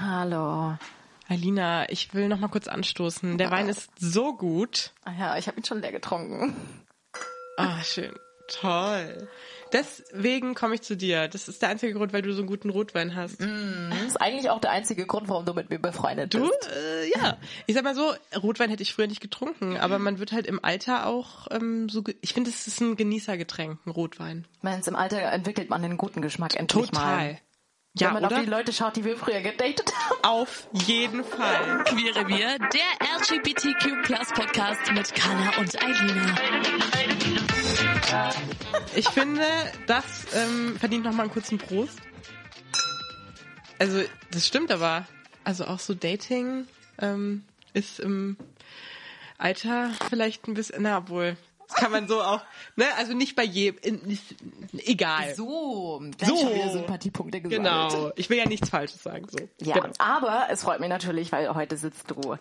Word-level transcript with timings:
Hallo. 0.00 0.76
Alina, 1.28 1.88
ich 1.90 2.14
will 2.14 2.28
noch 2.28 2.38
mal 2.38 2.48
kurz 2.48 2.66
anstoßen. 2.68 3.38
Der 3.38 3.50
Wein 3.50 3.68
ist 3.68 3.90
so 3.98 4.34
gut. 4.34 4.92
Ah 5.04 5.12
ja, 5.18 5.36
ich 5.36 5.46
habe 5.46 5.58
ihn 5.58 5.64
schon 5.64 5.80
leer 5.80 5.92
getrunken. 5.92 6.56
Ah, 7.56 7.82
schön. 7.84 8.12
Toll. 8.48 9.28
Deswegen 9.72 10.54
komme 10.56 10.74
ich 10.74 10.82
zu 10.82 10.96
dir. 10.96 11.28
Das 11.28 11.46
ist 11.46 11.62
der 11.62 11.68
einzige 11.68 11.92
Grund, 11.94 12.12
weil 12.12 12.22
du 12.22 12.32
so 12.32 12.40
einen 12.40 12.48
guten 12.48 12.70
Rotwein 12.70 13.14
hast. 13.14 13.40
Das 13.40 14.02
ist 14.04 14.20
eigentlich 14.20 14.50
auch 14.50 14.60
der 14.60 14.72
einzige 14.72 15.06
Grund, 15.06 15.28
warum 15.28 15.44
du 15.44 15.54
mit 15.54 15.70
mir 15.70 15.78
befreundet 15.78 16.34
Du? 16.34 16.40
bist. 16.40 16.68
Äh, 16.74 17.10
ja. 17.16 17.36
Ich 17.66 17.76
sag 17.76 17.84
mal 17.84 17.94
so, 17.94 18.12
Rotwein 18.42 18.70
hätte 18.70 18.82
ich 18.82 18.92
früher 18.92 19.06
nicht 19.06 19.20
getrunken, 19.20 19.76
aber 19.76 20.00
man 20.00 20.18
wird 20.18 20.32
halt 20.32 20.48
im 20.48 20.64
Alter 20.64 21.06
auch 21.06 21.46
ähm, 21.52 21.88
so. 21.88 22.02
Ich 22.22 22.34
finde, 22.34 22.50
es 22.50 22.66
ist 22.66 22.80
ein 22.80 22.96
Genießergetränk, 22.96 23.78
ein 23.86 23.90
Rotwein. 23.90 24.48
Meine, 24.62 24.82
im 24.84 24.96
Alter 24.96 25.20
entwickelt 25.20 25.70
man 25.70 25.82
den 25.82 25.96
guten 25.96 26.20
Geschmack 26.20 26.56
endlich 26.56 26.90
mal. 26.90 27.02
Total. 27.28 27.38
Ja, 27.98 28.06
Wenn 28.08 28.14
man 28.14 28.24
oder? 28.26 28.36
auf 28.36 28.44
die 28.44 28.50
Leute 28.50 28.72
schaut, 28.72 28.94
die 28.94 29.04
wir 29.04 29.16
früher 29.16 29.40
gedatet 29.40 29.92
haben. 29.92 30.16
Auf 30.22 30.68
jeden 30.72 31.24
Fall. 31.24 31.82
Queere 31.84 32.28
Wir, 32.28 32.56
der 32.58 33.18
LGBTQ 33.18 34.04
Plus 34.04 34.28
Podcast 34.32 34.92
mit 34.92 35.12
Carla 35.12 35.58
und 35.58 35.82
Eilina. 35.82 36.34
Ich 38.94 39.08
finde, 39.08 39.44
das 39.88 40.04
ähm, 40.34 40.76
verdient 40.78 41.04
noch 41.04 41.12
mal 41.12 41.24
einen 41.24 41.32
kurzen 41.32 41.58
Prost. 41.58 41.98
Also, 43.80 44.04
das 44.30 44.46
stimmt 44.46 44.70
aber. 44.70 45.06
Also 45.42 45.64
auch 45.64 45.80
so 45.80 45.92
Dating 45.94 46.68
ähm, 47.00 47.44
ist 47.72 47.98
im 47.98 48.36
Alter 49.36 49.90
vielleicht 50.10 50.46
ein 50.46 50.54
bisschen, 50.54 50.82
na 50.82 51.08
wohl, 51.08 51.36
das 51.70 51.74
kann 51.78 51.92
man 51.92 52.08
so 52.08 52.20
auch, 52.20 52.42
ne? 52.76 52.84
Also 52.98 53.14
nicht 53.14 53.36
bei 53.36 53.44
jedem, 53.44 54.00
egal. 54.78 55.34
So, 55.34 56.02
gleich 56.18 56.28
So. 56.30 56.36
schon 56.36 56.54
wieder 56.54 56.70
Sympathiepunkte 56.72 57.40
gesammelt. 57.40 57.92
Genau. 57.92 58.12
Ich 58.16 58.28
will 58.30 58.38
ja 58.38 58.46
nichts 58.46 58.68
Falsches 58.68 59.02
sagen. 59.02 59.26
So. 59.30 59.38
Ja, 59.64 59.74
Genau. 59.78 59.92
aber 59.98 60.46
es 60.50 60.62
freut 60.62 60.80
mich 60.80 60.88
natürlich, 60.88 61.32
weil 61.32 61.54
heute 61.54 61.76
sitzt 61.76 62.10
du 62.10 62.36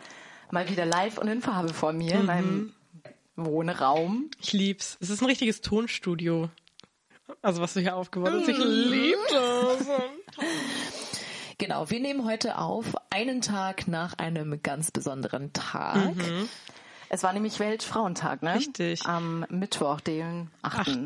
mal 0.51 0.69
wieder 0.69 0.85
live 0.85 1.17
und 1.17 1.27
in 1.27 1.41
Farbe 1.41 1.73
vor 1.73 1.93
mir 1.93 2.15
in 2.15 2.25
meinem 2.25 2.73
Wohnraum. 3.35 4.29
Ich 4.41 4.53
lieb's. 4.53 4.97
Es 4.99 5.09
ist 5.09 5.21
ein 5.21 5.25
richtiges 5.25 5.61
Tonstudio. 5.61 6.49
Also 7.41 7.61
was 7.61 7.73
du 7.73 7.79
hier 7.79 7.95
aufgebaut 7.95 8.31
hast. 8.33 8.47
Ich 8.47 8.57
lieb 8.57 9.17
das. 9.29 9.87
Genau, 11.57 11.89
wir 11.89 11.99
nehmen 11.99 12.25
heute 12.25 12.57
auf, 12.57 12.85
einen 13.09 13.41
Tag 13.41 13.87
nach 13.87 14.13
einem 14.17 14.63
ganz 14.63 14.91
besonderen 14.91 15.51
Tag. 15.53 16.13
Es 17.11 17.23
war 17.23 17.33
nämlich 17.33 17.59
Weltfrauentag, 17.59 18.43
ne? 18.43 18.53
Richtig. 18.53 19.05
Am 19.07 19.43
Mittwoch, 19.49 19.99
den 19.99 20.51
8. 20.61 20.79
8. 20.79 20.97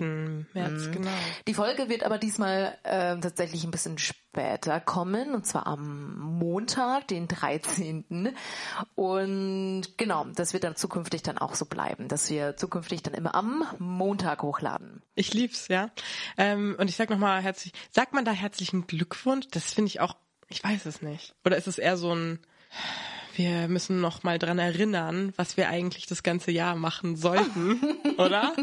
März, 0.54 0.92
genau. 0.92 1.10
Die 1.48 1.54
Folge 1.54 1.88
wird 1.88 2.04
aber 2.04 2.18
diesmal 2.18 2.78
äh, 2.84 3.18
tatsächlich 3.18 3.64
ein 3.64 3.72
bisschen 3.72 3.98
später 3.98 4.82
kommen, 4.82 5.34
und 5.34 5.48
zwar 5.48 5.66
am 5.66 6.20
Montag, 6.20 7.08
den 7.08 7.30
13. 7.30 8.36
Und 8.96 9.84
genau, 9.98 10.26
das 10.36 10.52
wird 10.52 10.66
dann 10.66 10.76
zukünftig 10.76 11.24
dann 11.24 11.38
auch 11.38 11.56
so 11.56 11.66
bleiben, 11.66 12.10
dass 12.10 12.30
wir 12.30 12.58
zukünftig 12.58 13.02
dann 13.02 13.14
immer 13.14 13.34
am 13.34 13.64
Montag 13.80 14.44
hochladen. 14.44 15.02
Ich 15.16 15.34
lieb's, 15.34 15.70
ja. 15.70 15.90
Ähm, 16.38 16.76
und 16.78 16.90
ich 16.90 16.98
sag 16.98 17.10
nochmal 17.10 17.42
herzlich, 17.42 17.72
sagt 17.92 18.14
man 18.14 18.26
da 18.26 18.32
herzlichen 18.32 18.88
Glückwunsch? 18.88 19.48
Das 19.52 19.74
finde 19.74 19.88
ich 19.88 20.02
auch, 20.02 20.18
ich 20.50 20.62
weiß 20.62 20.86
es 20.86 21.02
nicht. 21.02 21.34
Oder 21.46 21.56
ist 21.56 21.68
es 21.68 21.78
eher 21.78 21.96
so 21.96 22.14
ein, 22.14 22.40
wir 23.36 23.68
müssen 23.68 24.00
noch 24.02 24.24
mal 24.24 24.40
dran 24.40 24.60
erinnern, 24.60 25.34
was 25.38 25.58
wir 25.58 25.70
eigentlich 25.70 26.06
das 26.06 26.24
ganze 26.24 26.52
Jahr 26.52 26.76
machen 26.76 27.16
sollten, 27.16 27.80
oder? 28.18 28.54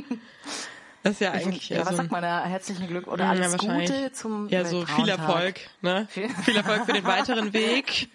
Das 1.03 1.15
ist 1.15 1.21
ja 1.21 1.33
eigentlich 1.33 1.71
ja, 1.71 1.79
eher 1.79 1.87
was 1.87 1.97
sagt 1.97 2.11
man 2.11 2.23
da? 2.23 2.45
Herzlichen 2.45 2.87
Glück 2.87 3.07
oder 3.07 3.25
Ja, 3.25 3.31
alles. 3.31 3.57
Gute 3.57 4.13
zum 4.13 4.49
ja, 4.49 4.65
so 4.65 4.85
viel. 4.85 5.09
Erfolg, 5.09 5.61
ne? 5.81 6.07
Viel- 6.11 6.29
Viel 6.45 6.57
Erfolg 6.57 6.85
für 6.87 6.93
den 6.93 7.05
weiteren 7.05 7.53
Weg. 7.53 8.09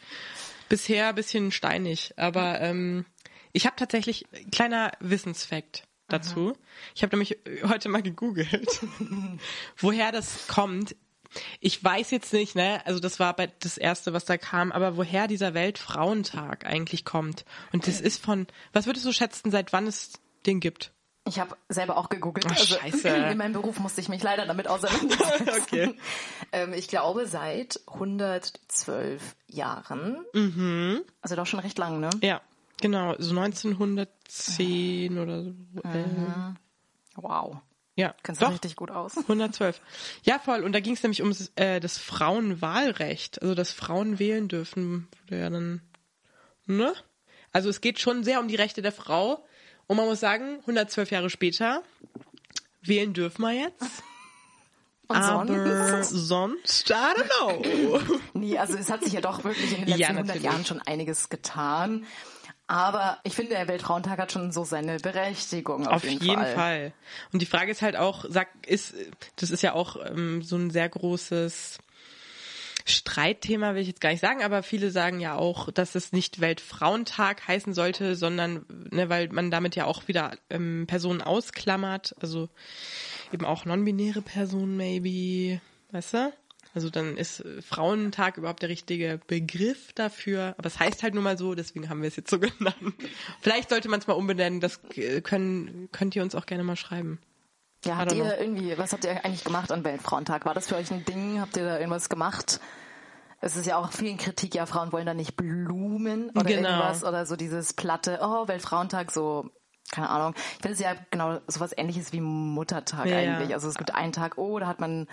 Bisher 0.70 1.10
ein 1.10 1.16
bisschen 1.16 1.52
steinig, 1.52 2.14
aber 2.18 2.60
ähm, 2.62 3.06
ich 3.54 3.66
habe 3.66 3.76
tatsächlich 3.76 4.26
kleiner 4.52 4.92
Wissensfakt 5.00 5.84
dazu. 6.08 6.56
Ich 6.94 7.02
habe 7.04 7.16
nämlich 7.16 7.38
heute 7.68 7.90
mal 7.90 8.02
gegoogelt, 8.04 8.82
woher 9.78 10.12
das 10.12 10.48
kommt. 10.48 10.96
Ich 11.60 11.84
weiß 11.84 12.12
jetzt 12.12 12.34
nicht, 12.34 12.56
ne? 12.56 12.82
Also 12.86 13.00
das 13.00 13.20
war 13.20 13.36
das 13.60 13.78
erste, 13.78 14.14
was 14.14 14.26
da 14.26 14.38
kam, 14.38 14.72
aber 14.72 14.98
woher 14.98 15.28
dieser 15.28 15.54
Weltfrauentag 15.54 16.66
eigentlich 16.66 17.06
kommt. 17.06 17.46
Und 17.72 17.88
das 17.88 18.02
ist 18.02 18.24
von, 18.24 18.48
was 18.74 18.86
würdest 18.86 19.06
du 19.06 19.12
schätzen, 19.12 19.52
seit 19.52 19.74
wann 19.74 19.88
es 19.88 20.14
den 20.46 20.60
gibt? 20.60 20.92
Ich 21.28 21.40
habe 21.40 21.58
selber 21.70 21.98
auch 21.98 22.10
gegoogelt. 22.10 22.46
Ach, 22.50 22.56
also 22.56 22.76
scheiße. 22.80 23.08
in 23.10 23.38
meinem 23.38 23.54
Beruf 23.54 23.80
musste 23.80 24.00
ich 24.00 24.10
mich 24.10 24.22
leider 24.22 24.46
damit 24.46 24.68
auseinandersetzen. 24.68 25.50
Okay. 25.62 25.98
ähm, 26.52 26.74
ich 26.74 26.88
glaube 26.88 27.26
seit 27.26 27.80
112 27.88 29.36
Jahren. 29.48 30.24
Mhm. 30.34 31.02
Also 31.22 31.36
doch 31.36 31.48
schon 31.48 31.60
recht 31.60 31.78
lang, 31.80 32.00
ne? 32.00 32.10
Ja, 32.22 32.42
genau, 32.80 33.16
so 33.18 33.32
1910 33.36 35.18
oder 35.18 35.44
so. 35.44 35.50
Äh, 35.84 36.54
Wow. 37.16 37.58
Ja, 37.96 38.14
Kennst 38.24 38.42
du 38.42 38.46
richtig 38.48 38.76
gut 38.76 38.92
aus. 38.92 39.18
112. 39.18 39.80
Ja, 40.24 40.40
voll. 40.40 40.64
Und 40.64 40.74
da 40.74 40.80
ging 40.82 40.94
es 40.94 41.04
nämlich 41.04 41.22
um 41.22 41.34
äh, 41.56 41.80
das 41.80 41.98
Frauenwahlrecht. 41.98 43.42
Also, 43.42 43.56
dass 43.56 43.72
Frauen 43.72 44.20
wählen 44.20 44.48
dürfen. 44.48 45.08
Wurde 45.24 45.40
ja 45.40 45.50
dann, 45.50 45.82
ne? 46.66 46.94
Also, 47.54 47.70
es 47.70 47.80
geht 47.80 48.00
schon 48.00 48.24
sehr 48.24 48.40
um 48.40 48.48
die 48.48 48.56
Rechte 48.56 48.82
der 48.82 48.92
Frau. 48.92 49.46
Und 49.88 49.98
man 49.98 50.08
muss 50.08 50.20
sagen, 50.20 50.58
112 50.62 51.12
Jahre 51.12 51.30
später, 51.30 51.84
wählen 52.82 53.14
dürfen 53.14 53.42
wir 53.44 53.54
jetzt. 53.54 53.82
Und 55.08 55.18
Aber 55.18 56.04
sonst? 56.04 56.90
I 56.90 56.94
don't 56.94 57.30
know. 57.40 58.02
Nee, 58.34 58.58
also 58.58 58.76
es 58.76 58.90
hat 58.90 59.04
sich 59.04 59.14
ja 59.14 59.22
doch 59.22 59.44
wirklich 59.44 59.72
in 59.72 59.86
den 59.86 59.88
letzten 59.88 60.02
Ja, 60.02 60.08
100 60.08 60.28
natürlich. 60.28 60.46
Jahren 60.46 60.66
schon 60.66 60.82
einiges 60.82 61.30
getan. 61.30 62.06
Aber 62.68 63.20
ich 63.24 63.36
finde, 63.36 63.52
der 63.52 63.68
Weltfrauentag 63.68 64.18
hat 64.18 64.32
schon 64.32 64.52
so 64.52 64.64
seine 64.64 64.98
Berechtigung. 64.98 65.88
Auf, 65.88 65.98
Auf 65.98 66.04
jeden, 66.04 66.46
Fall. 66.46 66.94
Und 67.32 67.42
die 67.42 67.46
Frage 67.46 67.72
ist 67.72 67.84
halt 67.84 67.96
auch, 67.96 68.26
sag, 68.28 68.48
ist, 68.66 68.96
das 69.36 69.52
ist 69.52 69.62
ja 69.62 69.74
auch 69.74 69.98
ähm, 70.04 70.42
so 70.42 70.56
ein 70.56 70.72
sehr 70.72 70.90
großes 70.90 71.80
Streitthema, 72.88 73.74
will 73.74 73.82
ich 73.82 73.88
jetzt 73.88 74.02
gar 74.02 74.12
nicht 74.12 74.22
sagen, 74.22 74.44
aber 74.44 74.62
viele 74.62 74.92
sagen 74.92 75.20
ja 75.20 75.36
auch, 75.36 75.72
dass 75.72 75.96
es 75.96 76.12
nicht 76.12 76.40
Weltfrauentag 76.40 77.48
heißen 77.48 77.74
sollte, 77.74 78.16
sondern, 78.16 78.66
ne, 78.92 79.10
weil 79.10 79.28
man 79.30 79.50
damit 79.50 79.76
ja 79.76 79.86
auch 79.86 80.08
wieder 80.08 80.38
ähm, 80.52 80.86
Personen 80.88 81.24
ausklammert, 81.24 82.16
also 82.22 82.48
eben 83.34 83.44
auch 83.44 83.66
non-binäre 83.66 84.22
Personen 84.22 84.78
maybe, 84.78 85.62
weißt 85.92 86.14
du? 86.14 86.34
Also 86.76 86.90
dann 86.90 87.18
ist 87.18 87.40
äh, 87.40 87.62
Frauentag 87.62 88.38
überhaupt 88.38 88.62
der 88.62 88.70
richtige 88.70 89.20
Begriff 89.28 89.94
dafür. 89.94 90.54
Aber 90.58 90.68
es 90.68 90.78
heißt 90.78 91.02
halt 91.02 91.14
nur 91.14 91.24
mal 91.24 91.38
so, 91.38 91.56
deswegen 91.56 91.90
haben 91.90 92.02
wir 92.02 92.10
es 92.10 92.18
jetzt 92.18 92.30
so 92.30 92.38
genannt. 92.40 92.76
Vielleicht 93.42 93.70
sollte 93.70 93.90
man 93.90 94.00
es 94.02 94.08
mal 94.08 94.14
umbenennen, 94.14 94.60
das 94.60 94.80
äh, 94.96 95.22
können, 95.22 95.90
könnt 95.92 96.16
ihr 96.16 96.22
uns 96.22 96.36
auch 96.36 96.46
gerne 96.46 96.64
mal 96.64 96.76
schreiben. 96.76 97.20
Ja, 97.86 97.98
habt 97.98 98.12
ihr 98.14 98.40
irgendwie, 98.40 98.78
was 98.78 98.94
habt 98.94 99.06
ihr 99.06 99.24
eigentlich 99.24 99.44
gemacht 99.44 99.72
an 99.72 99.84
Weltfrauentag? 99.84 100.46
War 100.46 100.54
das 100.54 100.68
für 100.68 100.76
euch 100.76 100.92
ein 100.92 101.06
Ding? 101.06 101.40
Habt 101.40 101.56
ihr 101.56 101.64
da 101.66 101.78
irgendwas 101.78 102.10
gemacht? 102.10 102.60
Es 103.42 103.56
ist 103.56 103.68
ja 103.68 103.78
auch 103.78 103.92
viel 103.92 104.18
Kritik, 104.18 104.56
ja, 104.56 104.66
Frauen 104.66 104.92
wollen 104.92 105.06
da 105.06 105.14
nicht 105.14 105.36
Blumen 105.36 106.32
oder 106.32 106.44
Genau. 106.46 106.68
irgendwas 106.70 107.04
oder 107.04 107.26
so 107.28 107.36
dieses 107.36 107.74
platte, 107.74 108.20
oh, 108.22 108.48
Weltfrauentag, 108.48 109.12
so, 109.12 109.52
keine 109.92 110.10
Ahnung. 110.10 110.34
Ich 110.36 110.62
finde 110.62 110.72
es 110.74 110.80
ja 110.80 110.96
genau 111.12 111.40
sowas 111.48 111.72
ähnliches 111.78 112.12
wie 112.14 112.22
Muttertag 112.22 113.06
Ja, 113.06 113.18
eigentlich. 113.18 113.54
Also 113.54 113.68
es 113.68 113.76
gibt 113.76 113.94
einen 113.94 114.12
Tag, 114.14 114.38
oh, 114.38 114.60
da 114.60 114.68
hat 114.68 114.80
man 114.80 115.08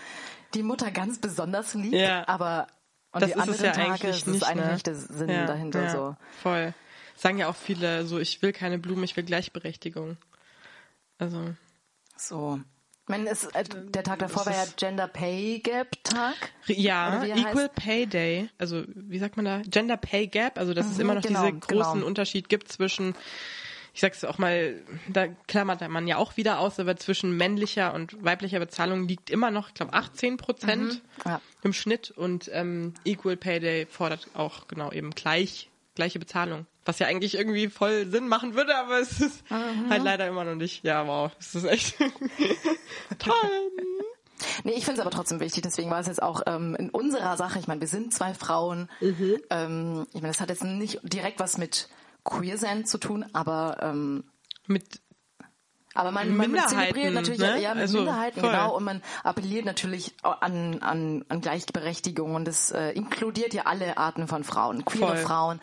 die 0.54 0.62
Mutter 0.62 0.90
ganz 0.90 1.18
besonders 1.18 1.74
lieb, 1.74 1.92
Ja. 1.94 2.26
aber 2.28 2.66
und 3.12 3.20
Das 3.20 3.30
die 3.32 3.36
ist 3.36 3.42
anderen 3.42 3.64
ja 3.64 3.72
Tage 3.72 3.90
eigentlich 3.90 4.16
ist 4.16 4.26
nicht, 4.26 4.44
eigentlich 4.44 4.66
ne? 4.66 4.72
nicht 4.72 4.86
der 4.86 4.94
Sinn 4.94 5.28
ja, 5.28 5.46
dahinter 5.46 5.90
so. 5.90 6.16
Voll. 6.42 6.72
Sagen 7.14 7.38
ja 7.38 7.48
auch 7.48 7.54
viele 7.56 8.06
so, 8.06 8.18
ich 8.18 8.40
will 8.40 8.52
keine 8.52 8.78
Blumen, 8.78 9.04
ich 9.04 9.16
will 9.16 9.24
Gleichberechtigung. 9.24 10.16
Also, 11.18 11.54
So. 12.16 12.60
Ich 13.04 13.08
meine, 13.08 13.28
es, 13.28 13.44
äh, 13.46 13.64
der 13.64 14.04
Tag 14.04 14.20
davor 14.20 14.46
war 14.46 14.52
ja 14.54 14.64
Gender 14.76 15.08
Pay 15.08 15.58
Gap 15.58 16.02
Tag. 16.04 16.34
ja, 16.66 17.22
Equal 17.24 17.64
heißt? 17.64 17.74
Pay 17.74 18.06
Day, 18.06 18.48
also 18.58 18.84
wie 18.86 19.18
sagt 19.18 19.36
man 19.36 19.44
da? 19.44 19.60
Gender 19.66 19.96
Pay 19.96 20.28
Gap, 20.28 20.56
also 20.58 20.72
dass 20.72 20.86
es 20.86 20.98
immer 20.98 21.14
noch 21.14 21.22
genau, 21.22 21.42
diesen 21.44 21.60
großen 21.60 21.94
genau. 21.94 22.06
Unterschied 22.06 22.48
gibt 22.48 22.70
zwischen 22.72 23.14
ich 23.94 24.00
sag's 24.00 24.24
auch 24.24 24.38
mal, 24.38 24.80
da 25.08 25.26
klammert 25.48 25.86
man 25.88 26.06
ja 26.06 26.16
auch 26.16 26.36
wieder 26.36 26.58
aus, 26.60 26.78
aber 26.80 26.96
zwischen 26.96 27.36
männlicher 27.36 27.92
und 27.94 28.22
weiblicher 28.24 28.58
Bezahlung 28.58 29.06
liegt 29.06 29.28
immer 29.30 29.50
noch, 29.50 29.68
ich 29.68 29.74
glaube, 29.74 29.92
18 29.92 30.36
Prozent 30.38 31.02
Ja. 31.26 31.40
im 31.62 31.72
Schnitt 31.72 32.10
und 32.10 32.50
ähm, 32.52 32.94
Equal 33.04 33.36
Pay 33.36 33.60
Day 33.60 33.86
fordert 33.86 34.28
auch 34.34 34.66
genau 34.68 34.90
eben 34.92 35.10
gleich 35.10 35.68
gleiche 35.94 36.18
Bezahlung. 36.18 36.64
Was 36.86 36.98
ja 36.98 37.06
eigentlich 37.06 37.36
irgendwie 37.36 37.68
voll 37.68 38.06
Sinn 38.06 38.26
machen 38.26 38.54
würde, 38.54 38.74
aber 38.76 38.98
es 38.98 39.20
ist 39.20 39.44
halt 39.50 40.02
leider 40.02 40.26
immer 40.26 40.42
noch 40.44 40.54
nicht. 40.56 40.82
Ja, 40.84 41.06
wow, 41.06 41.30
das 41.36 41.54
ist 41.54 41.64
echt 41.64 41.96
toll. 43.18 43.34
Nee, 44.64 44.72
ich 44.72 44.84
finde 44.84 45.00
es 45.00 45.06
aber 45.06 45.14
trotzdem 45.14 45.38
wichtig, 45.38 45.62
deswegen 45.62 45.88
war 45.90 46.00
es 46.00 46.08
jetzt 46.08 46.20
auch 46.20 46.42
ähm, 46.46 46.74
in 46.74 46.90
unserer 46.90 47.36
Sache, 47.36 47.60
ich 47.60 47.68
meine, 47.68 47.80
wir 47.80 47.86
sind 47.86 48.12
zwei 48.12 48.34
Frauen, 48.34 48.88
ähm, 49.00 50.04
ich 50.08 50.14
meine, 50.20 50.28
das 50.32 50.40
hat 50.40 50.48
jetzt 50.48 50.64
nicht 50.64 50.98
direkt 51.04 51.38
was 51.38 51.58
mit 51.58 51.88
Queer 52.24 52.58
sein 52.58 52.84
zu 52.84 52.98
tun, 52.98 53.24
aber 53.32 53.78
ähm, 53.80 54.24
Mit 54.66 55.00
aber 55.94 56.10
man, 56.10 56.34
man 56.34 56.50
Minderheiten, 56.50 56.78
zelebriert 56.78 57.12
natürlich 57.12 57.40
ne? 57.40 57.60
ja 57.60 57.74
mit 57.74 57.82
Also, 57.82 57.98
Minderheiten, 57.98 58.40
voll. 58.40 58.50
genau, 58.50 58.76
und 58.76 58.84
man 58.84 59.02
appelliert 59.24 59.66
natürlich 59.66 60.14
an, 60.22 60.80
an, 60.80 61.24
an 61.28 61.40
Gleichberechtigung 61.40 62.34
und 62.34 62.46
das 62.46 62.70
äh, 62.70 62.90
inkludiert 62.92 63.52
ja 63.52 63.64
alle 63.66 63.98
Arten 63.98 64.26
von 64.26 64.44
Frauen, 64.44 64.84
queere 64.84 65.16
Voll. 65.16 65.16
Frauen, 65.18 65.60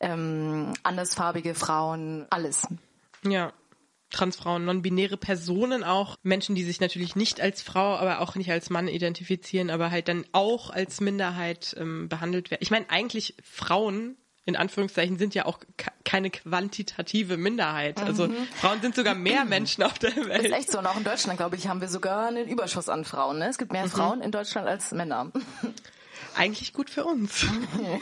ähm, 0.00 0.72
andersfarbige 0.82 1.54
Frauen, 1.54 2.26
alles. 2.30 2.66
Ja. 3.22 3.52
Transfrauen, 4.10 4.64
non-binäre 4.64 5.18
Personen 5.18 5.84
auch, 5.84 6.16
Menschen, 6.22 6.54
die 6.54 6.64
sich 6.64 6.80
natürlich 6.80 7.14
nicht 7.14 7.42
als 7.42 7.60
Frau, 7.60 7.94
aber 7.96 8.20
auch 8.20 8.36
nicht 8.36 8.50
als 8.50 8.70
Mann 8.70 8.88
identifizieren, 8.88 9.68
aber 9.68 9.90
halt 9.90 10.08
dann 10.08 10.24
auch 10.32 10.70
als 10.70 11.02
Minderheit 11.02 11.76
ähm, 11.78 12.08
behandelt 12.08 12.50
werden. 12.50 12.62
Ich 12.62 12.70
meine, 12.70 12.88
eigentlich 12.88 13.36
Frauen 13.44 14.16
in 14.46 14.56
Anführungszeichen 14.56 15.18
sind 15.18 15.34
ja 15.34 15.44
auch 15.44 15.58
keine 16.08 16.30
quantitative 16.30 17.36
Minderheit. 17.36 18.00
Also 18.02 18.28
Frauen 18.56 18.80
sind 18.80 18.94
sogar 18.96 19.14
mehr 19.14 19.44
Menschen 19.46 19.84
auf 19.84 19.98
der 19.98 20.10
Das 20.10 20.18
ist 20.24 20.28
Welt. 20.28 20.52
echt 20.52 20.72
so. 20.72 20.78
Und 20.78 20.86
auch 20.86 20.96
in 20.96 21.04
Deutschland, 21.04 21.36
glaube 21.38 21.56
ich, 21.56 21.68
haben 21.68 21.80
wir 21.80 21.88
sogar 21.88 22.28
einen 22.28 22.48
Überschuss 22.48 22.88
an 22.88 23.04
Frauen. 23.04 23.38
Ne? 23.38 23.48
Es 23.48 23.58
gibt 23.58 23.72
mehr 23.72 23.84
Mhm. 23.84 23.90
Frauen 23.90 24.20
in 24.22 24.30
Deutschland 24.30 24.66
als 24.66 24.90
Männer. 24.92 25.30
Eigentlich 26.34 26.72
gut 26.72 26.88
für 26.88 27.04
uns. 27.04 27.46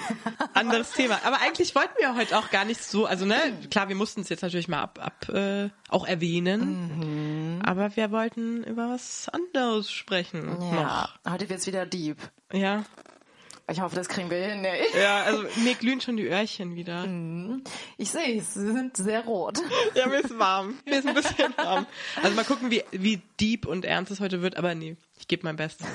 Anderes 0.54 0.92
Thema. 0.92 1.18
Aber 1.24 1.40
eigentlich 1.40 1.74
wollten 1.74 1.94
wir 1.98 2.14
heute 2.16 2.36
auch 2.38 2.50
gar 2.50 2.64
nicht 2.66 2.82
so, 2.84 3.06
also 3.06 3.24
ne, 3.24 3.36
klar, 3.70 3.88
wir 3.88 3.96
mussten 3.96 4.20
es 4.20 4.28
jetzt 4.28 4.42
natürlich 4.42 4.68
mal 4.68 4.80
ab, 4.82 4.98
ab 5.02 5.28
äh, 5.34 5.70
auch 5.88 6.06
erwähnen. 6.06 7.62
Aber 7.64 7.96
wir 7.96 8.10
wollten 8.10 8.62
über 8.64 8.90
was 8.90 9.28
anderes 9.30 9.90
sprechen. 9.90 10.54
Ja, 10.72 11.08
heute 11.28 11.48
wird's 11.48 11.66
wieder 11.66 11.86
deep. 11.86 12.18
Noch. 12.52 12.60
Ja. 12.60 12.84
Ich 13.68 13.80
hoffe, 13.80 13.96
das 13.96 14.08
kriegen 14.08 14.30
wir 14.30 14.38
hin. 14.46 14.60
Nee. 14.62 14.80
Ja, 15.00 15.22
also 15.24 15.42
mir 15.56 15.74
glühen 15.74 16.00
schon 16.00 16.16
die 16.16 16.28
Öhrchen 16.28 16.76
wieder. 16.76 17.04
Ich 17.96 18.10
sehe 18.10 18.38
es, 18.38 18.54
sie 18.54 18.72
sind 18.72 18.96
sehr 18.96 19.24
rot. 19.24 19.58
Ja, 19.94 20.06
mir 20.06 20.20
ist 20.20 20.38
warm. 20.38 20.78
Mir 20.84 20.98
ist 21.00 21.06
ein 21.08 21.14
bisschen 21.14 21.52
warm. 21.56 21.86
Also 22.22 22.36
mal 22.36 22.44
gucken, 22.44 22.70
wie, 22.70 22.84
wie 22.92 23.20
deep 23.40 23.66
und 23.66 23.84
ernst 23.84 24.12
es 24.12 24.20
heute 24.20 24.40
wird, 24.40 24.56
aber 24.56 24.74
nee, 24.76 24.96
ich 25.18 25.26
gebe 25.26 25.42
mein 25.44 25.56
Bestes. 25.56 25.86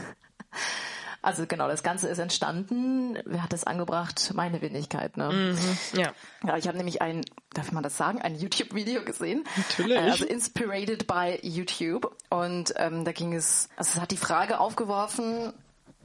Also 1.23 1.45
genau, 1.45 1.67
das 1.67 1.83
Ganze 1.83 2.07
ist 2.07 2.17
entstanden. 2.17 3.17
Wer 3.25 3.43
hat 3.43 3.53
das 3.53 3.63
angebracht? 3.63 4.31
Meine 4.33 4.59
Wenigkeit. 4.61 5.17
Ne? 5.17 5.29
Mhm. 5.55 5.99
Ja. 5.99 6.13
Ja, 6.45 6.57
ich 6.57 6.67
habe 6.67 6.77
nämlich 6.77 7.01
ein, 7.01 7.21
darf 7.53 7.71
man 7.71 7.83
das 7.83 7.95
sagen, 7.95 8.19
ein 8.21 8.35
YouTube-Video 8.35 9.03
gesehen. 9.05 9.43
Natürlich. 9.55 9.97
Äh, 9.97 10.09
Also 10.09 10.25
inspirated 10.25 11.05
by 11.05 11.37
YouTube. 11.43 12.17
Und 12.29 12.73
ähm, 12.77 13.05
da 13.05 13.11
ging 13.11 13.33
es, 13.33 13.69
also 13.77 13.91
es 13.95 14.01
hat 14.01 14.09
die 14.11 14.17
Frage 14.17 14.59
aufgeworfen, 14.59 15.53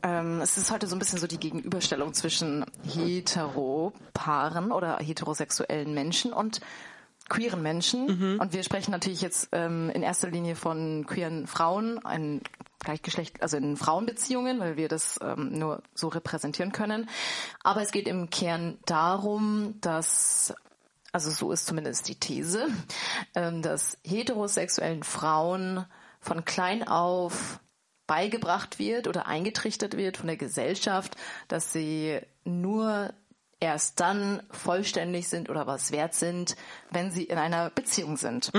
ähm, 0.02 0.40
es 0.40 0.56
ist 0.56 0.70
heute 0.70 0.86
so 0.86 0.96
ein 0.96 0.98
bisschen 0.98 1.18
so 1.18 1.26
die 1.26 1.40
Gegenüberstellung 1.40 2.14
zwischen 2.14 2.64
Heteropaaren 2.84 4.72
oder 4.72 4.98
heterosexuellen 4.98 5.94
Menschen 5.94 6.32
und 6.32 6.60
queeren 7.28 7.62
Menschen. 7.62 8.38
Und 8.38 8.52
wir 8.52 8.62
sprechen 8.62 8.92
natürlich 8.92 9.20
jetzt 9.20 9.48
ähm, 9.52 9.90
in 9.90 10.02
erster 10.02 10.30
Linie 10.30 10.54
von 10.54 11.06
queeren 11.06 11.46
Frauen, 11.46 11.98
ein 12.04 12.40
Gleichgeschlecht, 12.80 13.42
also 13.42 13.56
in 13.56 13.76
Frauenbeziehungen, 13.76 14.60
weil 14.60 14.76
wir 14.76 14.88
das 14.88 15.18
ähm, 15.20 15.58
nur 15.58 15.82
so 15.94 16.08
repräsentieren 16.08 16.70
können. 16.70 17.08
Aber 17.64 17.82
es 17.82 17.90
geht 17.90 18.06
im 18.06 18.30
Kern 18.30 18.78
darum, 18.86 19.74
dass 19.80 20.54
also 21.12 21.30
so 21.30 21.50
ist 21.50 21.66
zumindest 21.66 22.08
die 22.08 22.14
These, 22.16 22.68
ähm, 23.34 23.62
dass 23.62 23.96
heterosexuellen 24.04 25.02
Frauen 25.02 25.86
von 26.20 26.44
klein 26.44 26.86
auf 26.86 27.58
beigebracht 28.06 28.78
wird 28.78 29.08
oder 29.08 29.26
eingetrichtert 29.26 29.96
wird 29.96 30.16
von 30.16 30.26
der 30.26 30.36
Gesellschaft, 30.36 31.16
dass 31.48 31.72
sie 31.72 32.20
nur 32.44 33.12
erst 33.58 34.00
dann 34.00 34.42
vollständig 34.50 35.28
sind 35.28 35.48
oder 35.48 35.66
was 35.66 35.90
wert 35.90 36.14
sind, 36.14 36.56
wenn 36.90 37.10
sie 37.10 37.24
in 37.24 37.38
einer 37.38 37.70
Beziehung 37.70 38.16
sind. 38.16 38.52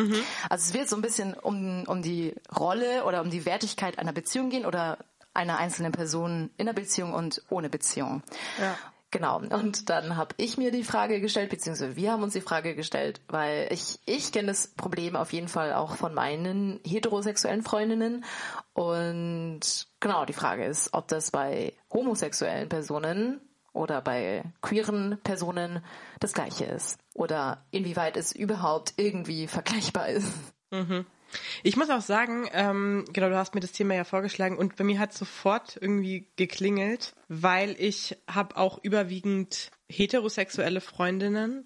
Also 0.50 0.70
es 0.70 0.74
wird 0.74 0.90
so 0.90 0.96
ein 0.96 1.02
bisschen 1.02 1.34
um, 1.36 1.84
um 1.88 2.02
die 2.02 2.34
Rolle 2.56 3.06
oder 3.06 3.22
um 3.22 3.30
die 3.30 3.46
Wertigkeit 3.46 4.00
einer 4.00 4.14
Beziehung 4.14 4.50
gehen 4.50 4.66
oder 4.66 4.98
einer 5.34 5.60
einzelnen 5.60 5.92
Person 5.92 6.50
in 6.58 6.68
einer 6.68 6.74
Beziehung 6.74 7.14
und 7.14 7.44
ohne 7.50 7.70
Beziehung. 7.70 8.24
Ja. 8.60 8.76
Genau. 9.10 9.38
Und 9.38 9.90
dann 9.90 10.18
habe 10.18 10.36
ich 10.38 10.58
mir 10.58 10.72
die 10.72 10.84
Frage 10.84 11.22
gestellt, 11.22 11.50
beziehungsweise 11.50 11.96
wir 11.96 12.12
haben 12.12 12.24
uns 12.24 12.34
die 12.34 12.42
Frage 12.42 12.76
gestellt, 12.76 13.22
weil 13.30 13.70
ich, 13.72 14.00
ich 14.06 14.34
kenne 14.34 14.50
das 14.50 14.68
Problem 14.68 15.16
auf 15.16 15.32
jeden 15.32 15.48
Fall 15.48 15.74
auch 15.74 15.96
von 15.96 16.14
meinen 16.14 16.82
heterosexuellen 16.86 17.64
Freundinnen. 17.64 18.26
Und 18.74 19.88
genau, 20.02 20.26
die 20.26 20.34
Frage 20.34 20.66
ist, 20.66 20.94
ob 20.94 21.08
das 21.08 21.32
bei 21.32 21.74
homosexuellen 21.92 22.68
Personen 22.68 23.40
oder 23.72 24.02
bei 24.02 24.44
queeren 24.62 25.20
Personen 25.24 25.84
das 26.20 26.34
gleiche 26.34 26.66
ist. 26.66 27.00
Oder 27.14 27.66
inwieweit 27.72 28.18
es 28.18 28.34
überhaupt 28.34 28.94
irgendwie 28.98 29.48
vergleichbar 29.48 30.10
ist. 30.10 30.34
Ich 31.64 31.76
muss 31.76 31.90
auch 31.90 32.02
sagen, 32.02 32.48
ähm, 32.54 33.06
genau, 33.12 33.30
du 33.30 33.38
hast 33.38 33.56
mir 33.56 33.62
das 33.62 33.72
Thema 33.72 33.96
ja 33.96 34.04
vorgeschlagen 34.04 34.58
und 34.58 34.76
bei 34.76 34.84
mir 34.84 35.00
hat 35.00 35.14
sofort 35.14 35.78
irgendwie 35.80 36.28
geklingelt, 36.36 37.14
weil 37.28 37.76
ich 37.80 38.18
habe 38.28 38.58
auch 38.58 38.80
überwiegend 38.84 39.72
heterosexuelle 39.90 40.82
Freundinnen 40.82 41.66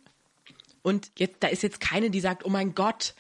und 0.82 1.12
jetzt 1.18 1.38
da 1.42 1.48
ist 1.48 1.64
jetzt 1.64 1.80
keine, 1.80 2.10
die 2.10 2.20
sagt, 2.20 2.46
oh 2.46 2.50
mein 2.50 2.74
Gott, 2.76 3.14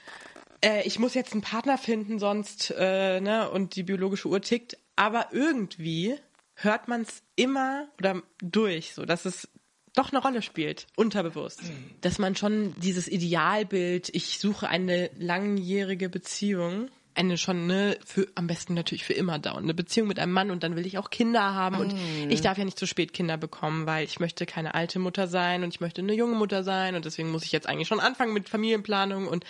äh, 0.63 0.85
ich 0.85 0.99
muss 0.99 1.13
jetzt 1.13 1.33
einen 1.33 1.41
Partner 1.41 1.77
finden, 1.77 2.19
sonst 2.19 2.73
äh, 2.77 3.21
ne 3.21 3.49
und 3.49 3.75
die 3.75 3.83
biologische 3.83 4.27
Uhr 4.27 4.41
tickt, 4.41 4.77
aber 4.95 5.27
irgendwie 5.31 6.17
hört 6.55 6.87
man 6.87 7.01
es 7.01 7.23
immer 7.35 7.87
oder 7.97 8.21
durch, 8.39 8.93
so 8.93 9.05
dass 9.05 9.25
es 9.25 9.47
doch 9.93 10.11
eine 10.11 10.21
Rolle 10.21 10.41
spielt, 10.41 10.87
unterbewusst. 10.95 11.61
Dass 12.01 12.17
man 12.17 12.35
schon 12.35 12.73
dieses 12.77 13.07
Idealbild, 13.07 14.09
ich 14.13 14.39
suche 14.39 14.69
eine 14.69 15.09
langjährige 15.17 16.09
Beziehung, 16.09 16.89
eine 17.13 17.37
schon, 17.37 17.67
ne, 17.67 17.97
für, 18.05 18.27
am 18.35 18.47
besten 18.47 18.73
natürlich 18.73 19.03
für 19.03 19.13
immer 19.13 19.37
dauernde 19.37 19.73
Beziehung 19.73 20.07
mit 20.07 20.17
einem 20.17 20.31
Mann 20.31 20.49
und 20.49 20.63
dann 20.63 20.75
will 20.77 20.85
ich 20.85 20.97
auch 20.97 21.09
Kinder 21.09 21.53
haben 21.53 21.75
und 21.77 21.93
ich 22.29 22.41
darf 22.41 22.57
ja 22.57 22.63
nicht 22.63 22.79
zu 22.79 22.87
spät 22.87 23.11
Kinder 23.11 23.35
bekommen, 23.37 23.85
weil 23.85 24.05
ich 24.05 24.21
möchte 24.21 24.45
keine 24.45 24.75
alte 24.75 24.97
Mutter 24.97 25.27
sein 25.27 25.63
und 25.63 25.73
ich 25.73 25.81
möchte 25.81 26.01
eine 26.01 26.13
junge 26.13 26.35
Mutter 26.35 26.63
sein 26.63 26.95
und 26.95 27.03
deswegen 27.03 27.29
muss 27.29 27.43
ich 27.43 27.51
jetzt 27.51 27.67
eigentlich 27.67 27.89
schon 27.89 27.99
anfangen 27.99 28.33
mit 28.33 28.47
Familienplanung 28.47 29.27
und 29.27 29.43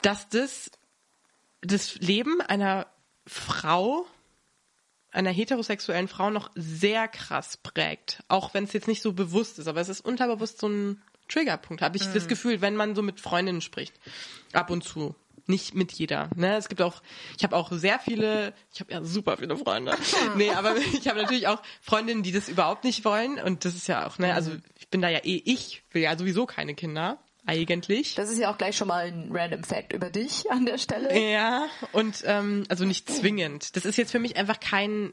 dass 0.00 0.28
das 0.30 0.70
das 1.60 1.96
Leben 1.96 2.40
einer 2.40 2.86
Frau 3.26 4.06
einer 5.12 5.30
heterosexuellen 5.30 6.08
Frau 6.08 6.30
noch 6.30 6.50
sehr 6.54 7.06
krass 7.06 7.58
prägt. 7.58 8.22
Auch 8.28 8.54
wenn 8.54 8.64
es 8.64 8.72
jetzt 8.72 8.88
nicht 8.88 9.02
so 9.02 9.12
bewusst 9.12 9.58
ist, 9.58 9.68
aber 9.68 9.80
es 9.80 9.88
ist 9.88 10.04
unterbewusst 10.04 10.58
so 10.58 10.68
ein 10.68 11.02
Triggerpunkt, 11.28 11.82
habe 11.82 11.96
ich 11.96 12.06
das 12.12 12.28
Gefühl, 12.28 12.60
wenn 12.60 12.76
man 12.76 12.94
so 12.94 13.02
mit 13.02 13.20
Freundinnen 13.20 13.60
spricht. 13.60 13.94
Ab 14.52 14.70
und 14.70 14.82
zu. 14.84 15.14
Nicht 15.46 15.74
mit 15.74 15.92
jeder. 15.92 16.30
Ne? 16.36 16.56
Es 16.56 16.68
gibt 16.68 16.82
auch, 16.82 17.02
ich 17.36 17.42
habe 17.42 17.56
auch 17.56 17.72
sehr 17.72 17.98
viele, 17.98 18.54
ich 18.72 18.80
habe 18.80 18.92
ja 18.92 19.02
super 19.02 19.36
viele 19.38 19.56
Freunde. 19.56 19.96
nee, 20.36 20.50
aber 20.50 20.76
ich 20.92 21.08
habe 21.08 21.20
natürlich 21.20 21.48
auch 21.48 21.62
Freundinnen, 21.80 22.22
die 22.22 22.32
das 22.32 22.48
überhaupt 22.48 22.84
nicht 22.84 23.04
wollen. 23.04 23.40
Und 23.40 23.64
das 23.64 23.74
ist 23.74 23.88
ja 23.88 24.06
auch, 24.06 24.18
ne, 24.18 24.34
also 24.34 24.52
ich 24.78 24.88
bin 24.88 25.02
da 25.02 25.08
ja 25.08 25.18
eh, 25.18 25.42
ich 25.44 25.82
will 25.90 26.02
ja 26.02 26.16
sowieso 26.16 26.46
keine 26.46 26.74
Kinder. 26.74 27.18
Eigentlich. 27.44 28.14
Das 28.14 28.30
ist 28.30 28.38
ja 28.38 28.52
auch 28.52 28.58
gleich 28.58 28.76
schon 28.76 28.88
mal 28.88 29.06
ein 29.06 29.30
random 29.32 29.64
Fact 29.64 29.92
über 29.92 30.10
dich 30.10 30.50
an 30.50 30.64
der 30.64 30.78
Stelle. 30.78 31.18
Ja, 31.18 31.66
und 31.92 32.22
ähm, 32.24 32.64
also 32.68 32.84
nicht 32.84 33.10
zwingend. 33.10 33.74
Das 33.76 33.84
ist 33.84 33.96
jetzt 33.96 34.12
für 34.12 34.20
mich 34.20 34.36
einfach 34.36 34.60
kein 34.60 35.12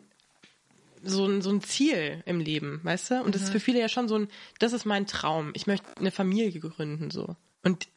so 1.01 1.25
ein, 1.25 1.41
so 1.41 1.49
ein 1.49 1.61
Ziel 1.61 2.21
im 2.25 2.39
Leben, 2.39 2.81
weißt 2.83 3.11
du? 3.11 3.23
Und 3.23 3.33
das 3.33 3.43
ist 3.43 3.51
für 3.51 3.59
viele 3.59 3.79
ja 3.79 3.89
schon 3.89 4.07
so 4.07 4.15
ein, 4.17 4.27
das 4.59 4.73
ist 4.73 4.85
mein 4.85 5.07
Traum. 5.07 5.51
Ich 5.53 5.65
möchte 5.65 5.87
eine 5.97 6.11
Familie 6.11 6.59
gründen, 6.59 7.09
so. 7.09 7.35
Und 7.63 7.87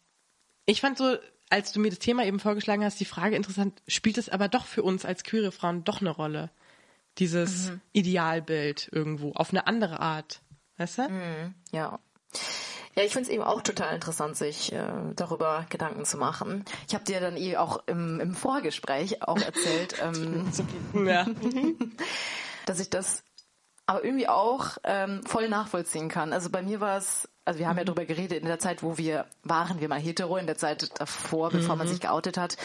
ich 0.66 0.80
fand 0.80 0.98
so, 0.98 1.16
als 1.50 1.72
du 1.72 1.80
mir 1.80 1.90
das 1.90 1.98
Thema 1.98 2.24
eben 2.24 2.40
vorgeschlagen 2.40 2.84
hast, 2.84 3.00
die 3.00 3.04
Frage 3.04 3.36
interessant, 3.36 3.82
spielt 3.88 4.18
es 4.18 4.28
aber 4.28 4.48
doch 4.48 4.66
für 4.66 4.82
uns 4.82 5.04
als 5.04 5.24
queere 5.24 5.52
Frauen 5.52 5.84
doch 5.84 6.00
eine 6.00 6.10
Rolle? 6.10 6.50
Dieses 7.18 7.72
Idealbild 7.92 8.88
irgendwo, 8.90 9.32
auf 9.32 9.50
eine 9.50 9.66
andere 9.66 10.00
Art, 10.00 10.40
weißt 10.78 10.98
du? 10.98 11.52
Ja. 11.72 11.98
Ja, 12.94 13.04
ich 13.04 13.12
finde 13.12 13.28
es 13.28 13.34
eben 13.34 13.42
auch 13.42 13.62
total 13.62 13.94
interessant, 13.94 14.36
sich 14.36 14.72
äh, 14.72 14.84
darüber 15.16 15.64
Gedanken 15.70 16.04
zu 16.04 16.18
machen. 16.18 16.64
Ich 16.88 16.94
habe 16.94 17.04
dir 17.04 17.20
dann 17.20 17.38
eh 17.38 17.56
auch 17.56 17.82
im, 17.86 18.20
im 18.20 18.34
Vorgespräch 18.34 19.22
auch 19.22 19.40
erzählt, 19.40 19.94
ähm, 20.02 20.52
Ja. 21.06 21.26
dass 22.66 22.80
ich 22.80 22.90
das 22.90 23.22
aber 23.86 24.04
irgendwie 24.04 24.28
auch 24.28 24.76
ähm, 24.84 25.22
voll 25.24 25.48
nachvollziehen 25.48 26.08
kann. 26.08 26.32
Also 26.32 26.50
bei 26.50 26.62
mir 26.62 26.80
war 26.80 26.98
es 26.98 27.28
also 27.44 27.58
wir 27.58 27.68
haben 27.68 27.78
ja 27.78 27.84
drüber 27.84 28.04
geredet, 28.04 28.40
in 28.40 28.46
der 28.46 28.58
Zeit, 28.58 28.82
wo 28.82 28.98
wir 28.98 29.26
waren, 29.42 29.80
wir 29.80 29.88
mal 29.88 29.98
hetero, 29.98 30.36
in 30.36 30.46
der 30.46 30.56
Zeit 30.56 30.88
davor, 31.00 31.50
bevor 31.50 31.76
man 31.76 31.88
sich 31.88 32.00
geoutet 32.00 32.36
hat, 32.38 32.56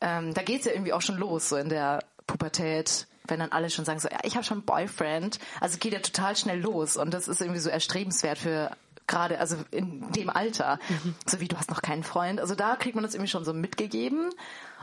ähm, 0.00 0.34
da 0.34 0.42
geht's 0.42 0.66
ja 0.66 0.72
irgendwie 0.72 0.92
auch 0.92 1.02
schon 1.02 1.16
los, 1.16 1.48
so 1.48 1.56
in 1.56 1.68
der 1.68 2.00
Pubertät, 2.26 3.06
wenn 3.26 3.40
dann 3.40 3.52
alle 3.52 3.70
schon 3.70 3.84
sagen 3.84 3.98
so, 3.98 4.08
ja, 4.08 4.18
ich 4.22 4.34
habe 4.36 4.44
schon 4.44 4.58
einen 4.58 4.66
Boyfriend. 4.66 5.38
Also 5.60 5.74
es 5.74 5.80
geht 5.80 5.92
ja 5.92 5.98
total 5.98 6.36
schnell 6.36 6.60
los 6.60 6.96
und 6.96 7.12
das 7.12 7.26
ist 7.26 7.40
irgendwie 7.40 7.60
so 7.60 7.70
erstrebenswert 7.70 8.38
für 8.38 8.70
gerade, 9.06 9.38
also 9.38 9.56
in 9.70 10.10
dem 10.12 10.30
Alter, 10.30 10.78
so 11.26 11.40
wie 11.40 11.48
du 11.48 11.56
hast 11.56 11.70
noch 11.70 11.82
keinen 11.82 12.04
Freund. 12.04 12.40
Also 12.40 12.54
da 12.54 12.76
kriegt 12.76 12.94
man 12.94 13.04
das 13.04 13.14
irgendwie 13.14 13.30
schon 13.30 13.44
so 13.44 13.52
mitgegeben 13.52 14.30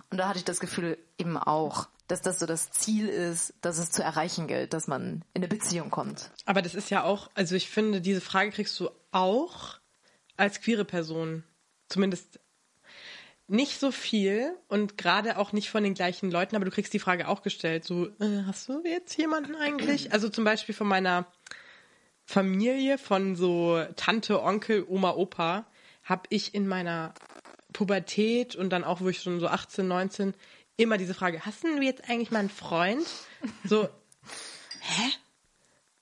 und 0.09 0.17
da 0.17 0.27
hatte 0.27 0.39
ich 0.39 0.45
das 0.45 0.59
Gefühl 0.59 0.97
eben 1.17 1.37
auch, 1.37 1.87
dass 2.07 2.21
das 2.21 2.39
so 2.39 2.45
das 2.45 2.71
Ziel 2.71 3.07
ist, 3.07 3.53
dass 3.61 3.77
es 3.77 3.91
zu 3.91 4.03
erreichen 4.03 4.47
gilt, 4.47 4.73
dass 4.73 4.87
man 4.87 5.23
in 5.33 5.41
eine 5.41 5.47
Beziehung 5.47 5.89
kommt. 5.89 6.31
Aber 6.45 6.61
das 6.61 6.75
ist 6.75 6.89
ja 6.89 7.03
auch, 7.03 7.29
also 7.35 7.55
ich 7.55 7.69
finde, 7.69 8.01
diese 8.01 8.21
Frage 8.21 8.51
kriegst 8.51 8.77
du 8.79 8.89
auch 9.11 9.79
als 10.35 10.61
queere 10.61 10.85
Person. 10.85 11.43
Zumindest 11.87 12.39
nicht 13.47 13.79
so 13.79 13.91
viel 13.91 14.55
und 14.69 14.97
gerade 14.97 15.37
auch 15.37 15.51
nicht 15.51 15.69
von 15.69 15.83
den 15.83 15.93
gleichen 15.93 16.31
Leuten, 16.31 16.55
aber 16.55 16.65
du 16.65 16.71
kriegst 16.71 16.93
die 16.93 16.99
Frage 16.99 17.27
auch 17.27 17.41
gestellt, 17.41 17.83
so, 17.83 18.07
äh, 18.19 18.43
hast 18.45 18.69
du 18.69 18.81
jetzt 18.85 19.17
jemanden 19.17 19.55
eigentlich? 19.55 20.13
Also 20.13 20.29
zum 20.29 20.45
Beispiel 20.45 20.73
von 20.73 20.87
meiner 20.87 21.27
Familie, 22.31 22.97
von 22.97 23.35
so 23.35 23.83
Tante, 23.97 24.41
Onkel, 24.41 24.85
Oma, 24.87 25.11
Opa, 25.11 25.65
habe 26.03 26.23
ich 26.29 26.55
in 26.55 26.65
meiner 26.65 27.13
Pubertät 27.73 28.55
und 28.55 28.69
dann 28.69 28.85
auch, 28.85 29.01
wo 29.01 29.09
ich 29.09 29.21
schon 29.21 29.39
so 29.39 29.47
18, 29.47 29.85
19, 29.87 30.33
immer 30.77 30.97
diese 30.97 31.13
Frage, 31.13 31.45
hast 31.45 31.63
du 31.63 31.81
jetzt 31.81 32.09
eigentlich 32.09 32.31
mal 32.31 32.39
einen 32.39 32.49
Freund? 32.49 33.05
So, 33.65 33.89
hä? 34.79 35.09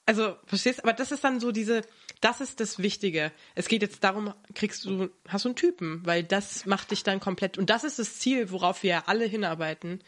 Also, 0.05 0.35
verstehst? 0.45 0.83
Aber 0.83 0.93
das 0.93 1.11
ist 1.11 1.23
dann 1.23 1.39
so 1.39 1.51
diese, 1.51 1.81
das 2.21 2.41
ist 2.41 2.59
das 2.59 2.79
Wichtige. 2.79 3.31
Es 3.55 3.67
geht 3.67 3.81
jetzt 3.81 4.03
darum, 4.03 4.33
kriegst 4.53 4.85
du, 4.85 5.09
hast 5.27 5.45
du 5.45 5.49
einen 5.49 5.55
Typen, 5.55 6.05
weil 6.05 6.23
das 6.23 6.65
macht 6.65 6.91
dich 6.91 7.03
dann 7.03 7.19
komplett, 7.19 7.57
und 7.57 7.69
das 7.69 7.83
ist 7.83 7.97
das 7.97 8.19
Ziel, 8.19 8.51
worauf 8.51 8.83
wir 8.83 9.09
alle 9.09 9.25
hinarbeiten. 9.25 10.03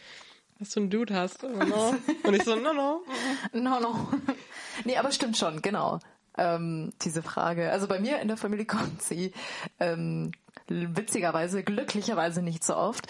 Dass 0.61 0.69
du 0.69 0.81
einen 0.81 0.91
Dude 0.91 1.15
hast, 1.15 1.43
oh 1.43 1.47
no. 1.47 1.95
Und 2.21 2.35
ich 2.35 2.43
so, 2.43 2.55
no, 2.55 2.71
no. 2.71 3.01
No, 3.51 3.79
no. 3.79 4.09
Nee, 4.85 4.95
aber 4.95 5.11
stimmt 5.11 5.35
schon, 5.35 5.63
genau. 5.63 5.97
Ähm, 6.37 6.93
diese 7.01 7.23
Frage. 7.23 7.71
Also 7.71 7.87
bei 7.87 7.99
mir 7.99 8.19
in 8.19 8.27
der 8.27 8.37
Familie 8.37 8.65
kommt 8.67 9.01
sie 9.01 9.33
ähm, 9.79 10.31
witzigerweise, 10.67 11.63
glücklicherweise 11.63 12.43
nicht 12.43 12.63
so 12.63 12.75
oft. 12.75 13.07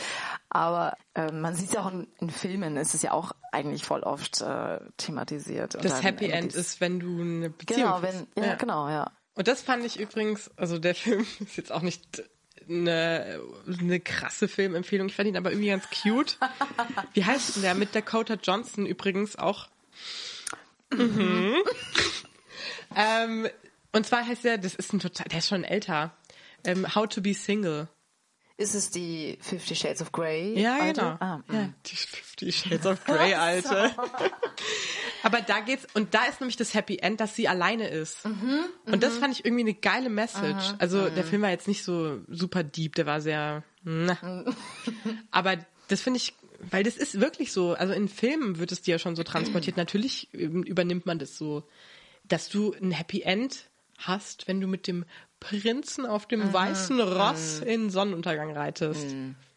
Aber 0.47 0.95
ähm, 1.13 1.41
man 1.41 1.53
sieht 1.53 1.67
es 1.67 1.73
ja 1.73 1.81
auch 1.81 1.91
in, 1.91 2.07
in 2.21 2.29
Filmen, 2.29 2.77
ist 2.77 2.95
es 2.95 3.01
ja 3.01 3.11
auch 3.11 3.33
eigentlich 3.51 3.83
voll 3.83 4.03
oft 4.03 4.39
äh, 4.39 4.79
thematisiert. 4.95 5.75
Und 5.75 5.83
Das 5.83 6.03
Happy 6.03 6.29
End 6.29 6.55
ist, 6.55 6.79
wenn 6.79 7.01
du 7.01 7.19
eine 7.19 7.49
Beziehung 7.49 7.81
Genau, 7.81 8.01
wenn, 8.01 8.27
ja, 8.41 8.55
genau, 8.55 8.87
ja. 8.87 9.11
Und 9.33 9.49
das 9.49 9.61
fand 9.61 9.83
ich 9.83 9.99
übrigens, 9.99 10.49
also 10.55 10.79
der 10.79 10.95
Film 10.95 11.25
ist 11.41 11.57
jetzt 11.57 11.73
auch 11.73 11.81
nicht 11.81 12.23
eine, 12.69 13.41
eine 13.79 13.99
krasse 13.99 14.47
Filmempfehlung. 14.47 15.07
Ich 15.07 15.15
fand 15.15 15.29
ihn 15.29 15.37
aber 15.37 15.51
irgendwie 15.51 15.69
ganz 15.69 15.85
cute. 15.89 16.37
Wie 17.13 17.25
heißt 17.25 17.55
denn 17.55 17.63
der? 17.63 17.75
Mit 17.75 17.95
Dakota 17.95 18.35
Johnson 18.35 18.85
übrigens 18.85 19.35
auch. 19.35 19.67
Mhm. 20.93 21.55
ähm, 22.95 23.47
und 23.91 24.05
zwar 24.05 24.25
heißt 24.25 24.43
der, 24.43 24.57
das 24.57 24.75
ist 24.75 24.93
ein 24.93 24.99
total, 24.99 25.27
der 25.27 25.39
ist 25.39 25.47
schon 25.47 25.63
älter. 25.63 26.15
Ähm, 26.63 26.93
How 26.95 27.07
to 27.07 27.21
be 27.21 27.33
Single. 27.33 27.87
Ist 28.61 28.75
es 28.75 28.91
die 28.91 29.39
Fifty 29.41 29.75
Shades 29.75 30.01
of 30.03 30.11
Grey? 30.11 30.59
Ja, 30.59 30.77
alte? 30.79 31.01
genau. 31.01 31.17
Ah, 31.19 31.41
ja, 31.51 31.69
die 31.83 31.95
Fifty 31.95 32.51
Shades 32.51 32.85
of 32.85 33.03
Grey, 33.05 33.33
Alte. 33.33 33.91
Aber 35.23 35.41
da 35.41 35.61
geht's, 35.61 35.87
und 35.95 36.13
da 36.13 36.25
ist 36.25 36.41
nämlich 36.41 36.57
das 36.57 36.75
Happy 36.75 36.97
End, 36.97 37.19
dass 37.19 37.35
sie 37.35 37.47
alleine 37.47 37.87
ist. 37.87 38.23
Mhm, 38.23 38.65
und 38.85 39.01
das 39.01 39.17
fand 39.17 39.33
ich 39.33 39.45
irgendwie 39.45 39.63
eine 39.63 39.73
geile 39.73 40.09
Message. 40.09 40.75
Also 40.77 41.09
der 41.09 41.23
Film 41.23 41.41
war 41.41 41.49
jetzt 41.49 41.67
nicht 41.67 41.83
so 41.83 42.19
super 42.27 42.63
deep, 42.63 42.93
der 42.93 43.07
war 43.07 43.19
sehr, 43.19 43.63
na. 43.83 44.17
Mhm. 44.21 44.55
Aber 45.31 45.57
das 45.87 46.01
finde 46.01 46.17
ich, 46.17 46.35
weil 46.59 46.83
das 46.83 46.97
ist 46.97 47.19
wirklich 47.19 47.51
so, 47.51 47.73
also 47.73 47.93
in 47.93 48.07
Filmen 48.07 48.59
wird 48.59 48.71
es 48.71 48.83
dir 48.83 48.91
ja 48.91 48.99
schon 48.99 49.15
so 49.15 49.23
transportiert. 49.23 49.75
Natürlich 49.75 50.29
ähm, 50.33 50.61
übernimmt 50.61 51.07
man 51.07 51.17
das 51.17 51.35
so, 51.35 51.63
dass 52.25 52.47
du 52.47 52.73
ein 52.73 52.91
Happy 52.91 53.23
End 53.23 53.69
hast, 53.97 54.47
wenn 54.47 54.61
du 54.61 54.67
mit 54.67 54.85
dem 54.85 55.05
Prinzen 55.41 56.05
auf 56.05 56.25
dem 56.27 56.39
Mhm. 56.47 56.53
weißen 56.53 57.01
Ross 57.01 57.59
in 57.59 57.89
Sonnenuntergang 57.89 58.55
reitest. 58.55 59.05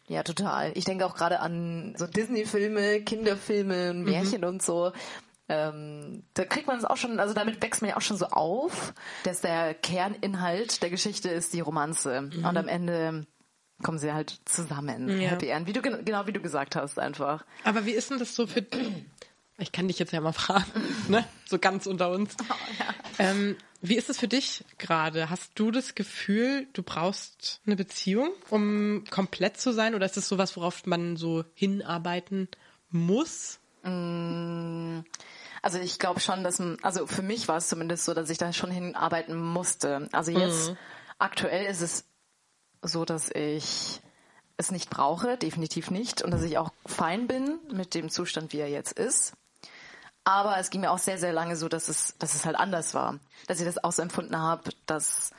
Ja, 0.09 0.23
total. 0.23 0.71
Ich 0.75 0.83
denke 0.83 1.05
auch 1.05 1.15
gerade 1.15 1.39
an 1.39 1.95
so 1.97 2.05
Disney-Filme, 2.07 3.01
Kinderfilme, 3.01 3.93
Mhm. 3.93 4.03
Märchen 4.03 4.43
und 4.43 4.61
so. 4.61 4.91
Ähm, 5.47 6.23
da 6.33 6.43
kriegt 6.43 6.65
man 6.67 6.77
es 6.79 6.85
auch 6.85 6.97
schon, 6.97 7.19
also 7.19 7.33
damit 7.35 7.61
wächst 7.61 7.81
man 7.81 7.89
ja 7.91 7.97
auch 7.97 8.01
schon 8.01 8.17
so 8.17 8.25
auf, 8.27 8.93
dass 9.23 9.41
der 9.41 9.73
Kerninhalt 9.75 10.81
der 10.81 10.89
Geschichte 10.89 11.29
ist 11.29 11.53
die 11.53 11.59
Romanze. 11.61 12.17
Und 12.35 12.57
am 12.57 12.67
Ende 12.67 13.27
kommen 13.83 13.99
sie 13.99 14.11
halt 14.11 14.39
zusammen. 14.45 15.05
Mhm. 15.05 15.21
Ja. 15.21 15.29
Happy 15.29 15.47
End, 15.49 15.67
wie 15.67 15.73
du, 15.73 15.81
gen- 15.83 16.03
genau 16.03 16.25
wie 16.25 16.33
du 16.33 16.41
gesagt 16.41 16.75
hast, 16.75 16.97
einfach. 16.99 17.45
Aber 17.63 17.85
wie 17.85 17.91
ist 17.91 18.09
denn 18.09 18.17
das 18.19 18.35
so 18.35 18.47
für. 18.47 18.65
Ich 19.57 19.71
kann 19.71 19.87
dich 19.87 19.99
jetzt 19.99 20.11
ja 20.11 20.19
mal 20.19 20.33
fragen, 20.33 20.65
ne? 21.07 21.23
So 21.45 21.57
ganz 21.59 21.87
unter 21.87 22.11
uns. 22.11 22.35
ähm, 23.19 23.55
wie 23.89 23.95
ist 23.95 24.09
es 24.09 24.19
für 24.19 24.27
dich 24.27 24.63
gerade? 24.77 25.29
Hast 25.29 25.51
du 25.55 25.71
das 25.71 25.95
Gefühl, 25.95 26.67
du 26.73 26.83
brauchst 26.83 27.61
eine 27.65 27.75
Beziehung, 27.75 28.31
um 28.49 29.03
komplett 29.09 29.57
zu 29.59 29.71
sein? 29.73 29.95
Oder 29.95 30.05
ist 30.05 30.17
das 30.17 30.27
sowas, 30.27 30.55
worauf 30.57 30.85
man 30.85 31.17
so 31.17 31.43
hinarbeiten 31.53 32.47
muss? 32.89 33.59
Also 35.61 35.79
ich 35.79 35.99
glaube 35.99 36.19
schon, 36.19 36.43
dass, 36.43 36.59
man- 36.59 36.77
also 36.81 37.05
für 37.07 37.21
mich 37.21 37.47
war 37.47 37.57
es 37.57 37.67
zumindest 37.69 38.05
so, 38.05 38.13
dass 38.13 38.29
ich 38.29 38.37
da 38.37 38.51
schon 38.53 38.71
hinarbeiten 38.71 39.35
musste. 39.35 40.09
Also 40.11 40.31
jetzt 40.31 40.73
aktuell 41.19 41.65
ist 41.65 41.81
es 41.81 42.05
so, 42.81 43.05
dass 43.05 43.29
ich 43.31 44.01
es 44.57 44.71
nicht 44.71 44.89
brauche, 44.89 45.37
definitiv 45.37 45.91
nicht, 45.91 46.21
und 46.21 46.31
dass 46.31 46.41
ich 46.43 46.57
auch 46.57 46.71
fein 46.85 47.27
bin 47.27 47.59
mit 47.73 47.93
dem 47.93 48.09
Zustand, 48.09 48.53
wie 48.53 48.59
er 48.59 48.69
jetzt 48.69 48.93
ist. 48.93 49.33
Aber 50.25 50.57
es 50.57 50.71
ging 50.71 50.81
mir 50.81 50.91
auch 50.91 50.97
sehr, 50.97 51.19
sehr 51.19 51.31
lange 51.31 51.55
so, 51.55 51.69
dass 51.69 51.87
es, 51.87 52.17
dass 52.17 52.33
es 52.33 52.45
halt 52.45 52.57
anders 52.57 52.93
war. 52.93 53.19
Dass 53.47 53.59
ich 53.59 53.65
das 53.65 53.83
auch 53.83 53.91
so 53.91 54.01
empfunden 54.01 54.37
habe, 54.37 54.71
dass 54.87 55.31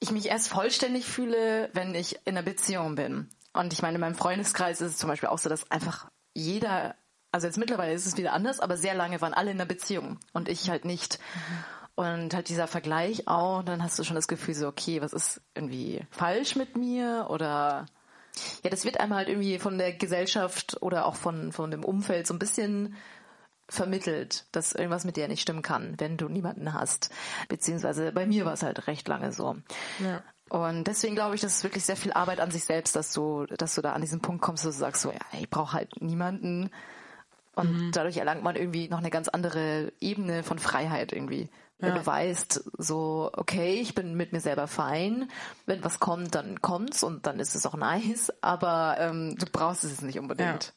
ich 0.00 0.10
mich 0.10 0.26
erst 0.26 0.48
vollständig 0.48 1.06
fühle, 1.06 1.70
wenn 1.72 1.94
ich 1.94 2.16
in 2.24 2.36
einer 2.36 2.42
Beziehung 2.42 2.96
bin. 2.96 3.30
Und 3.52 3.72
ich 3.72 3.80
meine, 3.80 3.94
in 3.94 4.00
meinem 4.00 4.16
Freundeskreis 4.16 4.80
ist 4.80 4.92
es 4.92 4.98
zum 4.98 5.08
Beispiel 5.08 5.28
auch 5.28 5.38
so, 5.38 5.48
dass 5.48 5.70
einfach 5.70 6.10
jeder, 6.34 6.96
also 7.30 7.46
jetzt 7.46 7.58
mittlerweile 7.58 7.92
ist 7.92 8.06
es 8.06 8.16
wieder 8.16 8.32
anders, 8.32 8.58
aber 8.58 8.76
sehr 8.76 8.94
lange 8.94 9.20
waren 9.20 9.34
alle 9.34 9.52
in 9.52 9.58
einer 9.58 9.68
Beziehung 9.68 10.18
und 10.32 10.48
ich 10.48 10.68
halt 10.68 10.84
nicht. 10.84 11.20
Und 11.94 12.34
halt 12.34 12.48
dieser 12.48 12.66
Vergleich 12.66 13.28
auch, 13.28 13.62
dann 13.62 13.82
hast 13.82 13.98
du 13.98 14.04
schon 14.04 14.16
das 14.16 14.26
Gefühl 14.26 14.54
so, 14.54 14.66
okay, 14.66 15.00
was 15.00 15.12
ist 15.12 15.40
irgendwie 15.54 16.04
falsch 16.10 16.56
mit 16.56 16.76
mir 16.76 17.26
oder 17.30 17.86
ja, 18.64 18.70
das 18.70 18.84
wird 18.84 18.98
einmal 18.98 19.18
halt 19.18 19.28
irgendwie 19.28 19.58
von 19.58 19.78
der 19.78 19.92
Gesellschaft 19.92 20.78
oder 20.80 21.04
auch 21.04 21.16
von, 21.16 21.52
von 21.52 21.70
dem 21.70 21.84
Umfeld 21.84 22.26
so 22.26 22.34
ein 22.34 22.38
bisschen 22.38 22.96
vermittelt, 23.72 24.46
dass 24.52 24.72
irgendwas 24.72 25.04
mit 25.04 25.16
dir 25.16 25.28
nicht 25.28 25.40
stimmen 25.40 25.62
kann, 25.62 25.94
wenn 25.98 26.16
du 26.16 26.28
niemanden 26.28 26.74
hast. 26.74 27.10
Beziehungsweise 27.48 28.12
bei 28.12 28.26
mir 28.26 28.44
war 28.44 28.52
es 28.52 28.62
halt 28.62 28.86
recht 28.86 29.08
lange 29.08 29.32
so. 29.32 29.56
Ja. 29.98 30.22
Und 30.48 30.84
deswegen 30.84 31.14
glaube 31.14 31.34
ich, 31.34 31.40
das 31.40 31.56
ist 31.56 31.64
wirklich 31.64 31.84
sehr 31.84 31.96
viel 31.96 32.12
Arbeit 32.12 32.40
an 32.40 32.50
sich 32.50 32.64
selbst, 32.64 32.94
dass 32.94 33.12
du, 33.12 33.46
dass 33.46 33.74
du 33.74 33.80
da 33.80 33.94
an 33.94 34.02
diesen 34.02 34.20
Punkt 34.20 34.42
kommst, 34.42 34.66
dass 34.66 34.74
du 34.74 34.80
sagst 34.80 35.02
so, 35.02 35.10
ja, 35.10 35.20
ich 35.38 35.48
brauche 35.48 35.72
halt 35.72 36.02
niemanden. 36.02 36.70
Und 37.54 37.92
dadurch 37.92 38.18
erlangt 38.18 38.42
man 38.42 38.56
irgendwie 38.56 38.88
noch 38.88 38.98
eine 38.98 39.10
ganz 39.10 39.28
andere 39.28 39.92
Ebene 40.00 40.42
von 40.42 40.58
Freiheit 40.58 41.12
irgendwie. 41.12 41.50
Wenn 41.78 41.96
du 41.96 42.06
weißt, 42.06 42.70
so, 42.78 43.30
okay, 43.32 43.80
ich 43.80 43.96
bin 43.96 44.14
mit 44.14 44.32
mir 44.32 44.40
selber 44.40 44.68
fein. 44.68 45.28
Wenn 45.66 45.82
was 45.82 45.98
kommt, 45.98 46.32
dann 46.36 46.62
kommt's 46.62 47.02
und 47.02 47.26
dann 47.26 47.40
ist 47.40 47.56
es 47.56 47.66
auch 47.66 47.74
nice, 47.74 48.32
aber 48.40 48.98
ähm, 49.00 49.34
du 49.36 49.46
brauchst 49.50 49.82
es 49.82 50.00
nicht 50.00 50.20
unbedingt. 50.20 50.74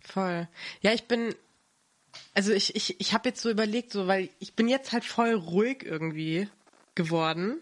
Voll. 0.00 0.48
Ja, 0.82 0.92
ich 0.92 1.08
bin, 1.08 1.34
also 2.34 2.52
ich, 2.52 2.74
ich, 2.74 3.00
ich 3.00 3.12
habe 3.12 3.28
jetzt 3.28 3.42
so 3.42 3.50
überlegt, 3.50 3.92
so, 3.92 4.06
weil 4.06 4.30
ich 4.38 4.54
bin 4.54 4.68
jetzt 4.68 4.92
halt 4.92 5.04
voll 5.04 5.34
ruhig 5.34 5.84
irgendwie 5.84 6.48
geworden. 6.94 7.60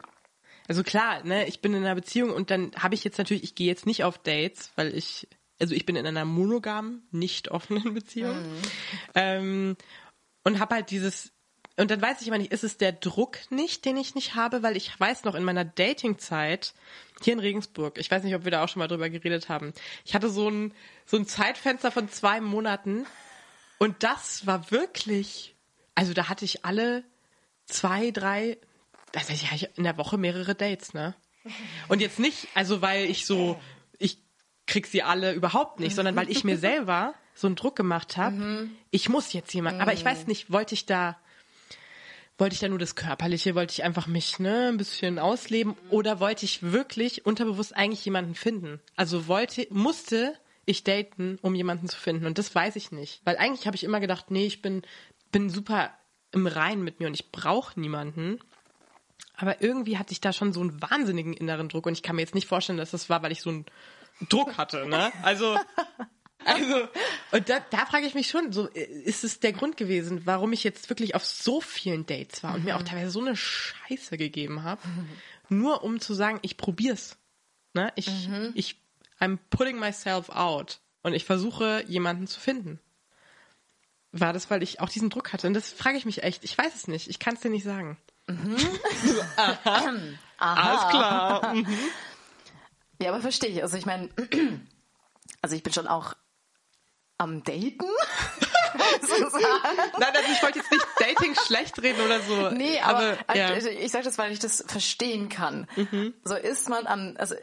Also 0.69 0.83
klar, 0.83 1.25
ne, 1.25 1.47
ich 1.49 1.61
bin 1.61 1.75
in 1.75 1.85
einer 1.85 1.95
Beziehung 1.95 2.31
und 2.31 2.51
dann 2.51 2.73
habe 2.77 2.95
ich 2.95 3.03
jetzt 3.03 3.19
natürlich, 3.19 3.43
ich 3.43 3.55
gehe 3.55 3.67
jetzt 3.67 3.87
nicht 3.87 4.05
auf 4.05 4.19
Dates, 4.19 4.71
weil 4.77 4.95
ich, 4.95 5.29
also 5.61 5.75
ich 5.75 5.85
bin 5.87 5.97
in 5.97 6.07
einer 6.07 6.25
monogamen, 6.25 7.03
nicht 7.11 7.51
offenen 7.51 7.95
Beziehung. 7.95 8.37
Ähm, 9.15 9.77
und 10.45 10.61
habe 10.61 10.77
halt 10.77 10.91
dieses, 10.91 11.33
und 11.77 11.91
dann 11.91 12.01
weiß 12.01 12.21
ich 12.21 12.29
immer 12.29 12.39
nicht, 12.39 12.53
ist 12.53 12.65
es 12.65 12.79
der 12.79 12.93
Druck 12.93 13.39
nicht, 13.51 13.85
den 13.85 13.97
ich 13.97 14.15
nicht 14.15 14.37
habe, 14.37 14.63
weil 14.63 14.77
ich 14.77 14.99
weiß 14.99 15.25
noch 15.25 15.35
in 15.35 15.45
meiner 15.45 15.65
Datingzeit 15.65 16.75
hier 17.21 17.33
in 17.33 17.41
Regensburg, 17.41 17.99
ich 17.99 18.11
weiß 18.11 18.23
nicht, 18.23 18.35
ob 18.35 18.45
wir 18.45 18.51
da 18.51 18.63
auch 18.63 18.69
schon 18.69 18.81
mal 18.81 18.89
drüber 18.89 19.11
geredet 19.11 19.49
haben, 19.49 19.73
ich 20.05 20.15
hatte 20.15 20.31
so 20.31 20.49
ein, 20.49 20.73
so 21.05 21.17
ein 21.17 21.27
Zeitfenster 21.27 21.91
von 21.91 22.09
zwei 22.09 22.41
Monaten 22.41 23.07
und 23.81 24.03
das 24.03 24.47
war 24.47 24.71
wirklich, 24.71 25.57
also 25.95 26.13
da 26.13 26.29
hatte 26.29 26.45
ich 26.45 26.67
alle 26.67 27.03
zwei, 27.65 28.11
drei, 28.11 28.59
also 29.15 29.33
ich 29.33 29.51
hatte 29.51 29.71
in 29.75 29.85
der 29.85 29.97
Woche 29.97 30.19
mehrere 30.19 30.55
Dates, 30.55 30.93
ne? 30.93 31.15
Und 31.89 32.03
jetzt 32.03 32.19
nicht, 32.19 32.47
also 32.55 32.83
weil 32.83 33.07
ich 33.07 33.25
so, 33.25 33.59
ich 33.99 34.19
krieg 34.67 34.87
sie 34.87 35.03
alle 35.03 35.33
überhaupt 35.33 35.81
nicht, 35.81 35.97
sondern 35.97 36.15
weil 36.15 36.31
ich 36.31 36.45
mir 36.45 36.59
selber 36.69 37.15
so 37.35 37.47
einen 37.47 37.57
Druck 37.57 37.75
gemacht 37.75 38.19
habe, 38.19 38.69
ich 38.91 39.09
muss 39.09 39.33
jetzt 39.33 39.55
jemand, 39.55 39.81
aber 39.81 39.95
ich 39.95 40.05
weiß 40.05 40.27
nicht, 40.27 40.53
wollte 40.53 40.75
ich 40.75 40.85
da, 40.85 41.19
wollte 42.37 42.53
ich 42.53 42.61
da 42.61 42.69
nur 42.69 42.79
das 42.79 42.97
Körperliche, 42.97 43.55
wollte 43.55 43.73
ich 43.73 43.83
einfach 43.83 44.07
mich 44.07 44.39
ne, 44.39 44.69
ein 44.69 44.77
bisschen 44.77 45.19
ausleben 45.19 45.75
oder 45.89 46.21
wollte 46.21 46.45
ich 46.45 46.63
wirklich 46.63 47.25
unterbewusst 47.25 47.75
eigentlich 47.75 48.05
jemanden 48.05 48.35
finden? 48.35 48.79
Also 48.95 49.27
wollte, 49.27 49.67
musste 49.71 50.35
ich 50.67 50.85
daten, 50.85 51.39
um 51.43 51.55
jemanden 51.55 51.89
zu 51.89 51.97
finden 51.97 52.27
und 52.27 52.39
das 52.39 52.55
weiß 52.55 52.77
ich 52.77 52.93
nicht. 52.93 53.21
Weil 53.25 53.37
eigentlich 53.37 53.67
habe 53.67 53.77
ich 53.77 53.85
immer 53.85 54.01
gedacht, 54.01 54.31
nee, 54.31 54.47
ich 54.47 54.63
bin, 54.63 54.83
bin 55.33 55.51
super 55.51 55.91
im 56.33 56.47
Reinen 56.47 56.85
mit 56.85 57.01
mir 57.01 57.07
und 57.07 57.15
ich 57.15 57.33
brauche 57.33 57.79
niemanden. 57.79 58.39
Aber 59.37 59.63
irgendwie 59.63 59.99
hatte 59.99 60.13
ich 60.13 60.21
da 60.21 60.33
schon 60.33 60.53
so 60.53 60.61
einen 60.61 60.81
wahnsinnigen 60.81 61.33
inneren 61.33 61.69
Druck 61.69 61.87
und 61.87 61.95
ich 61.95 62.03
kann 62.03 62.17
mir 62.17 62.23
jetzt 62.23 62.35
nicht 62.35 62.47
vorstellen, 62.47 62.79
dass 62.79 62.91
das 62.91 63.09
war, 63.09 63.23
weil 63.23 63.33
ich 63.33 63.41
so 63.41 63.51
einen 63.51 63.67
Druck 64.29 64.59
hatte, 64.59 64.87
ne? 64.87 65.11
Also, 65.23 65.57
also, 66.45 66.89
und 67.33 67.49
da, 67.49 67.61
da 67.71 67.87
frage 67.87 68.07
ich 68.07 68.15
mich 68.15 68.29
schon, 68.29 68.53
so, 68.53 68.67
ist 68.67 69.25
es 69.25 69.41
der 69.41 69.53
Grund 69.53 69.77
gewesen, 69.77 70.23
warum 70.25 70.53
ich 70.53 70.65
jetzt 70.65 70.89
wirklich 70.89 71.15
auf 71.15 71.25
so 71.25 71.61
vielen 71.61 72.07
Dates 72.07 72.43
war 72.43 72.55
und 72.55 72.65
mir 72.65 72.77
auch 72.77 72.83
teilweise 72.83 73.11
so 73.11 73.21
eine 73.21 73.37
Scheiße 73.37 74.17
gegeben 74.17 74.63
habe, 74.63 74.83
nur 75.49 75.85
um 75.85 76.01
zu 76.01 76.15
sagen, 76.15 76.39
ich 76.43 76.57
probier's. 76.57 77.19
Ne? 77.75 77.93
Ich, 77.97 78.11
ich, 78.55 78.77
I'm 79.21 79.39
putting 79.51 79.79
myself 79.79 80.31
out 80.31 80.81
und 81.03 81.15
ich 81.15 81.25
versuche, 81.25 81.85
jemanden 81.87 82.27
zu 82.27 82.41
finden. 82.41 82.81
War 84.13 84.33
das, 84.33 84.51
weil 84.51 84.63
ich 84.63 84.81
auch 84.81 84.89
diesen 84.89 85.11
Druck 85.11 85.33
hatte? 85.33 85.47
Und 85.47 85.55
das 85.55 85.71
frage 85.71 85.97
ich 85.97 86.05
mich 86.05 86.23
echt. 86.25 86.43
Ich 86.43 86.57
weiß 86.59 86.75
es 86.75 86.89
nicht. 86.89 87.09
Ich 87.09 87.21
kann 87.21 87.35
es 87.35 87.41
dir 87.41 87.51
nicht 87.51 87.65
sagen. 87.65 87.97
Alles 90.39 90.89
klar. 90.89 91.55
Mhm. 91.55 91.79
Ja, 93.01 93.11
aber 93.11 93.21
verstehe 93.21 93.51
ich. 93.51 93.63
Also 93.63 93.77
ich 93.77 93.87
meine, 93.87 94.09
also 95.43 95.55
ich 95.55 95.63
bin 95.63 95.73
schon 95.73 95.87
auch 95.87 96.15
am 97.19 97.45
Daten. 97.45 97.79
Nein, 99.99 100.17
also 100.17 100.33
ich 100.33 100.43
wollte 100.43 100.59
jetzt 100.59 100.71
nicht 100.71 100.87
Dating 100.99 101.35
schlecht 101.35 101.83
reden 101.83 102.01
oder 102.01 102.21
so. 102.21 102.51
Nee, 102.51 102.81
aber, 102.81 103.19
ja. 103.35 103.49
also 103.49 103.69
ich 103.69 103.91
sage 103.91 104.05
das, 104.05 104.17
weil 104.17 104.33
ich 104.33 104.39
das 104.39 104.65
verstehen 104.67 105.29
kann. 105.29 105.67
So 106.25 106.35
ist 106.35 106.69
man 106.69 106.87
am, 106.87 107.15
also 107.19 107.35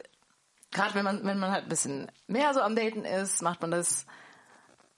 gerade 0.70 0.94
wenn 0.94 1.04
man, 1.04 1.24
wenn 1.24 1.38
man 1.38 1.50
halt 1.50 1.64
ein 1.64 1.68
bisschen 1.68 2.10
mehr 2.26 2.52
so 2.54 2.60
am 2.60 2.76
Daten 2.76 3.04
ist, 3.04 3.42
macht 3.42 3.60
man 3.62 3.70
das, 3.70 4.06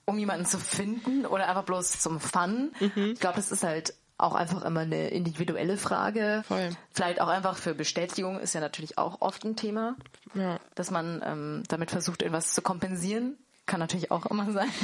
um 0.05 0.17
jemanden 0.17 0.45
zu 0.45 0.59
finden 0.59 1.25
oder 1.25 1.47
einfach 1.47 1.63
bloß 1.63 1.99
zum 1.99 2.19
Fun. 2.19 2.71
Ich 2.79 3.19
glaube, 3.19 3.35
das 3.37 3.51
ist 3.51 3.63
halt 3.63 3.93
auch 4.17 4.35
einfach 4.35 4.63
immer 4.63 4.81
eine 4.81 5.07
individuelle 5.09 5.77
Frage. 5.77 6.43
Voll. 6.47 6.69
Vielleicht 6.91 7.21
auch 7.21 7.27
einfach 7.27 7.57
für 7.57 7.73
Bestätigung 7.73 8.39
ist 8.39 8.53
ja 8.53 8.61
natürlich 8.61 8.97
auch 8.99 9.21
oft 9.21 9.43
ein 9.45 9.55
Thema, 9.55 9.95
Ja. 10.35 10.59
dass 10.75 10.91
man 10.91 11.21
ähm, 11.25 11.63
damit 11.69 11.89
versucht, 11.91 12.21
irgendwas 12.21 12.53
zu 12.53 12.61
kompensieren. 12.61 13.37
Kann 13.65 13.79
natürlich 13.79 14.11
auch 14.11 14.25
immer 14.27 14.51
sein. 14.51 14.69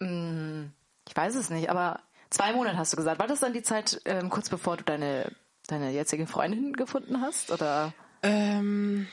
Mm, 0.00 0.70
ich 1.08 1.16
weiß 1.16 1.34
es 1.36 1.50
nicht, 1.50 1.70
aber 1.70 2.00
zwei 2.30 2.52
Monate 2.52 2.76
hast 2.76 2.92
du 2.92 2.96
gesagt. 2.96 3.18
War 3.20 3.26
das 3.28 3.40
dann 3.40 3.52
die 3.52 3.62
Zeit 3.62 4.00
ähm, 4.04 4.28
kurz 4.30 4.50
bevor 4.50 4.76
du 4.76 4.84
deine, 4.84 5.30
deine 5.66 5.90
jetzige 5.92 6.26
Freundin 6.26 6.72
gefunden 6.74 7.20
hast? 7.20 7.50
Oder? 7.50 7.92
Ähm, 8.24 9.06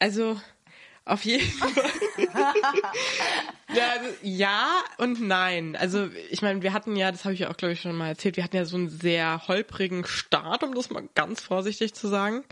also 0.00 0.38
auf 1.04 1.24
jeden 1.24 1.48
Fall. 1.50 1.70
ja, 3.74 3.88
also, 3.90 4.08
ja 4.22 4.82
und 4.98 5.20
nein. 5.20 5.76
Also 5.76 6.08
ich 6.30 6.42
meine, 6.42 6.62
wir 6.62 6.72
hatten 6.72 6.96
ja, 6.96 7.10
das 7.10 7.24
habe 7.24 7.34
ich 7.34 7.40
ja 7.40 7.50
auch 7.50 7.56
glaube 7.56 7.72
ich 7.72 7.80
schon 7.80 7.96
mal 7.96 8.08
erzählt, 8.08 8.36
wir 8.36 8.44
hatten 8.44 8.56
ja 8.56 8.64
so 8.64 8.76
einen 8.76 8.90
sehr 8.90 9.46
holprigen 9.48 10.04
Start, 10.04 10.62
um 10.62 10.74
das 10.74 10.90
mal 10.90 11.08
ganz 11.14 11.40
vorsichtig 11.40 11.94
zu 11.94 12.08
sagen. 12.08 12.44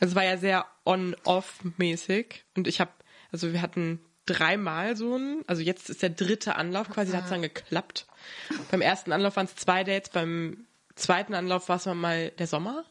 Also 0.00 0.12
es 0.12 0.14
war 0.14 0.24
ja 0.24 0.36
sehr 0.36 0.66
on-off-mäßig 0.84 2.44
und 2.56 2.68
ich 2.68 2.80
habe, 2.80 2.92
also 3.30 3.52
wir 3.52 3.62
hatten 3.62 4.00
dreimal 4.26 4.96
so 4.96 5.14
einen, 5.14 5.44
also 5.46 5.62
jetzt 5.62 5.90
ist 5.90 6.02
der 6.02 6.10
dritte 6.10 6.56
Anlauf 6.56 6.88
quasi, 6.90 7.12
da 7.12 7.18
hat 7.18 7.24
es 7.24 7.30
dann 7.30 7.42
geklappt. 7.42 8.06
Beim 8.70 8.80
ersten 8.80 9.12
Anlauf 9.12 9.36
waren 9.36 9.46
es 9.46 9.56
zwei 9.56 9.82
Dates, 9.84 10.10
beim 10.10 10.66
zweiten 10.94 11.34
Anlauf 11.34 11.68
war 11.68 11.76
es 11.76 11.86
mal 11.86 12.30
der 12.30 12.46
Sommer. 12.46 12.84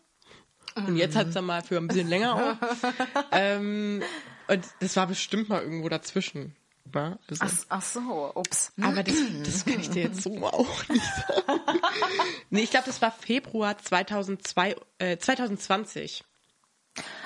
Und 0.75 0.95
jetzt 0.95 1.15
hat 1.15 1.27
es 1.27 1.33
dann 1.33 1.45
mal 1.45 1.61
für 1.61 1.77
ein 1.77 1.87
bisschen 1.87 2.07
länger 2.07 2.35
auch. 2.35 2.83
ähm, 3.31 4.01
und 4.47 4.65
das 4.79 4.95
war 4.95 5.07
bestimmt 5.07 5.49
mal 5.49 5.61
irgendwo 5.61 5.89
dazwischen. 5.89 6.55
Ne? 6.93 7.17
Also, 7.29 7.45
Ach, 7.45 7.65
ach 7.69 7.81
so, 7.81 8.31
ups. 8.35 8.73
aber 8.81 9.03
das, 9.03 9.15
das 9.43 9.65
kann 9.65 9.79
ich 9.79 9.89
dir 9.89 10.03
jetzt 10.03 10.21
so 10.21 10.35
auch 10.45 10.89
nicht 10.89 11.05
sagen. 11.05 11.61
nee, 12.49 12.61
ich 12.61 12.71
glaube, 12.71 12.85
das 12.85 13.01
war 13.01 13.11
Februar 13.11 13.77
2002, 13.77 14.75
äh, 14.97 15.17
2020. 15.17 16.23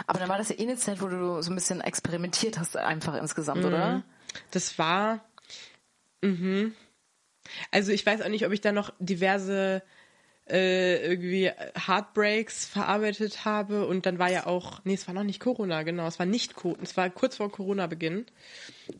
Aber 0.06 0.20
dann 0.20 0.30
war 0.30 0.38
das 0.38 0.50
ja 0.50 0.60
eh 0.60 0.64
eine 0.64 0.78
Zeit, 0.78 1.02
wo 1.02 1.08
du 1.08 1.42
so 1.42 1.52
ein 1.52 1.56
bisschen 1.56 1.82
experimentiert 1.82 2.60
hast, 2.60 2.78
einfach 2.78 3.16
insgesamt, 3.16 3.66
oder? 3.66 4.04
Das 4.52 4.78
war. 4.78 5.26
Mhm. 6.22 6.76
Also 7.72 7.92
ich 7.92 8.06
weiß 8.06 8.22
auch 8.22 8.30
nicht, 8.30 8.46
ob 8.46 8.52
ich 8.52 8.62
da 8.62 8.72
noch 8.72 8.94
diverse 9.00 9.82
äh, 10.48 11.04
irgendwie 11.08 11.52
Heartbreaks 11.88 12.66
verarbeitet 12.66 13.46
habe 13.46 13.88
und 13.88 14.06
dann 14.06 14.20
war 14.20 14.30
ja 14.30 14.46
auch, 14.46 14.80
nee, 14.84 14.94
es 14.94 15.08
war 15.08 15.16
noch 15.16 15.24
nicht 15.24 15.40
Corona, 15.40 15.82
genau, 15.82 16.06
es 16.06 16.20
war 16.20 16.28
nicht 16.28 16.56
Co 16.56 16.78
es 16.84 16.96
war 16.96 17.10
kurz 17.10 17.38
vor 17.38 17.52
Corona-Beginn 17.52 18.28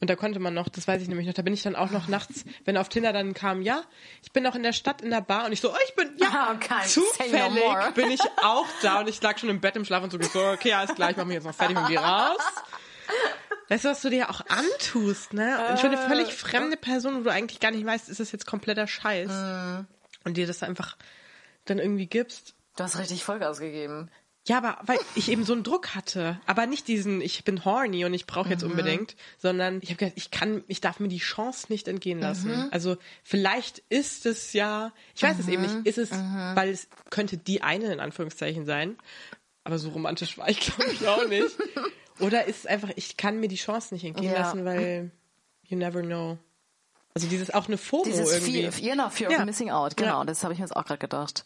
und 0.02 0.10
da 0.10 0.16
konnte 0.16 0.40
man 0.40 0.56
noch, 0.56 0.70
das 0.70 0.88
weiß 0.88 1.04
ich 1.04 1.08
nämlich 1.08 1.28
noch, 1.28 1.36
da 1.36 1.44
bin 1.44 1.54
ich 1.54 1.62
dann 1.62 1.76
auch 1.76 1.92
noch 1.92 2.08
nachts, 2.08 2.46
wenn 2.66 2.78
auf 2.78 2.90
Tinder 2.90 3.14
dann 3.14 3.36
kam, 3.36 3.62
ja, 3.62 3.84
ich 4.24 4.32
bin 4.32 4.42
noch 4.42 4.56
in 4.56 4.64
der 4.64 4.74
Stadt 4.74 5.04
in 5.04 5.12
der 5.12 5.22
Bar 5.22 5.46
und 5.46 5.52
ich 5.52 5.62
so, 5.62 5.72
oh, 5.72 5.78
ich 5.88 5.96
bin, 5.96 6.14
ja, 6.18 6.52
okay, 6.56 6.82
no 6.82 6.88
zufällig 6.88 7.64
more. 7.64 7.92
bin 7.94 8.10
ich 8.10 8.22
auch 8.42 8.68
da 8.82 9.02
und 9.02 9.10
ich 9.10 9.22
lag 9.22 9.38
schon 9.38 9.50
im 9.50 9.62
Bett 9.62 9.76
im 9.76 9.86
Schlaf 9.86 10.04
und 10.04 10.12
so, 10.12 10.20
so 10.22 10.44
okay, 10.48 10.74
alles 10.74 10.96
klar, 10.96 11.12
ich 11.12 11.18
mach 11.18 11.26
mich 11.26 11.36
jetzt 11.36 11.46
noch 11.46 11.54
fertig 11.54 11.78
und 11.78 11.88
geh 11.88 11.98
raus. 11.98 12.42
Weißt 13.68 13.86
du, 13.86 13.90
was 13.90 14.02
du 14.02 14.10
dir 14.10 14.30
auch 14.30 14.42
antust, 14.48 15.34
ne? 15.34 15.70
Und 15.70 15.80
für 15.80 15.88
eine 15.88 15.96
Äh, 15.96 16.08
völlig 16.08 16.34
fremde 16.34 16.78
Person, 16.78 17.18
wo 17.18 17.22
du 17.22 17.32
eigentlich 17.32 17.60
gar 17.60 17.72
nicht 17.72 17.86
weißt, 17.86 18.10
ist 18.10 18.20
das 18.20 18.32
jetzt 18.32 18.46
kompletter 18.46 18.88
Scheiß. 18.88 19.30
Mhm. 19.30 19.88
Und 20.24 20.38
dir 20.38 20.48
das 20.48 20.64
einfach 20.64 20.98
dann 21.66 21.80
irgendwie 21.80 22.08
gibst. 22.08 22.56
Du 22.78 22.84
hast 22.84 22.98
richtig 22.98 23.24
Vollgas 23.24 23.60
gegeben. 23.60 24.10
Ja, 24.48 24.58
aber 24.60 24.78
weil 24.86 25.00
ich 25.16 25.30
eben 25.32 25.44
so 25.44 25.54
einen 25.54 25.64
Druck 25.64 25.96
hatte. 25.96 26.40
Aber 26.46 26.68
nicht 26.68 26.88
diesen, 26.88 27.20
ich 27.20 27.44
bin 27.44 27.66
horny 27.66 28.06
und 28.06 28.14
ich 28.14 28.28
brauche 28.28 28.46
Mhm. 28.46 28.52
jetzt 28.52 28.64
unbedingt, 28.64 29.16
sondern 29.40 29.80
ich 29.82 29.90
habe 29.90 29.98
gedacht, 29.98 30.18
ich 30.18 30.30
kann, 30.30 30.64
ich 30.68 30.82
darf 30.82 31.00
mir 31.00 31.08
die 31.08 31.18
Chance 31.18 31.66
nicht 31.70 31.88
entgehen 31.88 32.20
lassen. 32.20 32.52
Mhm. 32.52 32.68
Also 32.70 32.98
vielleicht 33.24 33.80
ist 33.90 34.28
es 34.28 34.54
ja, 34.54 34.94
ich 35.16 35.24
weiß 35.24 35.40
es 35.40 35.48
eben 35.48 35.64
Mhm. 35.64 35.78
nicht, 35.84 35.88
ist 35.88 35.98
es, 35.98 36.12
weil 36.12 36.70
es 36.70 36.88
könnte 37.10 37.38
die 37.38 37.64
eine 37.64 37.92
in 37.92 38.00
Anführungszeichen 38.00 38.66
sein. 38.66 38.98
Aber 39.64 39.80
so 39.80 39.90
romantisch 39.90 40.38
war 40.38 40.48
ich, 40.48 40.60
glaube 40.60 40.92
ich, 40.92 41.08
auch 41.08 41.28
nicht. 41.28 41.58
Oder 42.20 42.46
ist 42.46 42.60
es 42.60 42.66
einfach, 42.68 42.92
ich 42.96 43.18
kann 43.18 43.40
mir 43.40 43.48
die 43.48 43.56
Chance 43.56 43.96
nicht 43.96 44.04
entgehen 44.06 44.32
Ja. 44.32 44.42
lassen, 44.42 44.64
weil 44.64 45.10
you 45.64 45.76
never 45.76 46.02
know. 46.04 46.38
Also 47.16 47.28
dieses 47.28 47.54
auch 47.54 47.68
eine 47.68 47.78
FOMO 47.78 48.04
Dieses 48.04 48.32
irgendwie. 48.32 48.70
Fear, 48.70 48.92
genau, 48.96 49.10
Fear 49.10 49.32
Ja. 49.32 49.40
of 49.40 49.46
Missing 49.46 49.72
Out, 49.72 49.96
genau, 49.98 50.20
Ja. 50.20 50.26
das 50.26 50.44
habe 50.44 50.54
ich 50.54 50.60
mir 50.60 50.66
jetzt 50.66 50.76
auch 50.76 50.86
gerade 50.86 51.00
gedacht. 51.00 51.44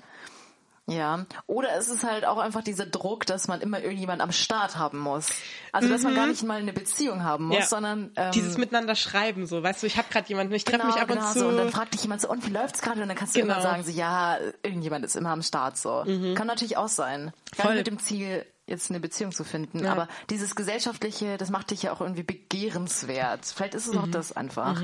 Ja, 0.87 1.27
oder 1.45 1.75
es 1.77 1.87
ist 1.87 2.03
halt 2.03 2.25
auch 2.25 2.39
einfach 2.39 2.63
dieser 2.63 2.87
Druck, 2.87 3.27
dass 3.27 3.47
man 3.47 3.61
immer 3.61 3.79
irgendjemand 3.79 4.23
am 4.23 4.31
Start 4.31 4.75
haben 4.77 4.97
muss. 4.97 5.27
Also, 5.71 5.87
dass 5.87 6.01
man 6.01 6.15
gar 6.15 6.25
nicht 6.25 6.41
mal 6.41 6.59
eine 6.59 6.73
Beziehung 6.73 7.23
haben 7.23 7.45
muss, 7.45 7.57
Mhm. 7.57 7.61
Ja. 7.61 7.67
sondern 7.67 8.11
ähm, 8.15 8.31
Dieses 8.31 8.57
miteinander 8.57 8.95
schreiben, 8.95 9.45
so, 9.45 9.61
weißt 9.61 9.83
du, 9.83 9.85
ich 9.87 9.97
habe 9.97 10.07
gerade 10.09 10.27
jemanden, 10.27 10.51
ich 10.55 10.63
treffe 10.63 10.79
genau, 10.79 10.91
mich 10.93 10.99
ab 10.99 11.07
genau 11.07 11.21
und 11.27 11.33
zu. 11.33 11.39
so. 11.41 11.47
Und 11.49 11.57
dann 11.57 11.69
fragt 11.69 11.93
dich 11.93 12.01
jemand 12.01 12.21
so, 12.21 12.29
und 12.29 12.43
wie 12.47 12.49
läuft's 12.51 12.81
gerade? 12.81 13.03
Und 13.03 13.07
dann 13.07 13.15
kannst 13.17 13.35
du 13.35 13.41
Genau. 13.41 13.53
immer 13.53 13.61
sagen, 13.61 13.83
so, 13.83 13.91
ja, 13.91 14.39
irgendjemand 14.63 15.05
ist 15.05 15.15
immer 15.15 15.29
am 15.29 15.43
Start, 15.43 15.77
so. 15.77 16.03
Kann 16.33 16.47
natürlich 16.47 16.77
auch 16.77 16.87
sein. 16.87 17.33
Gar 17.55 17.65
Voll. 17.67 17.75
nicht 17.75 17.79
mit 17.81 17.87
dem 17.87 17.99
Ziel, 17.99 18.43
jetzt 18.65 18.89
eine 18.89 18.99
Beziehung 18.99 19.31
zu 19.31 19.43
finden. 19.43 19.83
Ja. 19.83 19.91
Aber 19.91 20.07
dieses 20.31 20.55
Gesellschaftliche, 20.55 21.37
das 21.37 21.51
macht 21.51 21.69
dich 21.69 21.83
ja 21.83 21.91
auch 21.93 22.01
irgendwie 22.01 22.23
begehrenswert. 22.23 23.45
Vielleicht 23.45 23.75
ist 23.75 23.85
es 23.87 23.95
auch 23.95 24.07
das 24.07 24.35
einfach. 24.35 24.81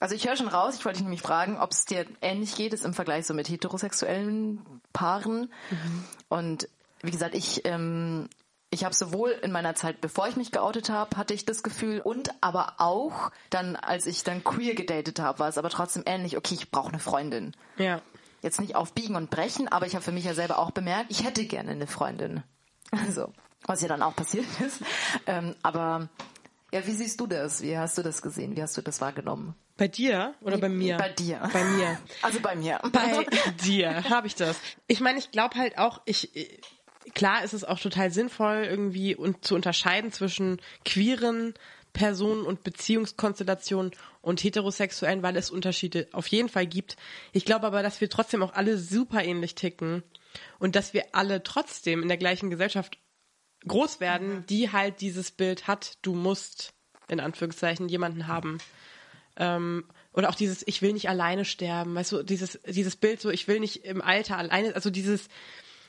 Also 0.00 0.14
ich 0.14 0.26
höre 0.26 0.36
schon 0.36 0.48
raus, 0.48 0.76
ich 0.76 0.84
wollte 0.84 0.96
dich 0.96 1.04
nämlich 1.04 1.22
fragen, 1.22 1.58
ob 1.58 1.72
es 1.72 1.84
dir 1.84 2.06
ähnlich 2.22 2.56
geht, 2.56 2.72
ist 2.72 2.86
im 2.86 2.94
Vergleich 2.94 3.26
so 3.26 3.34
mit 3.34 3.48
heterosexuellen 3.50 4.60
Paaren. 4.94 5.52
Und 6.28 6.68
wie 7.02 7.10
gesagt, 7.10 7.34
ich, 7.34 7.66
ähm, 7.66 8.28
ich 8.70 8.84
habe 8.84 8.94
sowohl 8.94 9.30
in 9.30 9.52
meiner 9.52 9.74
Zeit, 9.74 10.00
bevor 10.00 10.26
ich 10.26 10.36
mich 10.36 10.52
geoutet 10.52 10.88
habe, 10.88 11.16
hatte 11.18 11.34
ich 11.34 11.44
das 11.44 11.62
Gefühl 11.62 12.00
und 12.00 12.30
aber 12.40 12.74
auch 12.78 13.30
dann, 13.50 13.76
als 13.76 14.06
ich 14.06 14.24
dann 14.24 14.42
queer 14.42 14.74
gedatet 14.74 15.20
habe, 15.20 15.38
war 15.38 15.48
es 15.48 15.58
aber 15.58 15.68
trotzdem 15.68 16.02
ähnlich, 16.06 16.38
okay, 16.38 16.54
ich 16.54 16.70
brauche 16.70 16.88
eine 16.88 16.98
Freundin. 16.98 17.52
ja. 17.76 18.00
Jetzt 18.42 18.58
nicht 18.58 18.74
auf 18.74 18.94
Biegen 18.94 19.16
und 19.16 19.28
Brechen, 19.28 19.68
aber 19.68 19.86
ich 19.86 19.94
habe 19.94 20.02
für 20.02 20.12
mich 20.12 20.24
ja 20.24 20.32
selber 20.32 20.58
auch 20.58 20.70
bemerkt, 20.70 21.10
ich 21.10 21.24
hätte 21.24 21.44
gerne 21.44 21.72
eine 21.72 21.86
Freundin. 21.86 22.42
Also, 22.90 23.32
was 23.66 23.82
ja 23.82 23.88
dann 23.88 24.02
auch 24.02 24.16
passiert 24.16 24.46
ist. 24.66 24.80
Ähm, 25.26 25.54
aber 25.62 26.08
ja, 26.72 26.86
wie 26.86 26.92
siehst 26.92 27.20
du 27.20 27.26
das? 27.26 27.62
Wie 27.62 27.76
hast 27.76 27.98
du 27.98 28.02
das 28.02 28.22
gesehen? 28.22 28.56
Wie 28.56 28.62
hast 28.62 28.76
du 28.76 28.82
das 28.82 29.00
wahrgenommen? 29.00 29.54
Bei 29.80 29.88
dir 29.88 30.34
oder 30.42 30.58
bei 30.58 30.68
mir? 30.68 30.98
Bei 30.98 31.08
dir. 31.08 31.40
Bei 31.54 31.64
mir. 31.64 31.98
Also 32.20 32.38
bei 32.40 32.54
mir. 32.54 32.80
Bei 32.92 33.24
dir 33.64 34.04
habe 34.10 34.26
ich 34.26 34.34
das. 34.34 34.60
Ich 34.88 35.00
meine, 35.00 35.18
ich 35.18 35.30
glaube 35.30 35.54
halt 35.54 35.78
auch, 35.78 36.02
ich 36.04 36.36
äh, 36.36 36.60
klar 37.14 37.42
ist 37.44 37.54
es 37.54 37.64
auch 37.64 37.80
total 37.80 38.10
sinnvoll 38.10 38.66
irgendwie 38.68 39.16
und 39.16 39.42
zu 39.42 39.54
unterscheiden 39.54 40.12
zwischen 40.12 40.60
queeren 40.84 41.54
Personen 41.94 42.44
und 42.44 42.62
Beziehungskonstellationen 42.62 43.92
und 44.20 44.44
heterosexuellen, 44.44 45.22
weil 45.22 45.38
es 45.38 45.48
Unterschiede 45.48 46.08
auf 46.12 46.26
jeden 46.26 46.50
Fall 46.50 46.66
gibt. 46.66 46.98
Ich 47.32 47.46
glaube 47.46 47.66
aber, 47.66 47.82
dass 47.82 48.02
wir 48.02 48.10
trotzdem 48.10 48.42
auch 48.42 48.52
alle 48.52 48.76
super 48.76 49.24
ähnlich 49.24 49.54
ticken 49.54 50.02
und 50.58 50.76
dass 50.76 50.92
wir 50.92 51.06
alle 51.12 51.42
trotzdem 51.42 52.02
in 52.02 52.08
der 52.08 52.18
gleichen 52.18 52.50
Gesellschaft 52.50 52.98
groß 53.66 53.98
werden, 54.00 54.44
die 54.46 54.72
halt 54.72 55.00
dieses 55.00 55.30
Bild 55.30 55.68
hat, 55.68 55.96
du 56.02 56.14
musst 56.14 56.74
in 57.08 57.18
Anführungszeichen 57.18 57.88
jemanden 57.88 58.26
haben. 58.26 58.58
Ähm, 59.40 59.84
oder 60.12 60.28
auch 60.28 60.34
dieses, 60.34 60.62
ich 60.68 60.82
will 60.82 60.92
nicht 60.92 61.08
alleine 61.08 61.44
sterben, 61.44 61.94
weißt 61.94 62.12
du, 62.12 62.22
dieses, 62.22 62.60
dieses 62.66 62.94
Bild 62.94 63.20
so, 63.20 63.30
ich 63.30 63.48
will 63.48 63.58
nicht 63.58 63.84
im 63.86 64.02
Alter 64.02 64.36
alleine, 64.36 64.74
also 64.74 64.90
dieses 64.90 65.28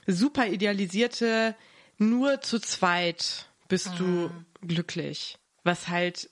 super 0.08 0.48
idealisierte, 0.48 1.56
nur 1.98 2.42
zu 2.42 2.60
zweit 2.60 3.50
bist 3.68 3.92
du 4.00 4.32
glücklich, 4.66 5.38
was 5.64 5.90
halt 5.90 6.30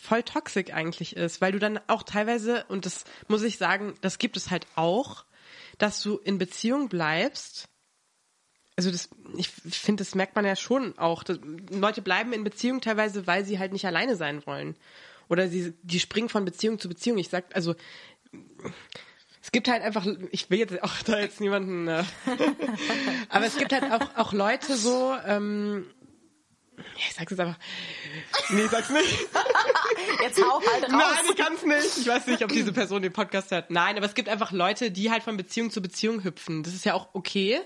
voll 0.00 0.22
toxisch 0.24 0.72
eigentlich 0.72 1.16
ist, 1.16 1.40
weil 1.40 1.52
du 1.52 1.58
dann 1.58 1.80
auch 1.86 2.02
teilweise, 2.02 2.64
und 2.68 2.86
das 2.86 3.04
muss 3.28 3.42
ich 3.42 3.56
sagen, 3.56 3.94
das 4.00 4.18
gibt 4.18 4.36
es 4.36 4.50
halt 4.50 4.66
auch, 4.74 5.24
dass 5.78 6.02
du 6.02 6.18
in 6.18 6.38
Beziehung 6.38 6.88
bleibst. 6.88 7.68
Also 8.76 8.90
das, 8.90 9.10
ich 9.36 9.48
finde, 9.48 10.02
das 10.02 10.14
merkt 10.14 10.34
man 10.34 10.44
ja 10.44 10.56
schon 10.56 10.98
auch. 10.98 11.24
Leute 11.70 12.02
bleiben 12.02 12.32
in 12.32 12.44
Beziehung 12.44 12.80
teilweise, 12.80 13.26
weil 13.26 13.44
sie 13.44 13.58
halt 13.58 13.72
nicht 13.72 13.86
alleine 13.86 14.16
sein 14.16 14.44
wollen. 14.46 14.76
Oder 15.32 15.48
sie, 15.48 15.72
die 15.82 15.98
springen 15.98 16.28
von 16.28 16.44
Beziehung 16.44 16.78
zu 16.78 16.90
Beziehung. 16.90 17.16
Ich 17.16 17.30
sag, 17.30 17.56
also 17.56 17.74
es 19.40 19.50
gibt 19.50 19.66
halt 19.66 19.82
einfach, 19.82 20.06
ich 20.30 20.50
will 20.50 20.58
jetzt 20.58 20.82
auch 20.82 20.92
da 21.06 21.20
jetzt 21.20 21.40
niemanden, 21.40 21.88
äh, 21.88 22.04
aber 23.30 23.46
es 23.46 23.56
gibt 23.56 23.72
halt 23.72 23.84
auch, 23.84 24.18
auch 24.18 24.32
Leute 24.34 24.76
so, 24.76 25.16
ähm, 25.26 25.86
ich 26.98 27.14
sag's 27.14 27.30
jetzt 27.30 27.40
einfach. 27.40 27.58
Nee, 28.50 28.66
sag's 28.66 28.90
nicht. 28.90 29.08
Jetzt 30.22 30.42
hau 30.42 30.60
halt 30.60 30.84
raus. 30.84 30.90
Nein, 30.90 31.24
ich 31.30 31.36
kann's 31.36 31.62
nicht. 31.64 31.98
Ich 31.98 32.06
weiß 32.06 32.26
nicht, 32.26 32.42
ob 32.42 32.50
diese 32.50 32.72
Person 32.72 33.02
den 33.02 33.12
Podcast 33.12 33.50
hört. 33.50 33.70
Nein, 33.70 33.96
aber 33.96 34.06
es 34.06 34.14
gibt 34.14 34.28
einfach 34.28 34.52
Leute, 34.52 34.90
die 34.90 35.10
halt 35.10 35.22
von 35.22 35.36
Beziehung 35.36 35.70
zu 35.70 35.80
Beziehung 35.80 36.24
hüpfen. 36.24 36.62
Das 36.62 36.74
ist 36.74 36.84
ja 36.84 36.94
auch 36.94 37.10
okay. 37.12 37.60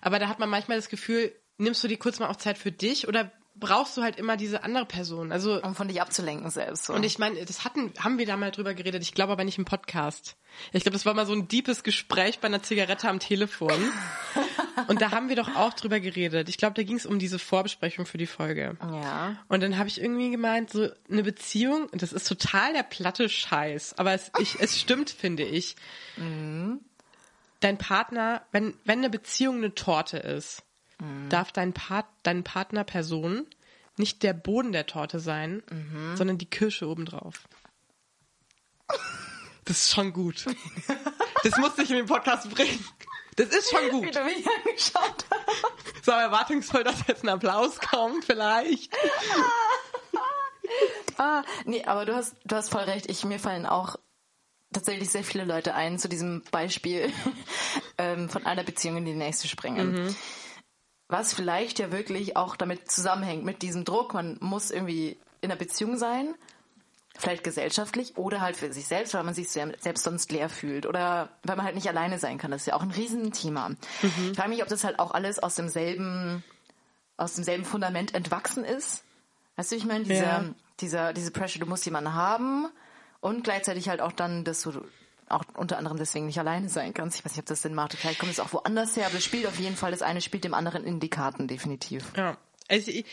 Aber 0.00 0.18
da 0.18 0.28
hat 0.28 0.38
man 0.38 0.50
manchmal 0.50 0.76
das 0.76 0.88
Gefühl, 0.88 1.32
nimmst 1.58 1.82
du 1.82 1.88
dir 1.88 1.98
kurz 1.98 2.18
mal 2.18 2.28
auch 2.28 2.36
Zeit 2.36 2.58
für 2.58 2.72
dich 2.72 3.08
oder 3.08 3.32
brauchst 3.60 3.96
du 3.96 4.02
halt 4.02 4.16
immer 4.16 4.36
diese 4.36 4.64
andere 4.64 4.86
Person? 4.86 5.30
Also, 5.30 5.62
um 5.62 5.74
von 5.74 5.88
dich 5.88 6.00
abzulenken 6.00 6.50
selbst. 6.50 6.86
So. 6.86 6.94
und 6.94 7.04
ich 7.04 7.18
meine, 7.18 7.44
das 7.44 7.64
hatten, 7.64 7.92
haben 7.98 8.18
wir 8.18 8.26
da 8.26 8.36
mal 8.36 8.50
drüber 8.50 8.74
geredet. 8.74 9.02
Ich 9.02 9.14
glaube 9.14 9.32
aber 9.32 9.44
nicht 9.44 9.58
im 9.58 9.64
Podcast. 9.64 10.36
Ich 10.72 10.82
glaube, 10.82 10.94
das 10.94 11.06
war 11.06 11.14
mal 11.14 11.26
so 11.26 11.32
ein 11.32 11.46
deepes 11.46 11.84
Gespräch 11.84 12.40
bei 12.40 12.48
einer 12.48 12.62
Zigarette 12.62 13.08
am 13.08 13.20
Telefon. 13.20 13.72
Und 14.88 15.00
da 15.00 15.12
haben 15.12 15.28
wir 15.28 15.36
doch 15.36 15.54
auch 15.54 15.74
drüber 15.74 16.00
geredet. 16.00 16.48
Ich 16.48 16.58
glaube, 16.58 16.74
da 16.74 16.82
ging 16.82 16.96
es 16.96 17.06
um 17.06 17.18
diese 17.18 17.38
Vorbesprechung 17.38 18.06
für 18.06 18.18
die 18.18 18.26
Folge. 18.26 18.76
ja. 18.80 19.36
Und 19.48 19.62
dann 19.62 19.78
habe 19.78 19.88
ich 19.88 20.00
irgendwie 20.00 20.30
gemeint, 20.30 20.70
so 20.70 20.88
eine 21.10 21.22
Beziehung, 21.22 21.88
das 21.92 22.12
ist 22.12 22.26
total 22.26 22.72
der 22.72 22.82
platte 22.82 23.28
Scheiß, 23.28 23.98
aber 23.98 24.12
es, 24.12 24.30
ich, 24.38 24.58
es 24.60 24.80
stimmt, 24.80 25.10
finde 25.10 25.44
ich. 25.44 25.76
Dein 27.60 27.78
Partner, 27.78 28.42
wenn, 28.52 28.74
wenn 28.84 28.98
eine 28.98 29.10
Beziehung 29.10 29.58
eine 29.58 29.74
Torte 29.74 30.16
ist, 30.16 30.62
darf 31.28 31.52
dein, 31.52 31.72
Part, 31.72 32.06
dein 32.22 32.44
Partner 32.44 32.84
Person 32.84 33.46
nicht 33.96 34.22
der 34.22 34.32
Boden 34.32 34.72
der 34.72 34.86
Torte 34.86 35.20
sein, 35.20 35.62
sondern 36.14 36.38
die 36.38 36.46
Kirsche 36.48 36.88
obendrauf. 36.88 37.48
Das 39.66 39.84
ist 39.84 39.90
schon 39.94 40.12
gut. 40.12 40.46
Das 41.44 41.56
musste 41.58 41.82
ich 41.82 41.90
in 41.90 41.96
den 41.96 42.06
Podcast 42.06 42.50
bringen. 42.50 42.84
Das 43.36 43.50
ist 43.50 43.70
schon 43.70 43.86
Wie 43.86 43.90
gut. 43.90 44.16
du 44.16 44.24
mich 44.24 44.44
angeschaut 44.44 45.24
hast. 45.30 46.04
So 46.04 46.10
erwartungsvoll, 46.10 46.82
dass 46.82 47.06
jetzt 47.06 47.22
ein 47.22 47.28
Applaus 47.28 47.78
kommt, 47.78 48.24
vielleicht. 48.24 48.92
Ah, 51.18 51.42
nee, 51.66 51.84
aber 51.84 52.06
du 52.06 52.14
hast, 52.14 52.36
du 52.44 52.56
hast 52.56 52.70
voll 52.70 52.82
recht. 52.82 53.10
Ich, 53.10 53.24
mir 53.24 53.38
fallen 53.38 53.66
auch 53.66 53.96
tatsächlich 54.72 55.10
sehr 55.10 55.24
viele 55.24 55.44
Leute 55.44 55.74
ein 55.74 55.98
zu 55.98 56.08
diesem 56.08 56.42
Beispiel 56.50 57.12
ähm, 57.98 58.28
von 58.28 58.46
einer 58.46 58.62
Beziehung 58.62 58.98
in 58.98 59.04
die 59.04 59.14
nächste 59.14 59.48
springen. 59.48 60.14
Was 61.10 61.34
vielleicht 61.34 61.78
ja 61.80 61.90
wirklich 61.92 62.36
auch 62.36 62.56
damit 62.56 62.90
zusammenhängt, 62.90 63.44
mit 63.44 63.62
diesem 63.62 63.84
Druck. 63.84 64.14
Man 64.14 64.36
muss 64.40 64.70
irgendwie 64.70 65.16
in 65.40 65.50
einer 65.50 65.58
Beziehung 65.58 65.96
sein, 65.98 66.34
vielleicht 67.18 67.42
gesellschaftlich 67.44 68.16
oder 68.16 68.40
halt 68.40 68.56
für 68.56 68.72
sich 68.72 68.86
selbst, 68.86 69.12
weil 69.14 69.24
man 69.24 69.34
sich 69.34 69.50
selbst 69.50 70.04
sonst 70.04 70.30
leer 70.30 70.48
fühlt 70.48 70.86
oder 70.86 71.28
weil 71.42 71.56
man 71.56 71.66
halt 71.66 71.74
nicht 71.74 71.88
alleine 71.88 72.18
sein 72.18 72.38
kann. 72.38 72.50
Das 72.52 72.62
ist 72.62 72.66
ja 72.66 72.74
auch 72.74 72.82
ein 72.82 72.92
Riesenthema. 72.92 73.72
Ich 74.02 74.36
frage 74.36 74.50
mich, 74.50 74.62
ob 74.62 74.68
das 74.68 74.84
halt 74.84 74.98
auch 75.00 75.10
alles 75.10 75.38
aus 75.40 75.56
demselben, 75.56 76.44
aus 77.16 77.34
demselben 77.34 77.64
Fundament 77.64 78.14
entwachsen 78.14 78.64
ist. 78.64 79.02
Weißt 79.56 79.72
du, 79.72 79.76
ich 79.76 79.84
meine, 79.84 80.04
dieser, 80.04 80.22
Ja. 80.24 80.44
dieser, 80.80 81.12
diese 81.12 81.32
Pressure, 81.32 81.60
du 81.60 81.66
musst 81.66 81.84
jemanden 81.84 82.14
haben 82.14 82.68
und 83.20 83.42
gleichzeitig 83.44 83.88
halt 83.88 84.00
auch 84.00 84.12
dann, 84.12 84.44
dass 84.44 84.62
du 84.62 84.82
auch 85.30 85.44
unter 85.56 85.78
anderem 85.78 85.96
deswegen 85.96 86.26
nicht 86.26 86.38
alleine 86.38 86.68
sein 86.68 86.92
kannst. 86.94 87.18
Ich 87.18 87.24
weiß 87.24 87.32
nicht, 87.32 87.40
ob 87.40 87.46
das 87.46 87.62
Sinn 87.62 87.74
macht. 87.74 87.94
Vielleicht 87.94 88.18
kommt 88.18 88.32
es 88.32 88.40
auch 88.40 88.52
woanders 88.52 88.96
her, 88.96 89.06
aber 89.06 89.16
es 89.18 89.24
spielt 89.24 89.46
auf 89.46 89.58
jeden 89.58 89.76
Fall, 89.76 89.90
das 89.90 90.02
eine 90.02 90.20
spielt 90.20 90.44
dem 90.44 90.54
anderen 90.54 90.84
in 90.84 91.00
die 91.00 91.10
Karten, 91.10 91.48
definitiv. 91.48 92.04
Ja. 92.16 92.36
Also 92.68 92.90
ich, 92.90 93.04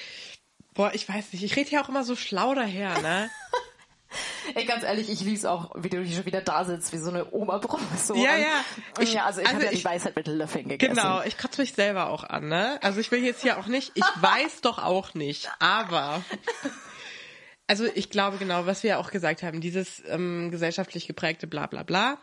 boah, 0.74 0.92
ich 0.94 1.08
weiß 1.08 1.34
nicht. 1.34 1.44
Ich 1.44 1.56
rede 1.56 1.70
ja 1.72 1.84
auch 1.84 1.90
immer 1.90 2.04
so 2.04 2.16
schlau 2.16 2.54
daher, 2.54 3.00
ne? 3.02 3.30
Ey, 4.56 4.64
ganz 4.66 4.84
ehrlich, 4.84 5.10
ich 5.10 5.20
lieb's 5.20 5.44
auch, 5.44 5.72
wie 5.76 5.90
du 5.90 6.02
hier 6.02 6.16
schon 6.16 6.26
wieder 6.26 6.40
da 6.40 6.64
sitzt, 6.64 6.94
wie 6.94 6.98
so 6.98 7.10
eine 7.10 7.30
Oma-Professorin. 7.34 8.22
Ja, 8.24 8.38
ja. 8.38 8.48
Ich- 9.00 9.12
ja, 9.14 9.26
also 9.26 9.42
ich 9.42 9.48
also 9.48 9.58
habe 9.60 9.66
ja 9.66 9.78
die 9.78 9.84
Weisheit 9.84 10.16
mit 10.16 10.28
Löffeln 10.28 10.70
gegessen. 10.70 10.96
Genau, 10.96 11.22
ich 11.24 11.38
kotze 11.38 11.60
mich 11.62 11.74
selber 11.74 12.10
auch 12.10 12.24
an, 12.24 12.48
ne? 12.48 12.80
Also 12.82 13.02
ich 13.02 13.12
will 13.12 13.24
jetzt 13.24 13.42
hier 13.42 13.58
auch 13.60 13.68
nicht, 13.68 13.92
ich 13.96 14.04
weiß 14.22 14.62
doch 14.62 14.78
auch 14.78 15.14
nicht, 15.14 15.50
aber 15.60 16.24
also 17.68 17.86
ich 17.94 18.10
glaube 18.10 18.38
genau, 18.38 18.66
was 18.66 18.84
wir 18.84 18.92
ja 18.92 18.98
auch 18.98 19.12
gesagt 19.12 19.44
haben, 19.44 19.62
dieses 19.62 20.02
ähm, 20.08 20.50
gesellschaftlich 20.52 21.06
geprägte 21.08 21.48
bla 21.48 21.68
bla 21.68 21.84
bla. 21.84 22.18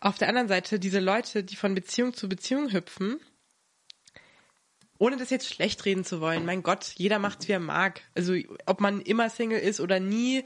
Auf 0.00 0.18
der 0.18 0.28
anderen 0.28 0.48
Seite 0.48 0.78
diese 0.78 1.00
Leute, 1.00 1.44
die 1.44 1.56
von 1.56 1.74
Beziehung 1.74 2.14
zu 2.14 2.28
Beziehung 2.28 2.72
hüpfen, 2.72 3.20
ohne 4.98 5.16
das 5.16 5.30
jetzt 5.30 5.48
schlecht 5.48 5.84
reden 5.84 6.04
zu 6.04 6.20
wollen, 6.20 6.46
mein 6.46 6.62
Gott, 6.62 6.92
jeder 6.96 7.18
macht's 7.18 7.48
wie 7.48 7.52
er 7.52 7.60
mag. 7.60 8.00
Also 8.14 8.34
ob 8.64 8.80
man 8.80 9.00
immer 9.02 9.28
Single 9.28 9.60
ist 9.60 9.80
oder 9.80 10.00
nie, 10.00 10.44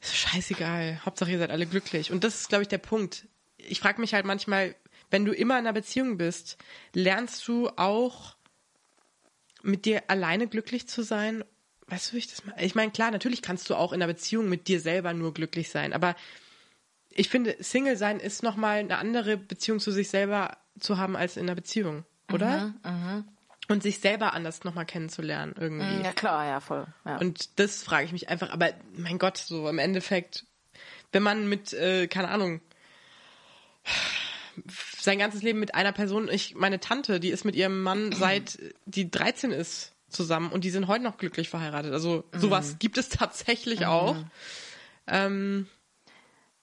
ist 0.00 0.16
scheißegal. 0.16 1.00
Hauptsache 1.04 1.30
ihr 1.30 1.38
seid 1.38 1.50
alle 1.50 1.66
glücklich. 1.66 2.12
Und 2.12 2.24
das 2.24 2.40
ist, 2.40 2.48
glaube 2.48 2.62
ich, 2.62 2.68
der 2.68 2.78
Punkt. 2.78 3.26
Ich 3.56 3.80
frage 3.80 4.00
mich 4.00 4.14
halt 4.14 4.26
manchmal, 4.26 4.74
wenn 5.10 5.24
du 5.24 5.32
immer 5.32 5.54
in 5.54 5.66
einer 5.66 5.72
Beziehung 5.72 6.18
bist, 6.18 6.58
lernst 6.92 7.46
du 7.46 7.68
auch 7.76 8.36
mit 9.62 9.84
dir 9.84 10.02
alleine 10.08 10.48
glücklich 10.48 10.88
zu 10.88 11.02
sein? 11.02 11.44
Weißt 11.92 12.08
du, 12.08 12.14
wie 12.14 12.20
ich 12.20 12.28
das 12.28 12.46
meine? 12.46 12.64
Ich 12.64 12.74
meine, 12.74 12.90
klar, 12.90 13.10
natürlich 13.10 13.42
kannst 13.42 13.68
du 13.68 13.74
auch 13.74 13.92
in 13.92 14.00
einer 14.00 14.10
Beziehung 14.10 14.48
mit 14.48 14.66
dir 14.66 14.80
selber 14.80 15.12
nur 15.12 15.34
glücklich 15.34 15.68
sein, 15.68 15.92
aber 15.92 16.16
ich 17.10 17.28
finde, 17.28 17.54
Single 17.60 17.98
sein 17.98 18.18
ist 18.18 18.42
nochmal 18.42 18.78
eine 18.78 18.96
andere 18.96 19.36
Beziehung 19.36 19.78
zu 19.78 19.92
sich 19.92 20.08
selber 20.08 20.56
zu 20.80 20.96
haben 20.96 21.16
als 21.16 21.36
in 21.36 21.42
einer 21.42 21.54
Beziehung, 21.54 22.06
oder? 22.32 22.72
Und 23.68 23.82
sich 23.82 24.00
selber 24.00 24.32
anders 24.32 24.64
nochmal 24.64 24.86
kennenzulernen 24.86 25.54
irgendwie. 25.60 26.02
Ja 26.02 26.12
klar, 26.12 26.46
ja, 26.46 26.60
voll. 26.60 26.86
Ja. 27.04 27.18
Und 27.18 27.58
das 27.58 27.82
frage 27.82 28.06
ich 28.06 28.12
mich 28.12 28.30
einfach, 28.30 28.48
aber 28.48 28.70
mein 28.96 29.18
Gott, 29.18 29.36
so 29.36 29.68
im 29.68 29.78
Endeffekt, 29.78 30.46
wenn 31.12 31.22
man 31.22 31.46
mit, 31.46 31.74
äh, 31.74 32.06
keine 32.06 32.28
Ahnung, 32.28 32.62
sein 34.98 35.18
ganzes 35.18 35.42
Leben 35.42 35.60
mit 35.60 35.74
einer 35.74 35.92
Person, 35.92 36.30
ich, 36.30 36.54
meine 36.54 36.80
Tante, 36.80 37.20
die 37.20 37.28
ist 37.28 37.44
mit 37.44 37.54
ihrem 37.54 37.82
Mann 37.82 38.12
seit 38.18 38.58
die 38.86 39.10
13 39.10 39.50
ist 39.50 39.91
zusammen 40.12 40.50
und 40.52 40.64
die 40.64 40.70
sind 40.70 40.86
heute 40.86 41.04
noch 41.04 41.16
glücklich 41.16 41.48
verheiratet. 41.48 41.92
Also 41.92 42.24
sowas 42.32 42.76
gibt 42.78 42.98
es 42.98 43.08
tatsächlich 43.08 43.86
auch. 43.86 44.16
Ähm, 45.06 45.66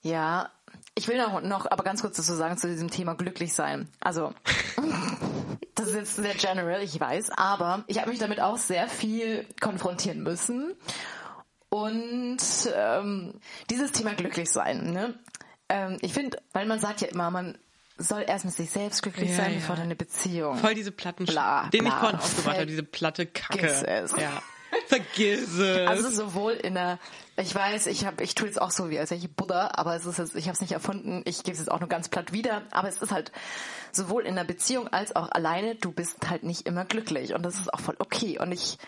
Ja, 0.02 0.50
ich 0.94 1.08
will 1.08 1.18
noch, 1.18 1.40
noch 1.42 1.70
aber 1.70 1.84
ganz 1.84 2.00
kurz 2.00 2.16
dazu 2.16 2.34
sagen 2.34 2.56
zu 2.56 2.68
diesem 2.68 2.90
Thema 2.90 3.14
glücklich 3.14 3.52
sein. 3.52 3.88
Also, 4.00 4.32
das 5.74 5.88
ist 5.88 5.94
jetzt 5.94 6.16
sehr 6.16 6.34
general, 6.34 6.82
ich 6.82 6.98
weiß, 6.98 7.30
aber 7.30 7.84
ich 7.86 7.98
habe 7.98 8.10
mich 8.10 8.18
damit 8.18 8.40
auch 8.40 8.56
sehr 8.56 8.88
viel 8.88 9.46
konfrontieren 9.60 10.22
müssen. 10.22 10.74
Und 11.68 12.38
ähm, 12.74 13.34
dieses 13.70 13.92
Thema 13.92 14.14
glücklich 14.14 14.50
sein, 14.50 14.92
ne? 14.92 15.14
Ähm, 15.68 15.98
ich 16.00 16.12
finde, 16.12 16.38
weil 16.52 16.66
man 16.66 16.80
sagt 16.80 17.00
ja 17.00 17.08
immer, 17.08 17.30
man 17.30 17.56
soll 18.00 18.24
erst 18.26 18.44
mit 18.44 18.54
sich 18.54 18.70
selbst 18.70 19.02
glücklich 19.02 19.30
Ja, 19.30 19.36
sein, 19.36 19.52
ja. 19.52 19.58
bevor 19.60 19.76
du 19.76 19.82
eine 19.82 19.96
Beziehung. 19.96 20.56
voll 20.58 20.74
diese 20.74 20.90
Platten, 20.92 21.24
Bla, 21.26 21.68
den 21.72 21.84
ich 21.84 21.90
bla. 21.90 22.00
vorhin 22.00 22.18
aufgebracht 22.18 22.56
habe, 22.56 22.66
diese 22.66 22.82
platte 22.82 23.26
Kacke. 23.26 23.66
Es. 23.68 24.12
Ja. 24.12 24.42
Vergiss 24.86 25.58
es. 25.58 25.88
Also 25.88 26.10
sowohl 26.10 26.52
in 26.52 26.74
der, 26.74 26.98
ich 27.36 27.52
weiß, 27.54 27.86
ich 27.88 28.06
habe, 28.06 28.22
ich 28.22 28.34
tue 28.36 28.46
jetzt 28.46 28.60
auch 28.60 28.70
so 28.70 28.88
wie 28.90 28.98
als 28.98 29.10
wäre 29.10 29.20
ich 29.20 29.30
Buddha, 29.30 29.70
aber 29.74 29.96
es 29.96 30.06
ist 30.06 30.18
jetzt, 30.18 30.34
ich 30.36 30.44
habe 30.46 30.54
es 30.54 30.60
nicht 30.60 30.72
erfunden. 30.72 31.22
Ich 31.24 31.38
gebe 31.42 31.52
es 31.52 31.58
jetzt 31.58 31.70
auch 31.70 31.80
nur 31.80 31.88
ganz 31.88 32.08
platt 32.08 32.32
wieder. 32.32 32.62
Aber 32.70 32.88
es 32.88 33.02
ist 33.02 33.10
halt 33.12 33.32
sowohl 33.92 34.26
in 34.26 34.36
der 34.36 34.44
Beziehung 34.44 34.86
als 34.88 35.14
auch 35.16 35.30
alleine. 35.32 35.74
Du 35.74 35.90
bist 35.90 36.30
halt 36.30 36.44
nicht 36.44 36.66
immer 36.66 36.84
glücklich 36.84 37.34
und 37.34 37.42
das 37.42 37.56
ist 37.56 37.72
auch 37.74 37.80
voll 37.80 37.96
okay. 37.98 38.38
Und 38.38 38.52
ich 38.52 38.78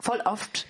voll 0.00 0.20
oft 0.24 0.66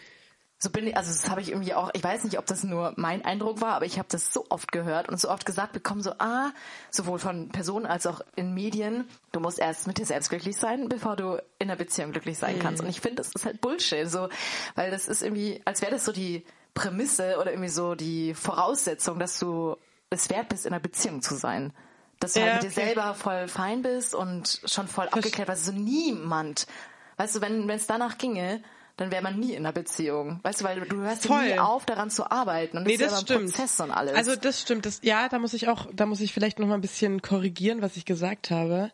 so 0.63 0.69
bin 0.69 0.87
ich, 0.87 0.97
also 0.97 1.11
das 1.11 1.31
habe 1.31 1.41
ich 1.41 1.49
irgendwie 1.49 1.73
auch, 1.73 1.91
ich 1.95 2.05
weiß 2.05 2.23
nicht, 2.25 2.39
ob 2.39 2.45
das 2.45 2.65
nur 2.65 2.93
mein 2.97 3.25
Eindruck 3.25 3.63
war, 3.63 3.75
aber 3.75 3.87
ich 3.87 3.99
habe 3.99 4.09
das 4.11 4.31
so 4.31 4.45
oft 4.51 4.71
gehört 4.73 5.09
und 5.09 5.19
so 5.19 5.31
oft 5.31 5.47
gesagt 5.47 5.73
bekommen, 5.73 6.03
so, 6.03 6.13
ah, 6.19 6.51
sowohl 6.91 7.19
von 7.19 7.49
Personen 7.49 7.87
als 7.87 8.07
auch 8.07 8.21
in 8.37 8.53
Medien, 8.53 9.09
du 9.33 9.41
musst 9.41 9.59
erst 9.59 9.87
mit 9.87 9.97
dir 9.97 10.05
selbst 10.05 10.29
glücklich 10.29 10.59
sein, 10.59 10.91
bevor 10.91 11.17
du 11.17 11.37
in 11.59 11.71
einer 11.71 11.77
Beziehung 11.77 12.13
glücklich 12.13 12.37
sein 12.39 12.59
kannst. 12.59 12.83
Und 12.83 12.91
ich 12.91 13.01
finde, 13.01 13.17
das 13.17 13.33
ist 13.35 13.47
halt 13.47 13.63
Bullshit, 13.63 14.09
so, 14.11 14.29
weil 14.75 14.91
das 14.91 15.09
ist 15.09 15.23
irgendwie, 15.23 15.63
als 15.65 15.81
wäre 15.81 15.93
das 15.93 16.05
so 16.05 16.13
die 16.13 16.45
Prämisse 16.75 17.39
oder 17.41 17.53
irgendwie 17.53 17.71
so 17.71 17.95
die 17.95 18.35
Voraussetzung, 18.35 19.19
dass 19.19 19.39
du 19.39 19.77
es 20.11 20.29
wert 20.29 20.51
bist, 20.51 20.67
in 20.67 20.75
einer 20.75 20.81
Beziehung 20.81 21.23
zu 21.23 21.37
sein. 21.37 21.73
Dass 22.19 22.35
du 22.35 22.41
Ja, 22.41 22.45
halt 22.53 22.55
mit 22.55 22.65
dir 22.65 22.69
okay. 22.69 22.87
selber 22.87 23.15
voll 23.15 23.49
fein 23.49 23.81
bist 23.81 24.15
und 24.15 24.61
schon 24.67 24.89
voll 24.89 25.09
abgeklärt, 25.09 25.49
weil 25.49 25.57
so 25.57 25.73
niemand, 25.73 26.67
weißt 27.17 27.37
du, 27.37 27.41
wenn 27.41 27.67
wenn 27.67 27.77
es 27.77 27.87
danach 27.87 28.19
ginge, 28.19 28.63
dann 29.01 29.11
wäre 29.11 29.23
man 29.23 29.41
nie 29.41 29.53
in 29.53 29.65
einer 29.65 29.73
Beziehung. 29.73 30.41
Weißt 30.43 30.61
du, 30.61 30.65
weil 30.67 30.79
du 30.81 30.99
hörst 30.99 31.25
ja 31.25 31.35
Voll. 31.35 31.47
nie 31.47 31.59
auf, 31.59 31.87
daran 31.87 32.11
zu 32.11 32.31
arbeiten. 32.31 32.77
Und 32.77 32.85
das 32.85 32.89
Nee, 32.89 32.95
ist 32.97 33.01
ja 33.01 33.07
das 33.07 33.19
ein 33.21 33.25
stimmt. 33.25 33.45
Prozess 33.47 33.81
und 33.81 33.91
alles. 33.91 34.15
Also 34.15 34.37
das 34.37 34.61
stimmt. 34.61 34.85
Das, 34.85 35.01
ja, 35.03 35.31
da 35.31 35.39
muss 35.39 35.55
ich 35.55 35.69
auch, 35.69 35.89
da 35.91 36.05
muss 36.05 36.21
ich 36.21 36.35
vielleicht 36.35 36.59
noch 36.59 36.67
mal 36.67 36.75
ein 36.75 36.83
bisschen 36.83 37.23
korrigieren, 37.23 37.81
was 37.81 37.97
ich 37.97 38.05
gesagt 38.05 38.51
habe. 38.51 38.93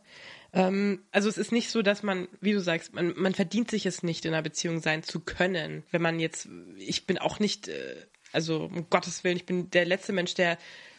Ähm, 0.53 1.03
also 1.11 1.29
es 1.29 1.38
ist 1.38 1.51
nicht 1.51 1.71
so, 1.71 1.83
dass 1.83 2.05
man, 2.05 2.29
wie 2.40 2.53
du 2.53 2.61
sagst, 2.61 2.95
man, 2.95 3.14
man 3.16 3.35
verdient 3.35 3.69
sich 3.69 3.85
es 3.85 4.05
nicht, 4.05 4.25
in 4.25 4.33
einer 4.33 4.42
Beziehung 4.45 4.81
sein 4.81 5.03
zu 5.03 5.19
können. 5.19 5.83
Wenn 5.90 6.03
man 6.03 6.21
jetzt, 6.21 6.49
ich 6.79 7.09
bin 7.09 7.19
auch 7.19 7.40
nicht, 7.40 7.66
äh, 7.66 7.97
also 8.33 8.71
um 8.73 8.88
Gottes 8.88 9.25
Willen, 9.25 9.37
ich 9.37 9.47
bin 9.47 9.71
der 9.71 9.87
letzte 9.87 10.12
Mensch, 10.12 10.35
der 10.35 10.57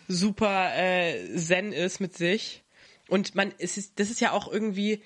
super 0.10 0.72
äh, 0.76 1.34
zen 1.38 1.72
ist 1.72 2.02
mit 2.02 2.18
sich. 2.18 2.66
Und 3.08 3.36
man, 3.36 3.54
es 3.58 3.78
ist, 3.78 4.02
das 4.02 4.10
ist 4.10 4.20
ja 4.20 4.34
auch 4.34 4.52
irgendwie 4.52 5.02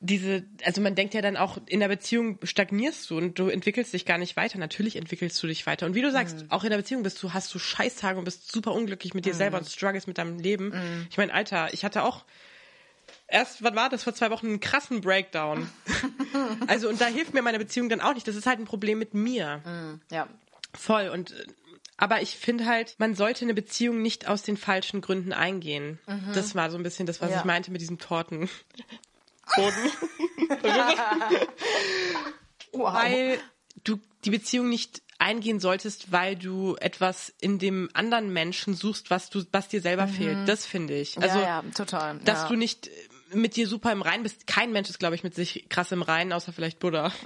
diese, 0.00 0.44
also 0.64 0.80
man 0.82 0.94
denkt 0.94 1.14
ja 1.14 1.22
dann 1.22 1.36
auch, 1.36 1.58
in 1.66 1.80
der 1.80 1.88
Beziehung 1.88 2.38
stagnierst 2.42 3.08
du 3.10 3.16
und 3.16 3.38
du 3.38 3.48
entwickelst 3.48 3.92
dich 3.94 4.04
gar 4.04 4.18
nicht 4.18 4.36
weiter. 4.36 4.58
Natürlich 4.58 4.96
entwickelst 4.96 5.42
du 5.42 5.46
dich 5.46 5.66
weiter. 5.66 5.86
Und 5.86 5.94
wie 5.94 6.02
du 6.02 6.10
sagst, 6.12 6.44
auch 6.50 6.64
in 6.64 6.70
der 6.70 6.76
Beziehung 6.76 7.02
bist 7.02 7.22
du, 7.22 7.32
hast 7.32 7.54
du 7.54 7.58
Scheißtage 7.58 8.18
und 8.18 8.24
bist 8.24 8.52
super 8.52 8.72
unglücklich 8.72 9.14
mit 9.14 9.24
dir 9.24 9.34
selber 9.34 9.58
und 9.58 9.66
struggles 9.68 10.06
mit 10.06 10.18
deinem 10.18 10.38
Leben. 10.38 11.06
Ich 11.10 11.16
meine, 11.16 11.32
Alter, 11.32 11.72
ich 11.72 11.84
hatte 11.84 12.02
auch 12.02 12.24
erst, 13.26 13.62
was 13.62 13.74
war 13.74 13.88
das, 13.88 14.04
vor 14.04 14.14
zwei 14.14 14.30
Wochen 14.30 14.46
einen 14.46 14.60
krassen 14.60 15.00
Breakdown. 15.00 15.68
also, 16.66 16.88
und 16.90 17.00
da 17.00 17.06
hilft 17.06 17.32
mir 17.32 17.40
meine 17.42 17.58
Beziehung 17.58 17.88
dann 17.88 18.00
auch 18.02 18.14
nicht. 18.14 18.28
Das 18.28 18.36
ist 18.36 18.46
halt 18.46 18.58
ein 18.58 18.66
Problem 18.66 18.98
mit 18.98 19.14
mir. 19.14 20.00
ja. 20.10 20.28
Voll. 20.74 21.08
Und 21.08 21.34
aber 21.96 22.20
ich 22.20 22.36
finde 22.36 22.66
halt, 22.66 22.96
man 22.98 23.14
sollte 23.14 23.46
eine 23.46 23.54
Beziehung 23.54 24.02
nicht 24.02 24.28
aus 24.28 24.42
den 24.42 24.58
falschen 24.58 25.00
Gründen 25.00 25.32
eingehen. 25.32 25.98
Das 26.34 26.54
war 26.54 26.70
so 26.70 26.76
ein 26.76 26.82
bisschen 26.82 27.06
das, 27.06 27.22
was 27.22 27.30
Ja. 27.30 27.38
ich 27.38 27.44
meinte 27.44 27.70
mit 27.70 27.80
diesem 27.80 27.98
Torten. 27.98 28.50
Wow. 32.72 32.92
Weil 32.92 33.38
du 33.84 33.98
die 34.24 34.30
Beziehung 34.30 34.68
nicht 34.68 35.00
eingehen 35.18 35.60
solltest, 35.60 36.12
weil 36.12 36.36
du 36.36 36.76
etwas 36.76 37.32
in 37.40 37.58
dem 37.58 37.88
anderen 37.94 38.32
Menschen 38.32 38.74
suchst, 38.74 39.10
was 39.10 39.30
du, 39.30 39.44
was 39.50 39.68
dir 39.68 39.80
selber 39.80 40.08
fehlt. 40.08 40.46
Das 40.46 40.66
finde 40.66 40.94
ich. 40.94 41.16
Also, 41.16 41.38
ja, 41.38 41.62
ja, 41.62 41.64
total. 41.74 42.18
dass 42.18 42.42
ja. 42.42 42.48
du 42.48 42.56
nicht 42.56 42.90
mit 43.32 43.56
dir 43.56 43.66
super 43.66 43.92
im 43.92 44.02
Rein 44.02 44.22
bist. 44.22 44.46
Kein 44.46 44.72
Mensch 44.72 44.90
ist, 44.90 44.98
glaube 44.98 45.14
ich, 45.14 45.24
mit 45.24 45.34
sich 45.34 45.68
krass 45.68 45.90
im 45.90 46.02
Rein, 46.02 46.32
außer 46.32 46.52
vielleicht 46.52 46.78
Buddha. 46.78 47.12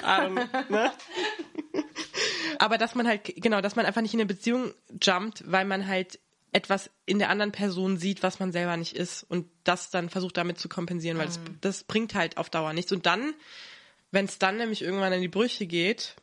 Know, 0.00 0.44
ne? 0.68 0.92
Aber 2.58 2.78
dass 2.78 2.94
man 2.94 3.06
halt, 3.06 3.24
genau, 3.36 3.60
dass 3.60 3.76
man 3.76 3.84
einfach 3.84 4.00
nicht 4.00 4.14
in 4.14 4.20
eine 4.20 4.26
Beziehung 4.26 4.72
jumpt, 5.00 5.42
weil 5.46 5.64
man 5.64 5.86
halt 5.86 6.20
etwas 6.52 6.90
in 7.06 7.18
der 7.18 7.30
anderen 7.30 7.52
Person 7.52 7.98
sieht, 7.98 8.22
was 8.22 8.40
man 8.40 8.52
selber 8.52 8.76
nicht 8.76 8.94
ist 8.96 9.22
und 9.24 9.46
das 9.64 9.90
dann 9.90 10.08
versucht 10.08 10.36
damit 10.36 10.58
zu 10.58 10.68
kompensieren, 10.68 11.18
weil 11.18 11.26
das, 11.26 11.40
das 11.60 11.84
bringt 11.84 12.14
halt 12.14 12.36
auf 12.36 12.50
Dauer 12.50 12.72
nichts. 12.72 12.92
Und 12.92 13.06
dann, 13.06 13.34
wenn 14.10 14.24
es 14.24 14.38
dann 14.38 14.56
nämlich 14.56 14.82
irgendwann 14.82 15.12
in 15.12 15.20
die 15.20 15.28
Brüche 15.28 15.66
geht, 15.66 16.16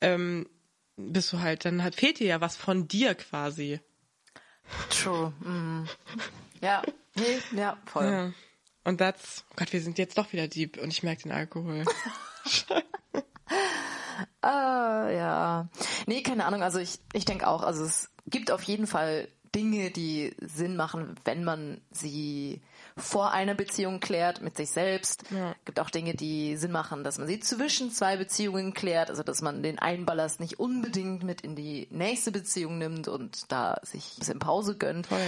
ähm, 0.00 0.48
bist 0.96 1.32
du 1.32 1.40
halt, 1.40 1.64
dann 1.64 1.82
halt 1.82 1.94
fehlt 1.94 2.18
dir 2.18 2.26
ja 2.26 2.40
was 2.40 2.56
von 2.56 2.88
dir 2.88 3.14
quasi. 3.14 3.80
True. 4.90 5.32
Mm. 5.40 5.88
Ja, 6.60 6.82
nee, 7.14 7.38
ja, 7.56 7.78
voll. 7.86 8.04
Ja. 8.04 8.32
Und 8.84 8.98
that's, 8.98 9.44
oh 9.50 9.54
Gott, 9.56 9.72
wir 9.72 9.80
sind 9.80 9.98
jetzt 9.98 10.18
doch 10.18 10.32
wieder 10.32 10.48
deep 10.48 10.76
und 10.78 10.90
ich 10.90 11.02
merke 11.02 11.22
den 11.22 11.32
Alkohol. 11.32 11.84
Ah, 14.40 15.08
ja. 15.10 15.68
Nee, 16.06 16.22
keine 16.22 16.44
Ahnung. 16.44 16.62
Also 16.62 16.78
ich, 16.78 16.98
ich 17.12 17.24
denke 17.24 17.46
auch, 17.46 17.62
also 17.62 17.84
es 17.84 18.10
gibt 18.26 18.50
auf 18.50 18.62
jeden 18.62 18.86
Fall 18.86 19.28
Dinge, 19.58 19.90
die 19.90 20.32
Sinn 20.40 20.76
machen, 20.76 21.16
wenn 21.24 21.42
man 21.42 21.80
sie 21.90 22.60
vor 22.96 23.32
einer 23.32 23.54
Beziehung 23.54 23.98
klärt 23.98 24.40
mit 24.40 24.56
sich 24.56 24.70
selbst. 24.70 25.24
Ja. 25.30 25.54
gibt 25.64 25.80
auch 25.80 25.90
Dinge, 25.90 26.14
die 26.14 26.56
Sinn 26.56 26.70
machen, 26.70 27.02
dass 27.02 27.18
man 27.18 27.26
sie 27.26 27.40
zwischen 27.40 27.90
zwei 27.90 28.16
Beziehungen 28.16 28.72
klärt, 28.72 29.10
also 29.10 29.24
dass 29.24 29.42
man 29.42 29.64
den 29.64 29.80
einen 29.80 30.06
Ballast 30.06 30.38
nicht 30.38 30.60
unbedingt 30.60 31.24
mit 31.24 31.40
in 31.40 31.56
die 31.56 31.88
nächste 31.90 32.30
Beziehung 32.30 32.78
nimmt 32.78 33.08
und 33.08 33.50
da 33.50 33.80
sich 33.82 34.14
ein 34.14 34.20
bisschen 34.20 34.38
Pause 34.38 34.76
gönnt. 34.76 35.08
Voll. 35.08 35.18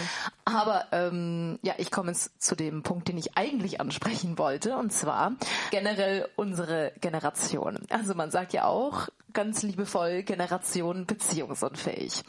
Aber 0.45 0.87
ähm, 0.93 1.59
ja, 1.63 1.75
ich 1.79 1.91
komme 1.91 2.13
jetzt 2.13 2.41
zu 2.41 2.55
dem 2.55 2.85
Punkt, 2.85 3.09
den 3.09 3.19
ich 3.19 3.37
eigentlich 3.37 3.81
ansprechen 3.81 4.39
wollte, 4.39 4.77
und 4.77 4.93
zwar 4.93 5.33
generell 5.73 6.29
unsere 6.37 6.93
Generation. 7.01 7.81
Also 7.89 8.15
man 8.15 8.31
sagt 8.31 8.53
ja 8.53 8.67
auch 8.67 9.09
ganz 9.33 9.63
liebevoll 9.63 10.23
Generation 10.23 11.07
beziehungsunfähig. 11.07 12.23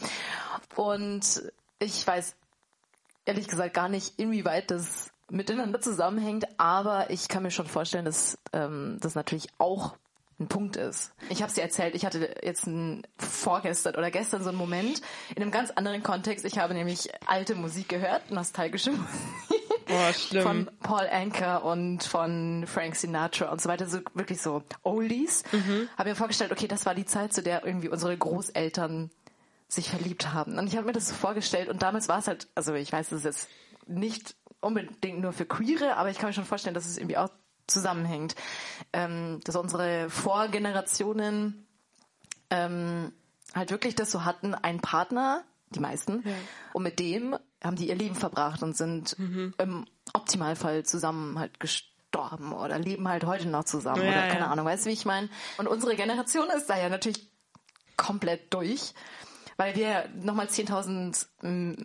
Und 0.75 1.51
ich 1.81 2.05
weiß 2.05 2.35
ehrlich 3.25 3.47
gesagt 3.47 3.73
gar 3.73 3.89
nicht, 3.89 4.19
inwieweit 4.19 4.71
das 4.71 5.11
miteinander 5.29 5.81
zusammenhängt, 5.81 6.45
aber 6.59 7.09
ich 7.09 7.27
kann 7.27 7.43
mir 7.43 7.51
schon 7.51 7.67
vorstellen, 7.67 8.05
dass 8.05 8.37
ähm, 8.53 8.97
das 9.01 9.15
natürlich 9.15 9.47
auch 9.57 9.95
ein 10.39 10.47
Punkt 10.47 10.75
ist. 10.75 11.13
Ich 11.29 11.41
habe 11.41 11.49
es 11.49 11.55
dir 11.55 11.61
erzählt, 11.61 11.95
ich 11.95 12.05
hatte 12.05 12.35
jetzt 12.43 12.65
ein, 12.65 13.03
vorgestern 13.17 13.95
oder 13.95 14.11
gestern 14.11 14.43
so 14.43 14.49
einen 14.49 14.57
Moment 14.57 15.01
in 15.35 15.41
einem 15.41 15.51
ganz 15.51 15.71
anderen 15.71 16.03
Kontext. 16.03 16.45
Ich 16.45 16.57
habe 16.57 16.73
nämlich 16.73 17.09
alte 17.27 17.55
Musik 17.55 17.89
gehört, 17.89 18.31
nostalgische 18.31 18.91
Musik 18.91 19.87
Boah, 19.87 20.13
schlimm. 20.13 20.43
von 20.43 20.71
Paul 20.81 21.07
Anker 21.11 21.63
und 21.63 22.03
von 22.03 22.65
Frank 22.67 22.95
Sinatra 22.95 23.51
und 23.51 23.61
so 23.61 23.69
weiter, 23.69 23.87
so 23.87 23.99
wirklich 24.13 24.41
so 24.41 24.63
Oldies. 24.83 25.43
Habe 25.97 26.09
mir 26.09 26.15
vorgestellt, 26.15 26.51
okay, 26.51 26.67
das 26.67 26.85
war 26.85 26.95
die 26.95 27.05
Zeit, 27.05 27.33
zu 27.33 27.43
der 27.43 27.65
irgendwie 27.65 27.89
unsere 27.89 28.17
Großeltern 28.17 29.11
sich 29.71 29.89
verliebt 29.89 30.33
haben. 30.33 30.57
Und 30.57 30.67
ich 30.67 30.75
habe 30.75 30.85
mir 30.85 30.93
das 30.93 31.07
so 31.07 31.13
vorgestellt 31.13 31.69
und 31.69 31.81
damals 31.81 32.09
war 32.09 32.19
es 32.19 32.27
halt, 32.27 32.47
also 32.55 32.73
ich 32.73 32.91
weiß, 32.91 33.11
es 33.11 33.19
ist 33.19 33.25
jetzt 33.25 33.49
nicht 33.87 34.35
unbedingt 34.59 35.21
nur 35.21 35.31
für 35.31 35.45
Queere, 35.45 35.95
aber 35.95 36.09
ich 36.09 36.17
kann 36.17 36.27
mir 36.29 36.33
schon 36.33 36.45
vorstellen, 36.45 36.75
dass 36.75 36.85
es 36.85 36.97
irgendwie 36.97 37.17
auch 37.17 37.29
zusammenhängt. 37.67 38.35
Ähm, 38.91 39.39
dass 39.45 39.55
unsere 39.55 40.09
Vorgenerationen 40.09 41.65
ähm, 42.49 43.13
halt 43.55 43.71
wirklich 43.71 43.95
das 43.95 44.11
so 44.11 44.25
hatten, 44.25 44.53
einen 44.53 44.81
Partner, 44.81 45.43
die 45.69 45.79
meisten, 45.79 46.23
und 46.73 46.83
mit 46.83 46.99
dem 46.99 47.37
haben 47.63 47.77
die 47.77 47.87
ihr 47.87 47.95
Leben 47.95 48.15
verbracht 48.15 48.61
und 48.63 48.75
sind 48.75 49.15
im 49.57 49.85
Optimalfall 50.13 50.83
zusammen 50.83 51.39
halt 51.39 51.61
gestorben 51.61 52.51
oder 52.51 52.77
leben 52.77 53.07
halt 53.07 53.23
heute 53.23 53.47
noch 53.47 53.63
zusammen 53.63 54.03
Ja, 54.03 54.09
oder 54.09 54.27
keine 54.27 54.39
ja. 54.41 54.47
Ahnung, 54.47 54.65
weißt 54.65 54.85
du, 54.85 54.89
wie 54.89 54.93
ich 54.93 55.05
meine? 55.05 55.29
Und 55.57 55.67
unsere 55.67 55.95
Generation 55.95 56.49
ist 56.49 56.69
da 56.69 56.77
ja 56.77 56.89
natürlich 56.89 57.29
komplett 57.95 58.53
durch, 58.53 58.93
weil 59.61 59.75
wir 59.75 60.09
nochmal 60.15 60.47
10.000 60.47 61.27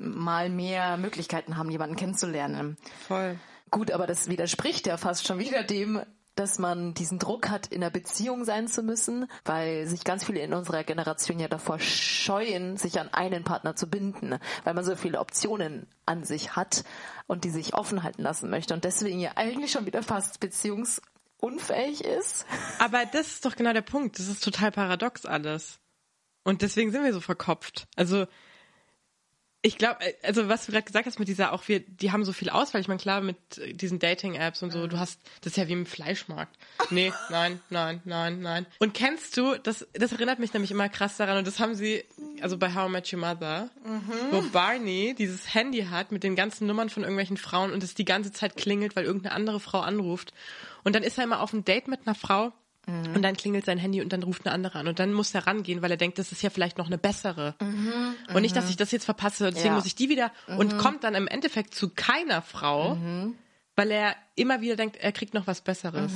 Mal 0.01 0.49
mehr 0.49 0.97
Möglichkeiten 0.97 1.59
haben, 1.59 1.71
jemanden 1.71 1.95
kennenzulernen. 1.95 2.79
Voll. 3.07 3.39
Gut, 3.71 3.91
aber 3.91 4.07
das 4.07 4.31
widerspricht 4.31 4.87
ja 4.87 4.97
fast 4.97 5.27
schon 5.27 5.39
wieder 5.39 5.63
dem, 5.63 6.01
dass 6.37 6.59
man 6.59 6.95
diesen 6.95 7.19
Druck 7.19 7.51
hat, 7.51 7.67
in 7.67 7.83
einer 7.83 7.91
Beziehung 7.91 8.47
sein 8.47 8.67
zu 8.67 8.83
müssen, 8.83 9.27
weil 9.45 9.87
sich 9.87 10.05
ganz 10.05 10.25
viele 10.25 10.41
in 10.41 10.55
unserer 10.55 10.85
Generation 10.85 11.39
ja 11.39 11.49
davor 11.49 11.79
scheuen, 11.79 12.79
sich 12.79 12.99
an 12.99 13.13
einen 13.13 13.45
Partner 13.45 13.77
zu 13.77 13.91
binden, 13.91 14.39
weil 14.65 14.73
man 14.73 14.85
so 14.85 14.97
viele 14.97 15.21
Optionen 15.21 15.87
an 16.07 16.25
sich 16.25 16.57
hat 16.57 16.83
und 17.27 17.45
die 17.45 17.51
sich 17.51 17.75
offen 17.75 18.03
halten 18.03 18.23
lassen 18.23 18.49
möchte 18.49 18.73
und 18.73 18.85
deswegen 18.85 19.21
ja 19.21 19.33
eigentlich 19.35 19.71
schon 19.73 19.85
wieder 19.85 20.03
fast 20.03 20.41
beziehungsunfähig 20.41 22.05
ist. 22.05 22.47
Aber 22.79 23.05
das 23.05 23.27
ist 23.27 23.45
doch 23.45 23.55
genau 23.55 23.75
der 23.75 23.83
Punkt. 23.83 24.19
Das 24.19 24.29
ist 24.29 24.43
total 24.43 24.73
paradox 24.73 25.27
alles. 25.27 25.79
Und 26.47 26.63
deswegen 26.63 26.93
sind 26.93 27.03
wir 27.03 27.13
so 27.13 27.21
verkopft. 27.21 27.89
Also 27.97 28.27
ich 29.63 29.79
glaube, 29.79 29.99
also 30.23 30.49
was 30.49 30.65
du 30.65 30.71
gerade 30.71 30.85
gesagt 30.85 31.07
hast 31.07 31.19
mit 31.19 31.27
dieser, 31.27 31.53
auch 31.53 31.67
wir, 31.67 31.81
die 31.81 32.13
haben 32.13 32.25
so 32.25 32.33
viel 32.33 32.51
Auswahl. 32.51 32.81
Ich 32.81 32.87
meine, 32.87 33.01
klar, 33.01 33.21
mit 33.21 33.59
äh, 33.59 33.73
diesen 33.73 33.99
Dating-Apps 33.99 34.63
und 34.63 34.71
so, 34.71 34.87
du 34.87 34.97
hast, 34.97 35.21
das 35.41 35.55
ist 35.55 35.57
ja 35.57 35.67
wie 35.67 35.73
im 35.73 35.87
Fleischmarkt. 35.87 36.57
Nee, 36.91 37.13
nein, 37.31 37.61
nein, 37.69 38.01
nein, 38.05 38.43
nein. 38.43 38.67
Und 38.79 38.95
kennst 38.95 39.37
du, 39.37 39.57
das, 39.57 39.89
das 39.93 40.13
erinnert 40.13 40.39
mich 40.39 40.53
nämlich 40.53 40.71
immer 40.71 40.89
krass 40.89 41.17
daran, 41.17 41.39
und 41.39 41.49
das 41.49 41.59
haben 41.59 41.75
sie, 41.75 42.05
also 42.43 42.57
bei 42.59 42.73
How 42.77 42.89
I 42.89 42.93
Met 42.93 43.13
Your 43.13 43.19
Mother, 43.19 43.69
wo 44.31 44.41
Barney 44.53 45.17
dieses 45.19 45.53
Handy 45.53 45.83
hat 45.91 46.13
mit 46.13 46.23
den 46.23 46.37
ganzen 46.37 46.69
Nummern 46.69 46.89
von 46.89 47.03
irgendwelchen 47.03 47.39
Frauen 47.39 47.73
und 47.73 47.83
es 47.83 47.97
die 47.97 48.05
ganze 48.05 48.31
Zeit 48.31 48.57
klingelt, 48.57 48.95
weil 48.95 49.05
irgendeine 49.05 49.35
andere 49.35 49.59
Frau 49.59 49.81
anruft. 49.81 50.33
Und 50.85 50.95
dann 50.95 51.03
ist 51.03 51.19
er 51.19 51.25
immer 51.25 51.41
auf 51.41 51.53
einem 51.53 51.65
Date 51.65 51.89
mit 51.89 52.07
einer 52.07 52.15
Frau 52.15 52.53
und 52.87 53.23
dann 53.23 53.37
klingelt 53.37 53.65
sein 53.65 53.79
Handy 53.79 54.01
und 54.01 54.13
dann 54.13 54.23
ruft 54.23 54.47
eine 54.47 54.55
andere 54.55 54.79
an. 54.79 54.87
Und 54.87 54.99
dann 55.01 55.13
muss 55.13 55.35
er 55.35 55.47
rangehen, 55.47 55.83
weil 55.83 55.91
er 55.91 55.97
denkt, 55.97 56.19
das 56.19 56.31
ist 56.33 56.43
ja 56.43 56.51
vielleicht 56.51 56.79
noch 56.79 56.87
eine 56.87 56.99
bessere. 56.99 57.55
und 58.33 58.43
nicht, 58.43 58.55
dass 58.55 58.71
ich 58.71 58.77
das 58.77 58.93
jetzt 58.93 59.05
verpasse, 59.05 59.47
deswegen 59.51 59.69
Ja. 59.69 59.75
muss 59.75 59.87
ich 59.87 59.95
die 59.97 60.09
wieder. 60.09 60.31
Und 60.47 60.79
kommt 60.79 61.03
dann 61.05 61.15
im 61.17 61.27
Endeffekt 61.27 61.75
zu 61.75 61.89
keiner 61.91 62.43
Frau, 62.43 62.97
weil 63.75 63.91
er 63.91 64.15
immer 64.37 64.61
wieder 64.61 64.77
denkt, 64.77 64.97
er 64.97 65.13
kriegt 65.13 65.35
noch 65.35 65.47
was 65.47 65.61
Besseres. 65.63 66.13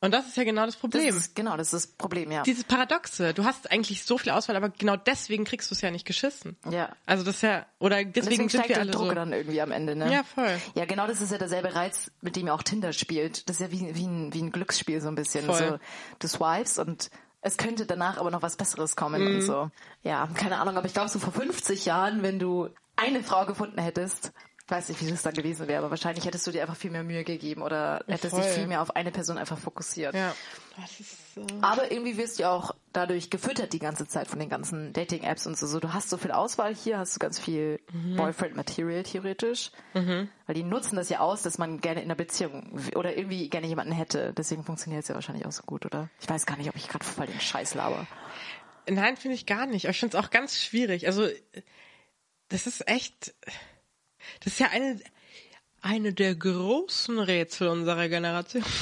Und 0.00 0.12
das 0.14 0.28
ist 0.28 0.36
ja 0.36 0.44
genau 0.44 0.64
das 0.64 0.74
Das 0.74 0.80
Problem. 0.80 1.16
ist, 1.16 1.34
genau, 1.34 1.56
das 1.56 1.72
ist 1.72 1.86
das 1.86 1.92
Problem, 1.96 2.30
ja. 2.30 2.42
Dieses 2.44 2.62
Paradoxe. 2.62 3.34
Du 3.34 3.44
hast 3.44 3.70
eigentlich 3.72 4.04
so 4.04 4.16
viel 4.16 4.30
Auswahl, 4.30 4.54
aber 4.54 4.68
genau 4.68 4.96
deswegen 4.96 5.44
kriegst 5.44 5.70
du 5.70 5.74
es 5.74 5.80
ja 5.80 5.90
nicht 5.90 6.06
geschissen. 6.06 6.56
Ja. 6.70 6.90
Also 7.04 7.24
das 7.24 7.36
ist 7.36 7.42
ja, 7.42 7.66
oder 7.80 7.96
deswegen, 7.96 8.12
Deswegen 8.12 8.48
sind 8.48 8.50
steigt 8.50 8.68
wir 8.68 8.78
alle 8.80 8.90
Druck 8.92 9.08
so. 9.08 9.14
dann 9.14 9.32
irgendwie 9.32 9.60
am 9.60 9.72
Ende, 9.72 9.96
ne? 9.96 10.12
Ja, 10.12 10.22
voll. 10.22 10.56
Ja, 10.76 10.84
genau, 10.84 11.06
das 11.08 11.20
ist 11.20 11.32
ja 11.32 11.38
derselbe 11.38 11.74
Reiz, 11.74 12.12
mit 12.20 12.36
dem 12.36 12.46
ja 12.46 12.52
auch 12.54 12.62
Tinder 12.62 12.92
spielt. 12.92 13.48
Das 13.48 13.56
ist 13.56 13.60
ja 13.60 13.72
wie, 13.72 13.94
wie, 13.96 14.06
ein, 14.06 14.32
wie 14.32 14.42
ein 14.42 14.52
Glücksspiel 14.52 15.00
so 15.00 15.08
ein 15.08 15.16
bisschen. 15.16 15.46
Voll. 15.46 15.56
So, 15.58 15.78
du 16.20 16.28
swipes 16.28 16.78
und 16.78 17.10
es 17.40 17.56
könnte 17.56 17.84
danach 17.86 18.18
aber 18.18 18.30
noch 18.30 18.42
was 18.42 18.54
Besseres 18.56 18.94
kommen 18.94 19.20
Mhm. 19.22 19.34
und 19.36 19.42
so. 19.42 19.70
Ja, 20.04 20.28
keine 20.34 20.58
Ahnung, 20.58 20.76
aber 20.76 20.86
ich 20.86 20.94
glaube 20.94 21.08
so 21.08 21.18
vor 21.18 21.32
50 21.32 21.86
Jahren, 21.86 22.22
wenn 22.22 22.38
du 22.38 22.68
eine 22.94 23.22
Frau 23.24 23.46
gefunden 23.46 23.80
hättest 23.80 24.32
weiß 24.70 24.88
nicht, 24.90 25.00
wie 25.04 25.10
das 25.10 25.22
dann 25.22 25.34
gewesen 25.34 25.66
wäre, 25.66 25.78
aber 25.78 25.90
wahrscheinlich 25.90 26.24
hättest 26.26 26.46
du 26.46 26.50
dir 26.50 26.60
einfach 26.62 26.76
viel 26.76 26.90
mehr 26.90 27.02
Mühe 27.02 27.24
gegeben 27.24 27.62
oder 27.62 28.04
hättest 28.06 28.36
dich 28.36 28.44
voll. 28.44 28.52
viel 28.52 28.66
mehr 28.66 28.82
auf 28.82 28.94
eine 28.96 29.10
Person 29.10 29.38
einfach 29.38 29.58
fokussiert. 29.58 30.14
Ja. 30.14 30.34
Das 30.80 31.00
ist, 31.00 31.36
äh, 31.36 31.42
Aber 31.62 31.90
irgendwie 31.90 32.16
wirst 32.16 32.38
du 32.38 32.42
ja 32.42 32.50
auch 32.52 32.74
dadurch 32.92 33.30
gefüttert 33.30 33.72
die 33.72 33.78
ganze 33.78 34.06
Zeit 34.06 34.28
von 34.28 34.38
den 34.38 34.48
ganzen 34.48 34.92
Dating-Apps 34.92 35.46
und 35.46 35.56
so. 35.58 35.66
so. 35.66 35.80
Du 35.80 35.92
hast 35.92 36.10
so 36.10 36.16
viel 36.18 36.30
Auswahl 36.32 36.74
hier, 36.74 36.98
hast 36.98 37.16
du 37.16 37.18
ganz 37.18 37.38
viel 37.38 37.80
Mhm. 37.92 38.16
Boyfriend-Material 38.16 39.02
theoretisch. 39.04 39.72
Weil 39.94 40.54
die 40.54 40.62
nutzen 40.62 40.96
das 40.96 41.08
ja 41.08 41.20
aus, 41.20 41.42
dass 41.42 41.58
man 41.58 41.80
gerne 41.80 42.00
in 42.00 42.06
einer 42.06 42.14
Beziehung 42.14 42.78
oder 42.94 43.16
irgendwie 43.16 43.48
gerne 43.48 43.66
jemanden 43.66 43.92
hätte. 43.92 44.32
Deswegen 44.34 44.64
funktioniert 44.64 45.02
es 45.02 45.08
ja 45.08 45.14
wahrscheinlich 45.14 45.46
auch 45.46 45.52
so 45.52 45.62
gut, 45.64 45.86
oder? 45.86 46.08
Ich 46.20 46.28
weiß 46.28 46.46
gar 46.46 46.56
nicht, 46.56 46.68
ob 46.68 46.76
ich 46.76 46.88
gerade 46.88 47.04
voll 47.04 47.26
den 47.26 47.40
Scheiß 47.40 47.74
laber. 47.74 48.06
Nein, 48.88 49.16
finde 49.16 49.34
ich 49.34 49.44
gar 49.46 49.66
nicht. 49.66 49.84
Aber 49.86 49.90
ich 49.92 50.00
finde 50.00 50.16
es 50.16 50.24
auch 50.24 50.30
ganz 50.30 50.56
schwierig. 50.58 51.06
Also, 51.06 51.28
das 52.48 52.66
ist 52.66 52.88
echt, 52.88 53.34
das 54.40 54.54
ist 54.54 54.58
ja 54.60 54.68
eine, 54.68 55.00
eine 55.82 56.12
der 56.12 56.34
großen 56.34 57.18
Rätsel 57.18 57.68
unserer 57.68 58.08
Generation. 58.08 58.64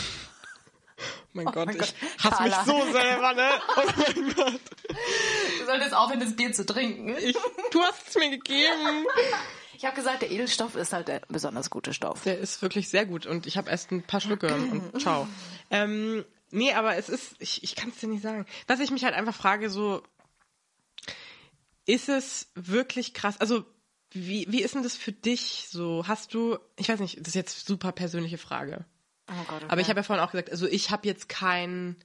Oh 0.99 1.39
mein 1.43 1.53
Gott, 1.53 1.67
mein 1.67 1.77
ich 1.77 1.81
Gott. 1.83 1.95
hasse 2.25 2.43
mich 2.45 2.53
Carla. 2.53 2.65
so 2.65 2.93
selber, 2.93 3.35
ne? 3.35 3.51
Oh 3.77 3.83
mein 3.99 4.35
Gott. 4.35 4.61
Du 5.61 5.67
solltest 5.67 5.93
aufhören, 5.95 6.21
das 6.21 6.35
Bier 6.35 6.51
zu 6.55 6.65
trinken. 6.65 7.15
Ich, 7.19 7.37
du 7.73 7.83
hast 7.83 8.09
es 8.09 8.15
mir 8.15 8.31
gegeben. 8.31 9.05
Ich 9.77 9.85
habe 9.85 9.95
gesagt, 9.95 10.23
der 10.23 10.31
Edelstoff 10.31 10.75
ist 10.75 10.95
halt 10.95 11.09
der 11.09 11.21
besonders 11.29 11.69
gute 11.69 11.93
Stoff. 11.93 12.23
Der 12.23 12.39
ist 12.39 12.63
wirklich 12.63 12.89
sehr 12.89 13.05
gut 13.05 13.27
und 13.27 13.47
ich 13.47 13.59
habe 13.59 13.69
erst 13.69 13.93
ein 13.93 14.03
paar 14.03 14.23
Schlücke 14.23 14.55
und 14.55 14.99
ciao. 15.01 15.29
Ähm, 15.71 16.25
nee, 16.51 16.73
aber 16.73 16.97
es 16.97 17.11
ist, 17.11 17.35
ich, 17.41 17.63
ich 17.63 17.77
kann 17.77 17.91
es 17.91 17.97
dir 17.99 18.09
nicht 18.09 18.23
sagen. 18.23 18.47
Was 18.67 18.81
ich 18.81 18.91
mich 18.91 19.05
halt 19.05 19.15
einfach 19.15 19.35
frage, 19.35 19.69
so, 19.69 20.03
ist 21.85 22.09
es 22.09 22.49
wirklich 22.55 23.13
krass? 23.13 23.39
Also, 23.39 23.67
wie, 24.17 24.47
wie 24.49 24.63
ist 24.63 24.75
denn 24.75 24.83
das 24.83 24.97
für 24.97 25.13
dich 25.13 25.67
so? 25.71 26.07
Hast 26.07 26.35
du, 26.35 26.59
ich 26.77 26.89
weiß 26.89 27.01
nicht, 27.01 27.19
das 27.21 27.29
ist 27.29 27.35
jetzt 27.35 27.67
super 27.67 27.93
persönliche 27.93 28.39
Frage. 28.39 28.85
Oh 29.29 29.45
Gott, 29.49 29.57
okay. 29.63 29.67
Aber 29.69 29.81
ich 29.81 29.89
habe 29.89 30.01
ja 30.01 30.05
vorhin 30.05 30.25
auch 30.25 30.31
gesagt, 30.31 30.51
also 30.51 30.67
ich 30.67 30.91
habe 30.91 31.07
jetzt 31.07 31.29
keinen 31.29 31.97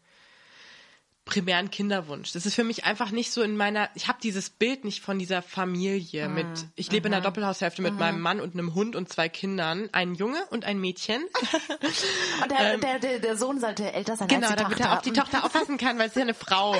primären 1.25 1.69
Kinderwunsch. 1.69 2.33
Das 2.33 2.45
ist 2.45 2.55
für 2.55 2.63
mich 2.63 2.83
einfach 2.83 3.11
nicht 3.11 3.31
so 3.31 3.43
in 3.43 3.55
meiner, 3.55 3.89
ich 3.93 4.07
habe 4.07 4.17
dieses 4.21 4.49
Bild 4.49 4.83
nicht 4.83 5.01
von 5.01 5.19
dieser 5.19 5.41
Familie 5.41 6.27
mit, 6.27 6.47
ich 6.75 6.91
lebe 6.91 7.07
in 7.07 7.13
einer 7.13 7.23
Doppelhaushälfte 7.23 7.81
mit 7.81 7.97
meinem 7.97 8.19
Mann 8.19 8.41
und 8.41 8.53
einem 8.53 8.73
Hund 8.73 8.95
und 8.95 9.07
zwei 9.07 9.29
Kindern, 9.29 9.87
ein 9.91 10.15
Junge 10.15 10.43
und 10.49 10.65
ein 10.65 10.79
Mädchen. 10.79 11.21
Und 12.41 12.51
der, 12.51 12.77
der, 12.77 12.99
der, 12.99 13.19
der 13.19 13.37
Sohn 13.37 13.59
sollte 13.59 13.91
älter 13.93 14.17
sein 14.17 14.27
genau, 14.27 14.47
als 14.47 14.55
die 14.55 14.63
damit 14.63 14.77
Tochter. 14.77 14.89
er 14.89 14.97
auf 14.97 15.01
die 15.03 15.13
Tochter 15.13 15.45
aufpassen 15.45 15.77
kann, 15.77 15.97
weil 15.99 16.07
es 16.07 16.13
ist 16.13 16.17
ja 16.17 16.23
eine 16.23 16.33
Frau. 16.33 16.75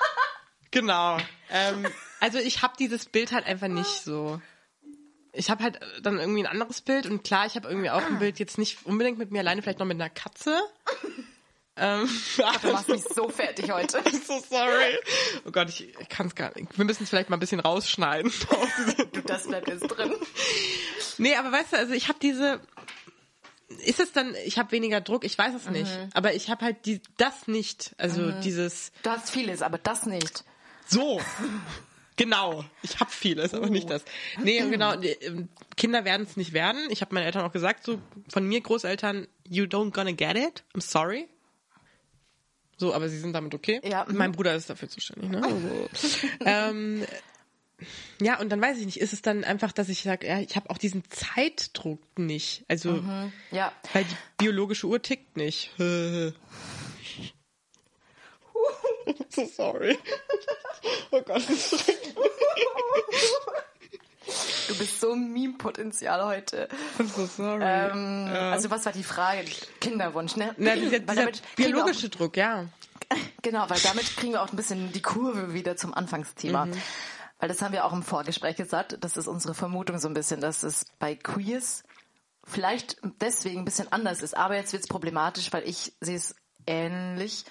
genau. 0.70 1.16
Ähm, 1.50 1.86
also 2.20 2.38
ich 2.38 2.62
habe 2.62 2.74
dieses 2.78 3.06
Bild 3.06 3.32
halt 3.32 3.46
einfach 3.46 3.68
nicht 3.68 3.86
so. 4.04 4.40
Ich 5.32 5.48
habe 5.50 5.62
halt 5.62 5.78
dann 6.02 6.18
irgendwie 6.18 6.40
ein 6.40 6.46
anderes 6.46 6.80
Bild 6.80 7.06
und 7.06 7.22
klar, 7.22 7.46
ich 7.46 7.54
habe 7.54 7.68
irgendwie 7.68 7.90
auch 7.90 8.02
ein 8.04 8.18
Bild 8.18 8.38
jetzt 8.38 8.58
nicht 8.58 8.84
unbedingt 8.84 9.18
mit 9.18 9.30
mir 9.30 9.40
alleine, 9.40 9.62
vielleicht 9.62 9.78
noch 9.78 9.86
mit 9.86 9.96
einer 10.00 10.10
Katze. 10.10 10.58
Ähm, 11.76 12.10
Du 12.60 12.72
machst 12.72 12.88
mich 12.88 13.02
so 13.04 13.28
fertig 13.30 13.70
heute. 13.72 14.00
I'm 14.00 14.22
so 14.26 14.38
sorry. 14.50 14.98
Oh 15.46 15.50
Gott, 15.50 15.70
ich, 15.70 15.88
ich 15.98 16.08
kann 16.10 16.26
es 16.26 16.34
gar 16.34 16.52
nicht. 16.54 16.76
Wir 16.76 16.84
müssen 16.84 17.04
es 17.04 17.08
vielleicht 17.08 17.30
mal 17.30 17.36
ein 17.36 17.40
bisschen 17.40 17.60
rausschneiden. 17.60 18.30
Das 19.26 19.46
bleibt 19.46 19.68
jetzt 19.68 19.86
drin. 19.86 20.12
nee, 21.16 21.34
aber 21.36 21.52
weißt 21.52 21.72
du, 21.72 21.76
also 21.78 21.94
ich 21.94 22.08
habe 22.08 22.18
diese. 22.20 22.60
Ist 23.84 24.00
es 24.00 24.12
dann, 24.12 24.34
ich 24.44 24.58
habe 24.58 24.72
weniger 24.72 25.00
Druck, 25.00 25.24
ich 25.24 25.38
weiß 25.38 25.54
es 25.54 25.70
nicht. 25.70 25.90
Aber 26.12 26.34
ich 26.34 26.50
habe 26.50 26.64
halt 26.66 26.84
die, 26.84 27.00
das 27.16 27.46
nicht. 27.46 27.94
Also 27.96 28.30
dieses 28.42 28.92
Du 29.02 29.10
hast 29.10 29.30
vieles, 29.30 29.62
aber 29.62 29.78
das 29.78 30.04
nicht. 30.04 30.44
so. 30.86 31.18
Genau. 32.20 32.66
Ich 32.82 33.00
habe 33.00 33.10
vieles, 33.10 33.54
aber 33.54 33.70
nicht 33.70 33.88
das. 33.88 34.04
Nee, 34.42 34.60
genau. 34.68 34.94
nee, 34.96 35.16
ähm, 35.22 35.48
Kinder 35.78 36.04
werden 36.04 36.26
es 36.28 36.36
nicht 36.36 36.52
werden. 36.52 36.86
Ich 36.90 37.00
habe 37.00 37.14
meinen 37.14 37.24
Eltern 37.24 37.46
auch 37.46 37.52
gesagt, 37.52 37.82
so 37.82 37.98
von 38.28 38.46
mir 38.46 38.60
Großeltern, 38.60 39.26
you 39.48 39.64
don't 39.64 39.90
gonna 39.92 40.12
get 40.12 40.36
it. 40.36 40.62
I'm 40.74 40.82
sorry. 40.82 41.28
So, 42.76 42.92
aber 42.92 43.08
sie 43.08 43.18
sind 43.18 43.32
damit 43.32 43.54
okay. 43.54 43.80
Ja, 43.84 44.04
mhm. 44.06 44.18
Mein 44.18 44.32
Bruder 44.32 44.54
ist 44.54 44.68
dafür 44.68 44.90
zuständig. 44.90 45.30
Ne? 45.30 45.42
Also, 45.42 45.88
ähm, 46.44 47.06
ja, 48.20 48.38
und 48.38 48.50
dann 48.50 48.60
weiß 48.60 48.76
ich 48.76 48.84
nicht, 48.84 49.00
ist 49.00 49.14
es 49.14 49.22
dann 49.22 49.42
einfach, 49.42 49.72
dass 49.72 49.88
ich 49.88 50.02
sage, 50.02 50.26
ja, 50.26 50.40
ich 50.40 50.56
habe 50.56 50.68
auch 50.68 50.76
diesen 50.76 51.02
Zeitdruck 51.08 52.00
nicht. 52.18 52.66
Also, 52.68 53.02
Ja. 53.50 53.72
weil 53.94 54.04
die 54.04 54.16
biologische 54.36 54.86
Uhr 54.86 55.00
tickt 55.00 55.38
nicht. 55.38 55.70
so 59.28 59.44
sorry. 59.56 59.98
Oh 61.10 61.20
Gott, 61.22 61.36
das 61.48 61.50
ist 61.50 61.80
schrecklich. 61.84 62.14
Du 64.68 64.78
bist 64.78 65.00
so 65.00 65.16
Meme-Potenzial 65.16 66.24
heute. 66.24 66.68
I'm 66.98 67.08
so 67.08 67.26
sorry. 67.26 67.64
Ähm, 67.64 68.28
Also 68.32 68.70
was 68.70 68.86
war 68.86 68.92
die 68.92 69.02
Frage? 69.02 69.44
Kinderwunsch, 69.80 70.36
ne? 70.36 70.54
Na, 70.58 70.76
dieser, 70.76 71.00
dieser 71.00 71.28
biologische 71.56 72.08
Druck, 72.08 72.36
ja. 72.36 72.66
Auch, 73.08 73.16
genau, 73.42 73.68
weil 73.68 73.80
damit 73.80 74.16
kriegen 74.16 74.32
wir 74.34 74.42
auch 74.42 74.50
ein 74.52 74.56
bisschen 74.56 74.92
die 74.92 75.02
Kurve 75.02 75.54
wieder 75.54 75.76
zum 75.76 75.92
Anfangsthema. 75.92 76.66
Mhm. 76.66 76.72
Weil 77.40 77.48
das 77.48 77.62
haben 77.62 77.72
wir 77.72 77.84
auch 77.84 77.92
im 77.92 78.02
Vorgespräch 78.02 78.56
gesagt. 78.56 78.98
Das 79.00 79.16
ist 79.16 79.26
unsere 79.26 79.54
Vermutung 79.54 79.98
so 79.98 80.06
ein 80.08 80.14
bisschen, 80.14 80.40
dass 80.40 80.62
es 80.62 80.86
bei 80.98 81.16
Queers 81.16 81.82
vielleicht 82.44 82.98
deswegen 83.20 83.60
ein 83.60 83.64
bisschen 83.64 83.90
anders 83.90 84.22
ist. 84.22 84.36
Aber 84.36 84.54
jetzt 84.56 84.72
wird 84.72 84.82
es 84.82 84.88
problematisch, 84.88 85.52
weil 85.52 85.66
ich 85.66 85.92
sehe 86.00 86.16
es 86.16 86.36
ähnlich. 86.66 87.44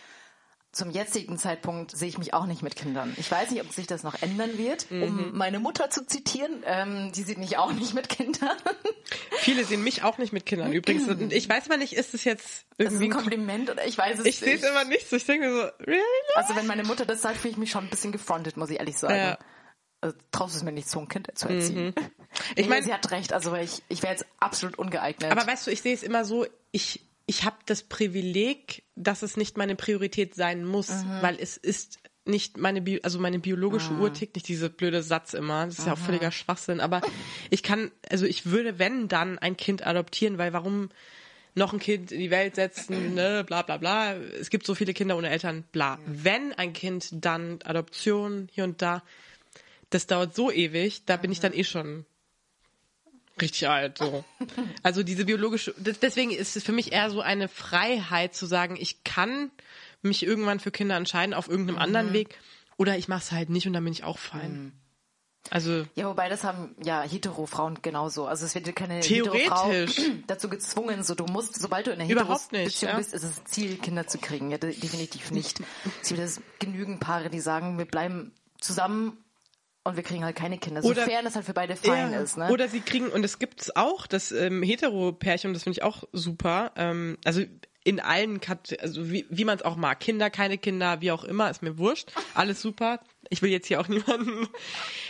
Zum 0.72 0.92
jetzigen 0.92 1.40
Zeitpunkt 1.40 1.98
sehe 1.98 2.08
ich 2.10 2.20
mich 2.20 2.34
auch 2.36 2.46
nicht 2.46 2.62
mit 2.62 2.76
Kindern. 2.76 3.14
Ich 3.18 3.30
weiß 3.32 3.50
nicht, 3.50 3.62
ob 3.64 3.72
sich 3.72 3.88
das 3.88 4.04
noch 4.04 4.22
ändern 4.22 4.58
wird. 4.60 4.92
Mhm. 4.92 5.04
Um 5.04 5.38
meine 5.38 5.60
Mutter 5.60 5.90
zu 5.90 6.06
zitieren, 6.06 6.62
ähm, 6.64 7.12
die 7.16 7.24
sieht 7.24 7.40
mich 7.40 7.58
auch 7.58 7.72
nicht 7.74 7.96
mit 7.96 8.08
Kindern. 8.08 8.56
Viele 9.40 9.66
sehen 9.66 9.84
mich 9.84 10.04
auch 10.04 10.20
nicht 10.20 10.32
mit 10.32 10.46
Kindern 10.46 10.72
übrigens. 10.72 11.08
Und 11.08 11.34
ich 11.34 11.50
weiß 11.50 11.70
mal 11.70 11.78
nicht, 11.80 11.94
ist 11.94 12.14
es 12.14 12.24
jetzt 12.24 12.66
irgendwie 12.78 13.06
ein 13.06 13.12
ein 13.12 13.12
Kom 13.14 13.22
Kompliment 13.24 13.70
oder 13.72 13.86
ich 13.88 13.98
weiß 13.98 14.20
es 14.20 14.26
Ich 14.26 14.38
sehe 14.40 14.54
nicht. 14.54 14.64
es 14.64 14.70
immer 14.70 14.84
nicht 14.86 15.10
so. 15.10 15.16
Ich 15.16 15.26
denke 15.26 15.50
so, 15.52 15.84
really? 15.86 16.02
Also 16.36 16.56
wenn 16.56 16.68
meine 16.68 16.84
Mutter 16.84 17.06
das 17.06 17.22
sagt, 17.24 17.38
fühle 17.38 17.52
ich 17.54 17.58
mich 17.58 17.72
schon 17.72 17.86
ein 17.86 17.90
bisschen 17.90 18.12
gefrontet, 18.12 18.56
muss 18.56 18.70
ich 18.70 18.78
ehrlich 18.80 18.98
sagen. 18.98 19.16
Ja. 19.16 19.38
Also, 20.02 20.16
traust 20.32 20.56
es 20.56 20.64
mir 20.64 20.72
nicht, 20.72 20.88
so 20.90 21.00
ein 21.00 21.08
Kind 21.08 21.30
zu 21.36 21.48
erziehen. 21.50 21.94
Ich 22.56 22.68
mein- 22.68 22.70
meine, 22.70 22.86
sie 22.86 22.94
hat 22.94 23.10
recht. 23.10 23.34
Also 23.34 23.56
ich, 23.56 23.82
ich 23.90 24.04
wäre 24.04 24.14
jetzt 24.14 24.26
absolut 24.40 24.78
ungeeignet. 24.78 25.32
Aber 25.32 25.48
weißt 25.48 25.66
du, 25.66 25.72
ich 25.72 25.82
sehe 25.82 25.96
es 25.96 26.04
immer 26.04 26.26
so, 26.26 26.46
ich, 26.72 27.09
ich 27.30 27.44
habe 27.46 27.58
das 27.68 27.84
Privileg, 27.84 28.84
dass 28.96 29.22
es 29.22 29.38
nicht 29.38 29.56
meine 29.58 29.76
Priorität 29.76 30.34
sein 30.34 30.66
muss, 30.66 30.90
Mhm. 30.90 31.22
weil 31.22 31.38
es 31.40 31.58
ist 31.58 32.00
nicht 32.26 32.58
meine, 32.58 32.82
Bi 32.82 33.00
also 33.04 33.20
meine 33.20 33.40
biologische 33.40 33.92
Ah. 33.94 34.00
Uhr 34.00 34.14
tickt 34.14 34.36
nicht 34.36 34.48
diese 34.48 34.70
blöde 34.70 35.02
Satz 35.04 35.34
immer. 35.34 35.66
Das 35.66 35.80
ist 35.80 35.86
ja 35.88 35.94
auch 35.94 35.98
völliger 35.98 36.32
Schwachsinn. 36.32 36.80
Aber 36.80 37.02
ich 37.50 37.62
kann, 37.64 37.92
also 38.10 38.26
ich 38.26 38.46
würde, 38.48 38.80
wenn 38.80 39.08
dann 39.08 39.38
ein 39.40 39.56
Kind 39.58 39.86
adoptieren, 39.86 40.38
weil 40.38 40.54
warum 40.54 40.90
noch 41.56 41.74
ein 41.74 41.80
Kind 41.80 42.12
in 42.12 42.20
die 42.20 42.30
Welt 42.32 42.56
setzen, 42.56 43.14
ne, 43.16 43.44
bla 43.46 43.62
bla 43.64 43.78
bla. 43.78 44.14
Es 44.16 44.50
gibt 44.50 44.66
so 44.66 44.76
viele 44.76 44.94
Kinder 44.94 45.18
ohne 45.18 45.30
Eltern, 45.30 45.64
bla. 45.72 45.98
Wenn 46.06 46.54
ein 46.54 46.74
Kind, 46.74 47.10
dann 47.12 47.60
Adoption 47.64 48.48
hier 48.52 48.64
und 48.64 48.82
da. 48.82 49.04
Das 49.92 50.06
dauert 50.06 50.36
so 50.36 50.52
ewig, 50.52 51.06
da 51.06 51.18
bin 51.18 51.32
ich 51.32 51.40
dann 51.40 51.54
eh 51.54 51.64
schon 51.64 52.06
richtig 53.42 53.68
alt. 53.68 53.98
So. 53.98 54.24
Also 54.84 55.04
diese 55.04 55.26
biologische, 55.26 55.74
deswegen 55.78 56.32
ist 56.32 56.56
es 56.56 56.64
für 56.64 56.72
mich 56.72 56.92
eher 56.92 57.10
so 57.10 57.22
eine 57.22 57.48
Freiheit 57.48 58.36
zu 58.36 58.46
sagen, 58.46 58.78
ich 58.80 59.04
kann 59.04 59.52
mich 60.02 60.24
irgendwann 60.26 60.60
für 60.60 60.72
Kinder 60.72 60.96
entscheiden 60.96 61.34
auf 61.34 61.48
irgendeinem 61.50 61.76
Mhm. 61.76 61.82
anderen 61.82 62.14
Weg 62.14 62.38
oder 62.78 62.98
ich 62.98 63.08
mache 63.08 63.22
es 63.24 63.32
halt 63.32 63.50
nicht 63.50 63.68
und 63.68 63.74
dann 63.74 63.84
bin 63.84 63.94
ich 63.94 64.04
auch 64.04 64.18
fein. 64.18 64.72
Also 65.52 65.86
ja, 65.96 66.06
wobei 66.08 66.30
das 66.30 66.44
haben 66.44 66.76
ja 66.84 67.02
hetero-Frauen 67.02 67.80
genauso. 67.82 68.28
Also 68.28 68.46
es 68.46 68.54
wird 68.56 68.68
dir 68.68 68.74
keine 68.74 69.00
Theoretisch. 69.00 69.98
hetero-Frau 69.98 70.14
dazu 70.28 70.50
gezwungen, 70.50 71.04
so 71.04 71.16
du 71.16 71.26
musst, 71.26 71.60
sobald 71.60 71.88
du 71.88 71.92
in 71.92 72.02
einer 72.02 72.10
Überhaupt 72.10 72.52
nicht, 72.52 72.76
Hetero-Beziehung 72.82 72.92
ja. 72.92 72.98
bist, 72.98 73.14
ist 73.14 73.24
es 73.24 73.44
Ziel, 73.46 73.78
Kinder 73.78 74.06
zu 74.06 74.18
kriegen. 74.20 74.52
Ja, 74.52 74.58
de- 74.58 74.76
definitiv 74.76 75.32
nicht. 75.32 75.60
Es 76.02 76.10
gibt 76.36 76.60
genügend 76.60 77.00
Paare, 77.00 77.30
die 77.30 77.40
sagen, 77.40 77.78
wir 77.78 77.86
bleiben 77.86 78.32
zusammen 78.60 79.18
und 79.90 79.96
wir 79.98 80.04
kriegen 80.04 80.24
halt 80.24 80.36
keine 80.36 80.58
Kinder. 80.58 80.84
Oder- 80.84 81.04
Sofern 81.06 81.26
das 81.26 81.36
halt 81.36 81.46
für 81.46 81.54
beide 81.54 81.76
fein 81.76 82.12
Ja. 82.12 82.22
ist. 82.22 82.38
Ne? 82.38 82.50
Oder 82.50 82.68
sie 82.68 82.80
kriegen, 82.82 83.08
und 83.10 83.24
es 83.26 83.40
gibt's 83.40 83.76
auch, 83.76 84.08
das 84.08 84.32
ähm, 84.32 84.64
Hetero-Pärchen, 84.64 85.54
das 85.54 85.64
finde 85.64 85.78
ich 85.80 85.84
auch 85.84 86.04
super, 86.14 86.72
ähm, 86.76 87.18
also 87.26 87.42
in 87.86 88.00
allen 88.02 88.42
Kat 88.42 88.76
also 88.82 89.10
wie, 89.10 89.26
wie 89.30 89.46
man 89.46 89.58
es 89.58 89.64
auch 89.64 89.76
mag. 89.78 90.00
Kinder, 90.02 90.30
keine 90.30 90.58
Kinder, 90.58 91.00
wie 91.02 91.12
auch 91.12 91.24
immer, 91.24 91.50
ist 91.50 91.64
mir 91.64 91.78
wurscht. 91.78 92.12
Alles 92.36 92.62
super. 92.62 93.00
Ich 93.30 93.42
will 93.42 93.50
jetzt 93.50 93.68
hier 93.68 93.80
auch 93.80 93.88
niemanden. 93.88 94.48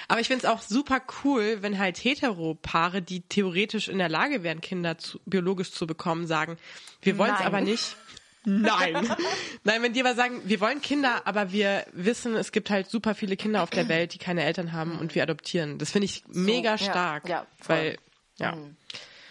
Aber 0.07 0.21
ich 0.21 0.27
finde 0.27 0.45
es 0.45 0.49
auch 0.51 0.61
super 0.61 1.01
cool, 1.23 1.57
wenn 1.61 1.79
halt 1.79 1.97
Hetero-Paare, 1.97 3.01
die 3.01 3.21
theoretisch 3.21 3.87
in 3.89 3.97
der 3.97 4.07
Lage 4.07 4.43
wären, 4.43 4.61
Kinder 4.61 4.97
zu, 4.99 5.19
biologisch 5.25 5.71
zu 5.71 5.87
bekommen, 5.87 6.27
sagen, 6.27 6.57
wir 7.01 7.17
wollen 7.17 7.33
es 7.37 7.41
aber 7.45 7.59
nicht. 7.61 7.95
Nein. 8.45 8.93
Nein, 9.63 9.83
wenn 9.83 9.93
die 9.93 10.01
aber 10.01 10.15
sagen, 10.15 10.41
wir 10.45 10.59
wollen 10.61 10.81
Kinder, 10.81 11.21
aber 11.25 11.51
wir 11.51 11.85
wissen, 11.91 12.35
es 12.35 12.51
gibt 12.51 12.69
halt 12.69 12.89
super 12.89 13.15
viele 13.15 13.35
Kinder 13.35 13.63
auf 13.63 13.69
der 13.69 13.87
Welt, 13.89 14.13
die 14.13 14.17
keine 14.17 14.43
Eltern 14.43 14.71
haben 14.71 14.97
und 14.97 15.15
wir 15.15 15.23
adoptieren. 15.23 15.77
Das 15.77 15.91
finde 15.91 16.05
ich 16.05 16.23
mega 16.27 16.71
ja, 16.71 16.77
stark. 16.77 17.27
ja, 17.27 17.45
voll. 17.59 17.75
weil, 17.75 17.97
ja. 18.37 18.57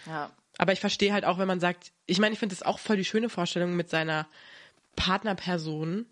ja. 0.05 0.31
Aber 0.57 0.73
ich 0.73 0.79
verstehe 0.79 1.13
halt 1.13 1.25
auch, 1.25 1.37
wenn 1.37 1.47
man 1.47 1.59
sagt, 1.59 1.91
ich 2.05 2.19
meine, 2.19 2.33
ich 2.33 2.39
finde 2.39 2.53
es 2.53 2.63
auch 2.63 2.79
voll 2.79 2.97
die 2.97 3.05
schöne 3.05 3.29
Vorstellung 3.29 3.75
mit 3.75 3.89
seiner 3.89 4.27
Partnerperson, 4.95 6.05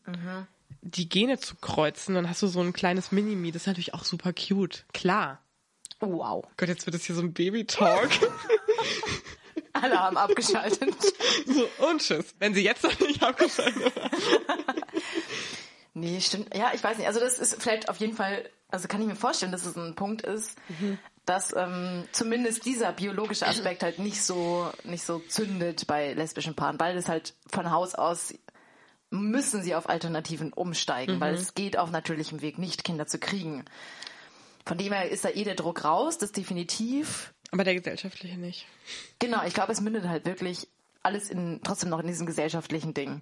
die 0.82 1.10
Gene 1.10 1.38
zu 1.38 1.56
kreuzen, 1.56 2.16
dann 2.16 2.30
hast 2.30 2.42
du 2.42 2.48
so 2.48 2.62
ein 2.62 2.74
kleines 2.74 3.12
Minimi, 3.12 3.52
das 3.52 3.64
ist 3.64 3.68
natürlich 3.68 3.94
auch 3.94 4.06
super 4.06 4.34
cute. 4.34 4.86
Klar. 4.94 5.42
Wow. 6.00 6.46
Gott, 6.58 6.70
jetzt 6.70 6.86
wird 6.86 6.96
es 6.96 7.06
hier 7.06 7.16
so 7.16 7.22
ein 7.22 7.34
Baby-Talk. 7.34 8.10
Alle 9.82 10.00
haben 10.00 10.18
abgeschaltet. 10.18 10.96
so, 11.46 11.86
und 11.88 12.02
tschüss. 12.02 12.34
Wenn 12.40 12.54
sie 12.54 12.64
jetzt 12.64 12.84
noch 12.84 13.00
nicht 13.00 13.22
abgeschaltet 13.22 13.94
haben. 13.96 14.82
Nee, 15.94 16.22
stimmt. 16.22 16.56
Ja, 16.56 16.72
ich 16.74 16.84
weiß 16.84 16.98
nicht. 16.98 17.08
Also 17.08 17.20
das 17.20 17.40
ist 17.40 17.62
vielleicht 17.62 17.90
auf 17.90 17.98
jeden 17.98 18.14
Fall, 18.14 18.48
also 18.70 18.88
kann 18.88 19.02
ich 19.02 19.08
mir 19.08 19.16
vorstellen, 19.16 19.52
dass 19.52 19.66
es 19.66 19.76
ein 19.76 19.96
Punkt 19.96 20.22
ist, 20.22 20.56
dass 21.26 21.56
ähm, 21.56 22.04
zumindest 22.12 22.66
dieser 22.66 22.92
biologische 22.94 23.48
Aspekt 23.48 23.82
halt 23.82 23.98
nicht 23.98 24.22
so 24.22 24.72
nicht 24.84 25.04
so 25.04 25.20
zündet 25.20 25.88
bei 25.88 26.14
lesbischen 26.14 26.56
Paaren, 26.56 26.80
weil 26.80 26.96
es 26.98 27.10
halt 27.10 27.34
von 27.50 27.72
Haus 27.72 27.96
aus 27.96 28.34
müssen 29.10 29.64
sie 29.64 29.74
auf 29.74 29.90
Alternativen 29.90 30.54
umsteigen, 30.54 31.20
weil 31.20 31.34
es 31.34 31.54
geht 31.54 31.78
auf 31.78 31.92
natürlichem 31.92 32.42
Weg 32.42 32.58
nicht, 32.58 32.84
Kinder 32.84 33.08
zu 33.08 33.20
kriegen. 33.20 33.64
Von 34.66 34.78
dem 34.78 34.92
her 34.92 35.10
ist 35.10 35.24
da 35.24 35.30
eh 35.30 35.46
der 35.46 35.56
Druck 35.56 35.86
raus, 35.86 36.18
das 36.18 36.34
definitiv. 36.34 37.34
Aber 37.52 37.64
der 37.64 37.76
gesellschaftliche 37.76 38.38
nicht. 38.38 38.66
Genau, 39.20 39.44
ich 39.46 39.54
glaube, 39.54 39.72
es 39.72 39.82
mündet 39.82 40.08
halt 40.08 40.26
wirklich 40.26 40.68
alles 41.04 41.30
in 41.30 41.62
trotzdem 41.64 41.90
noch 41.90 42.00
in 42.00 42.08
diesem 42.08 42.26
gesellschaftlichen 42.26 42.94
Ding. 42.94 43.22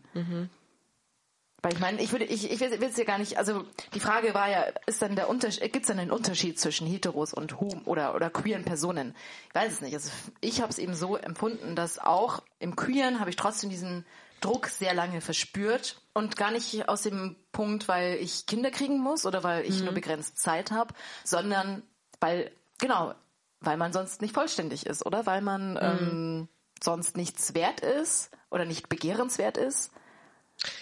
Weil 1.61 1.73
ich 1.73 1.79
meine, 1.79 2.01
ich 2.01 2.11
würde, 2.11 2.25
ich, 2.25 2.51
ich 2.51 2.59
will 2.59 2.83
es 2.83 2.97
ja 2.97 3.05
gar 3.05 3.17
nicht, 3.17 3.37
also 3.37 3.65
die 3.95 3.99
Frage 3.99 4.35
war 4.35 4.49
ja, 4.49 4.65
ist 4.85 5.01
dann 5.01 5.15
der 5.15 5.29
Unterschied, 5.29 5.73
gibt 5.73 5.85
es 5.85 5.87
dann 5.87 5.97
einen 5.97 6.11
Unterschied 6.11 6.59
zwischen 6.59 6.85
Heteros 6.85 7.33
und 7.33 7.59
Hom 7.59 7.81
oder, 7.85 8.13
oder 8.13 8.29
queeren 8.29 8.65
Personen? 8.65 9.15
Ich 9.49 9.55
weiß 9.55 9.73
es 9.73 9.81
nicht. 9.81 9.95
Also 9.95 10.11
ich 10.41 10.61
habe 10.61 10.71
es 10.71 10.77
eben 10.77 10.93
so 10.93 11.15
empfunden, 11.15 11.75
dass 11.75 11.97
auch 11.97 12.43
im 12.59 12.75
Queeren 12.75 13.19
habe 13.19 13.31
ich 13.31 13.35
trotzdem 13.35 13.71
diesen 13.71 14.05
Druck 14.41 14.67
sehr 14.67 14.93
lange 14.93 15.21
verspürt 15.21 16.01
und 16.13 16.35
gar 16.35 16.51
nicht 16.51 16.87
aus 16.87 17.01
dem 17.01 17.35
Punkt, 17.51 17.87
weil 17.87 18.17
ich 18.17 18.45
Kinder 18.45 18.69
kriegen 18.69 18.99
muss 18.99 19.25
oder 19.25 19.43
weil 19.43 19.65
ich 19.65 19.81
nur 19.81 19.93
begrenzt 19.93 20.37
Zeit 20.37 20.69
habe, 20.69 20.93
sondern 21.23 21.81
weil, 22.19 22.51
genau, 22.77 23.15
weil 23.61 23.77
man 23.77 23.93
sonst 23.93 24.21
nicht 24.21 24.33
vollständig 24.33 24.85
ist 24.85 25.05
oder 25.05 25.25
weil 25.25 25.41
man 25.41 25.77
ähm, 25.81 26.47
sonst 26.83 27.17
nichts 27.17 27.53
wert 27.53 27.79
ist 27.81 28.29
oder 28.49 28.65
nicht 28.65 28.89
begehrenswert 28.89 29.57
ist. 29.57 29.91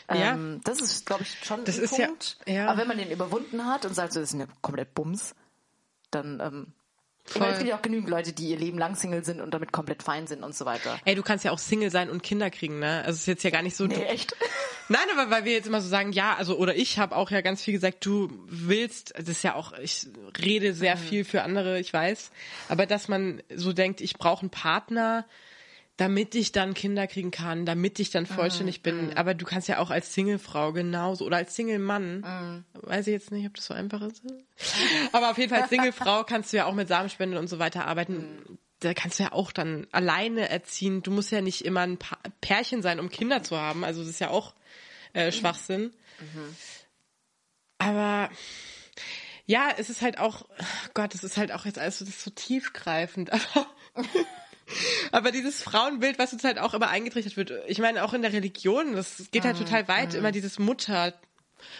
Ja. 0.09 0.33
Ähm, 0.33 0.61
das 0.63 0.81
ist, 0.81 1.05
glaube 1.05 1.23
ich, 1.23 1.43
schon 1.43 1.65
Das 1.65 1.77
ein 1.77 1.83
ist 1.85 1.97
ja- 1.97 2.07
Punkt. 2.07 2.37
ja. 2.45 2.67
Aber 2.67 2.79
wenn 2.79 2.87
man 2.87 2.97
den 2.97 3.09
überwunden 3.11 3.65
hat 3.65 3.85
und 3.85 3.93
sagt, 3.95 4.13
so, 4.13 4.19
das 4.19 4.29
ist 4.29 4.35
eine 4.35 4.47
komplett 4.61 4.93
Bums, 4.93 5.33
dann 6.11 6.39
ähm, 6.39 6.73
ich 7.29 7.39
meine, 7.39 7.53
es 7.53 7.57
gibt 7.59 7.69
ja 7.69 7.77
auch 7.77 7.81
genügend 7.81 8.09
Leute, 8.09 8.33
die 8.33 8.49
ihr 8.49 8.57
Leben 8.57 8.77
lang 8.77 8.95
Single 8.95 9.23
sind 9.23 9.39
und 9.39 9.53
damit 9.53 9.71
komplett 9.71 10.03
fein 10.03 10.27
sind 10.27 10.43
und 10.43 10.53
so 10.53 10.65
weiter. 10.65 10.99
Ey, 11.05 11.15
du 11.15 11.23
kannst 11.23 11.45
ja 11.45 11.51
auch 11.51 11.57
Single 11.57 11.89
sein 11.89 12.09
und 12.09 12.21
Kinder 12.21 12.49
kriegen, 12.49 12.79
ne? 12.79 12.97
Also 13.05 13.11
es 13.11 13.19
ist 13.21 13.27
jetzt 13.27 13.43
ja 13.43 13.49
gar 13.49 13.61
nicht 13.61 13.75
so. 13.75 13.85
Nee, 13.85 14.03
echt? 14.03 14.35
Nein, 14.89 15.05
aber 15.13 15.31
weil 15.31 15.45
wir 15.45 15.53
jetzt 15.53 15.67
immer 15.67 15.79
so 15.79 15.87
sagen, 15.87 16.11
ja, 16.11 16.35
also 16.35 16.57
oder 16.57 16.75
ich 16.75 16.99
habe 16.99 17.15
auch 17.15 17.31
ja 17.31 17.41
ganz 17.41 17.63
viel 17.63 17.73
gesagt, 17.73 18.05
du 18.05 18.29
willst, 18.47 19.13
das 19.17 19.29
ist 19.29 19.43
ja 19.43 19.55
auch, 19.55 19.71
ich 19.79 20.07
rede 20.43 20.73
sehr 20.73 20.97
viel 20.97 21.23
für 21.23 21.43
andere, 21.43 21.79
ich 21.79 21.93
weiß, 21.93 22.31
aber 22.67 22.85
dass 22.85 23.07
man 23.07 23.41
so 23.55 23.71
denkt, 23.71 24.01
ich 24.01 24.17
brauche 24.17 24.41
einen 24.41 24.49
Partner, 24.49 25.25
damit 25.97 26.33
ich 26.33 26.51
dann 26.51 26.73
Kinder 26.73 27.05
kriegen 27.07 27.29
kann, 27.31 27.65
damit 27.67 27.99
ich 27.99 28.09
dann 28.09 28.25
vollständig 28.25 28.81
bin. 28.81 29.15
Aber 29.15 29.33
du 29.35 29.45
kannst 29.45 29.67
ja 29.67 29.77
auch 29.77 29.91
als 29.91 30.13
Singlefrau 30.13 30.73
genauso 30.73 31.25
oder 31.25 31.37
als 31.37 31.55
Single-Mann, 31.55 32.23
weiß 32.73 33.05
ich 33.07 33.13
jetzt 33.13 33.31
nicht, 33.31 33.45
ob 33.45 33.53
das 33.53 33.65
so 33.65 33.73
einfach 33.75 34.01
ist. 34.01 34.23
Aber 35.11 35.29
auf 35.31 35.37
jeden 35.37 35.49
Fall 35.51 35.61
als 35.61 35.69
Singlefrau 35.69 36.23
kannst 36.23 36.51
du 36.51 36.57
ja 36.57 36.65
auch 36.65 36.73
mit 36.73 36.87
Samenspende 36.87 37.37
und 37.37 37.47
so 37.47 37.59
weiter 37.59 37.85
arbeiten. 37.85 38.57
Da 38.79 38.93
kannst 38.93 39.19
du 39.19 39.23
ja 39.23 39.31
auch 39.33 39.51
dann 39.51 39.85
alleine 39.91 40.49
erziehen. 40.49 41.03
Du 41.03 41.11
musst 41.11 41.31
ja 41.31 41.41
nicht 41.41 41.63
immer 41.63 41.81
ein 41.81 41.97
Pa- 41.97 42.17
Pärchen 42.41 42.81
sein, 42.81 42.99
um 42.99 43.09
Kinder 43.09 43.43
zu 43.43 43.55
haben. 43.57 43.83
Also 43.85 44.01
das 44.01 44.09
ist 44.09 44.19
ja 44.19 44.29
auch 44.29 44.55
äh, 45.13 45.31
Schwachsinn. 45.31 45.93
Aber 47.77 48.29
ja, 49.45 49.69
es 49.77 49.89
ist 49.89 50.01
halt 50.01 50.17
auch, 50.17 50.45
oh 50.49 50.63
Gott, 50.93 51.13
es 51.15 51.23
ist 51.23 51.37
halt 51.37 51.51
auch 51.51 51.65
jetzt 51.65 51.77
alles 51.79 51.99
so, 51.99 52.05
so 52.05 52.31
tiefgreifend. 52.31 53.31
Aber, 53.31 53.67
aber 55.11 55.31
dieses 55.31 55.61
Frauenbild, 55.61 56.19
was 56.19 56.33
uns 56.33 56.43
halt 56.43 56.59
auch 56.59 56.73
immer 56.73 56.89
eingetrichtert 56.89 57.37
wird, 57.37 57.51
ich 57.67 57.79
meine 57.79 58.03
auch 58.03 58.13
in 58.13 58.21
der 58.21 58.33
Religion, 58.33 58.93
das 58.95 59.29
geht 59.31 59.43
halt 59.43 59.57
total 59.57 59.87
weit, 59.87 60.13
immer 60.13 60.31
dieses 60.31 60.59
Mutter, 60.59 61.13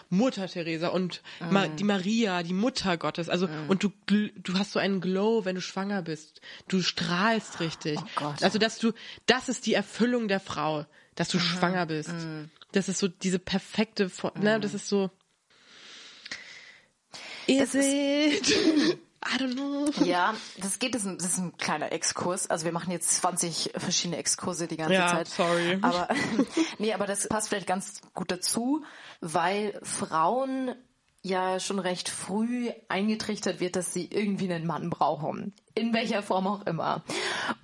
Mutter 0.10 0.48
Teresa 0.48 0.90
und 0.90 1.22
Ma 1.50 1.68
die 1.68 1.84
Maria, 1.84 2.44
die 2.44 2.54
Mutter 2.54 2.98
Gottes. 2.98 3.30
Also 3.30 3.50
und 3.68 3.84
du 3.84 3.92
du 4.08 4.58
hast 4.58 4.72
so 4.72 4.80
einen 4.80 5.02
Glow, 5.02 5.46
wenn 5.46 5.56
du 5.56 5.62
schwanger 5.62 6.02
bist. 6.02 6.42
Du 6.68 6.82
strahlst 6.82 7.60
richtig. 7.60 8.00
Oh 8.00 8.06
Gott. 8.16 8.44
Also 8.44 8.60
dass 8.60 8.80
du 8.80 8.94
das 9.26 9.50
ist 9.50 9.66
die 9.66 9.74
Erfüllung 9.74 10.28
der 10.28 10.40
Frau, 10.40 10.86
dass 11.16 11.30
du 11.30 11.40
schwanger 11.40 11.86
bist. 11.86 12.14
Das 12.72 12.90
ist 12.90 13.00
so 13.00 13.08
diese 13.08 13.40
perfekte, 13.40 14.10
ne, 14.40 14.60
das 14.60 14.74
ist 14.74 14.88
so 14.88 15.12
Is 17.46 17.76
it? 17.76 18.98
I 19.34 19.38
don't 19.38 19.54
know. 19.56 19.90
Ja, 20.04 20.34
das 20.58 20.80
geht, 20.80 20.96
das 20.96 21.02
ist, 21.04 21.08
ein, 21.08 21.18
das 21.18 21.28
ist 21.28 21.38
ein 21.40 21.58
kleiner 21.58 21.92
Exkurs. 21.92 22.50
Also 22.50 22.66
wir 22.66 22.72
machen 22.72 22.92
jetzt 22.92 23.16
20 23.18 23.72
verschiedene 23.76 24.18
Exkurse 24.18 24.68
die 24.68 24.78
ganze 24.78 24.94
Ja, 24.94 25.08
Zeit. 25.08 25.28
sorry. 25.28 25.78
Aber, 25.82 26.08
nee, 26.80 26.94
aber 26.94 27.08
das 27.08 27.28
passt 27.28 27.50
vielleicht 27.50 27.68
ganz 27.68 28.02
gut 28.14 28.32
dazu, 28.32 28.84
weil 29.22 29.80
Frauen 29.84 30.76
ja 31.22 31.60
schon 31.60 31.80
recht 31.80 32.10
früh 32.10 32.70
eingetrichtert 32.90 33.60
wird, 33.62 33.76
dass 33.78 33.94
sie 33.94 34.06
irgendwie 34.12 34.52
einen 34.52 34.68
Mann 34.68 34.90
brauchen. 34.90 35.54
In 35.74 35.94
welcher 35.94 36.22
Form 36.22 36.48
auch 36.48 36.66
immer. 36.66 37.04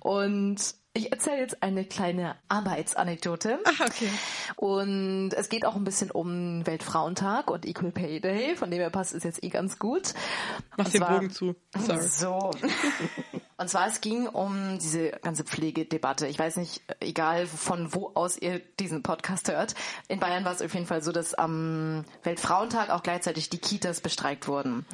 Und 0.00 0.74
ich 0.92 1.12
erzähle 1.12 1.38
jetzt 1.40 1.62
eine 1.62 1.84
kleine 1.84 2.36
Arbeitsanekdote. 2.48 3.58
Ah, 3.64 3.84
okay. 3.84 4.10
Und 4.56 5.30
es 5.34 5.48
geht 5.48 5.64
auch 5.64 5.76
ein 5.76 5.84
bisschen 5.84 6.10
um 6.10 6.66
Weltfrauentag 6.66 7.50
und 7.50 7.64
Equal 7.64 7.92
Pay 7.92 8.20
Day, 8.20 8.56
von 8.56 8.70
dem 8.70 8.80
her 8.80 8.90
passt 8.90 9.14
es 9.14 9.22
jetzt 9.22 9.42
eh 9.44 9.48
ganz 9.50 9.78
gut. 9.78 10.14
Mach 10.76 10.86
Und 10.86 10.94
den 10.94 11.00
zwar- 11.00 11.10
Bogen 11.10 11.30
zu. 11.30 11.54
Sorry. 11.76 12.00
So. 12.08 12.50
Und 13.56 13.68
zwar, 13.68 13.86
es 13.88 14.00
ging 14.00 14.26
um 14.26 14.78
diese 14.78 15.10
ganze 15.10 15.44
Pflegedebatte. 15.44 16.26
Ich 16.26 16.38
weiß 16.38 16.56
nicht, 16.56 16.80
egal 17.00 17.46
von 17.46 17.92
wo 17.94 18.10
aus 18.14 18.38
ihr 18.38 18.58
diesen 18.58 19.02
Podcast 19.02 19.50
hört. 19.52 19.74
In 20.08 20.18
Bayern 20.18 20.46
war 20.46 20.52
es 20.52 20.62
auf 20.62 20.72
jeden 20.72 20.86
Fall 20.86 21.02
so, 21.02 21.12
dass 21.12 21.34
am 21.34 22.04
Weltfrauentag 22.22 22.88
auch 22.88 23.02
gleichzeitig 23.02 23.50
die 23.50 23.58
Kitas 23.58 24.00
bestreikt 24.00 24.48
wurden. 24.48 24.86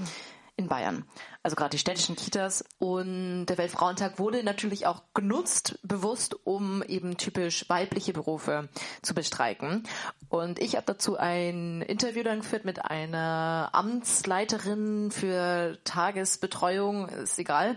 In 0.57 0.67
Bayern. 0.69 1.05
Also 1.47 1.55
gerade 1.55 1.71
die 1.71 1.79
städtischen 1.79 2.17
Kitas. 2.17 2.65
Und 2.81 3.47
der 3.47 3.57
Weltfrauentag 3.57 4.19
wurde 4.19 4.43
natürlich 4.43 4.89
auch 4.89 5.03
genutzt, 5.15 5.79
bewusst, 5.85 6.35
um 6.43 6.83
eben 6.83 7.19
typisch 7.19 7.69
weibliche 7.69 8.13
Berufe 8.13 8.69
zu 9.01 9.15
bestreiken. 9.15 9.85
Und 10.29 10.59
ich 10.59 10.75
habe 10.75 10.87
dazu 10.87 11.17
ein 11.17 11.83
Interview 11.83 12.25
dann 12.25 12.41
geführt 12.41 12.65
mit 12.65 12.85
einer 12.85 13.69
Amtsleiterin 13.75 15.13
für 15.13 15.79
Tagesbetreuung, 15.85 17.09
ist 17.11 17.39
egal. 17.39 17.77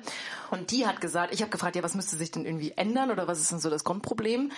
Und 0.49 0.71
die 0.71 0.87
hat 0.87 0.99
gesagt, 0.99 1.31
ich 1.31 1.41
habe 1.41 1.51
gefragt, 1.51 1.75
ja, 1.75 1.83
was 1.83 1.93
müsste 1.93 2.17
sich 2.17 2.31
denn 2.31 2.45
irgendwie 2.45 2.73
ändern 2.75 3.11
oder 3.11 3.27
was 3.27 3.39
ist 3.39 3.51
denn 3.51 3.59
so 3.59 3.69
das 3.69 3.83
Grundproblem? 3.83 4.51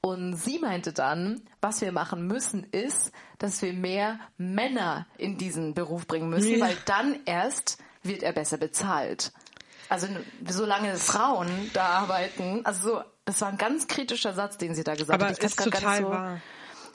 Und 0.00 0.36
sie 0.36 0.58
meinte 0.58 0.94
dann, 0.94 1.42
was 1.60 1.82
wir 1.82 1.92
machen 1.92 2.26
müssen, 2.26 2.64
ist, 2.72 3.12
dass 3.36 3.60
wir 3.60 3.74
mehr 3.74 4.20
Männer 4.38 5.06
in 5.18 5.36
diesen 5.36 5.74
Beruf 5.74 6.06
bringen 6.06 6.30
müssen, 6.30 6.58
Ja. 6.58 6.64
weil 6.64 6.76
dann 6.86 7.18
erst 7.26 7.76
wird 8.04 8.22
er 8.22 8.32
besser 8.32 8.58
bezahlt. 8.58 9.32
Also 9.88 10.06
solange 10.48 10.96
Frauen 10.96 11.70
da 11.74 11.86
arbeiten, 11.86 12.64
also 12.64 12.88
so, 12.88 13.02
das 13.24 13.40
war 13.40 13.48
ein 13.48 13.58
ganz 13.58 13.86
kritischer 13.86 14.32
Satz, 14.32 14.56
den 14.58 14.74
sie 14.74 14.84
da 14.84 14.94
gesagt 14.94 15.20
Aber 15.20 15.30
hat. 15.30 15.38
Kann's 15.38 15.54
ist 15.54 15.64
total 15.64 16.02
so, 16.02 16.10
wahr. 16.10 16.40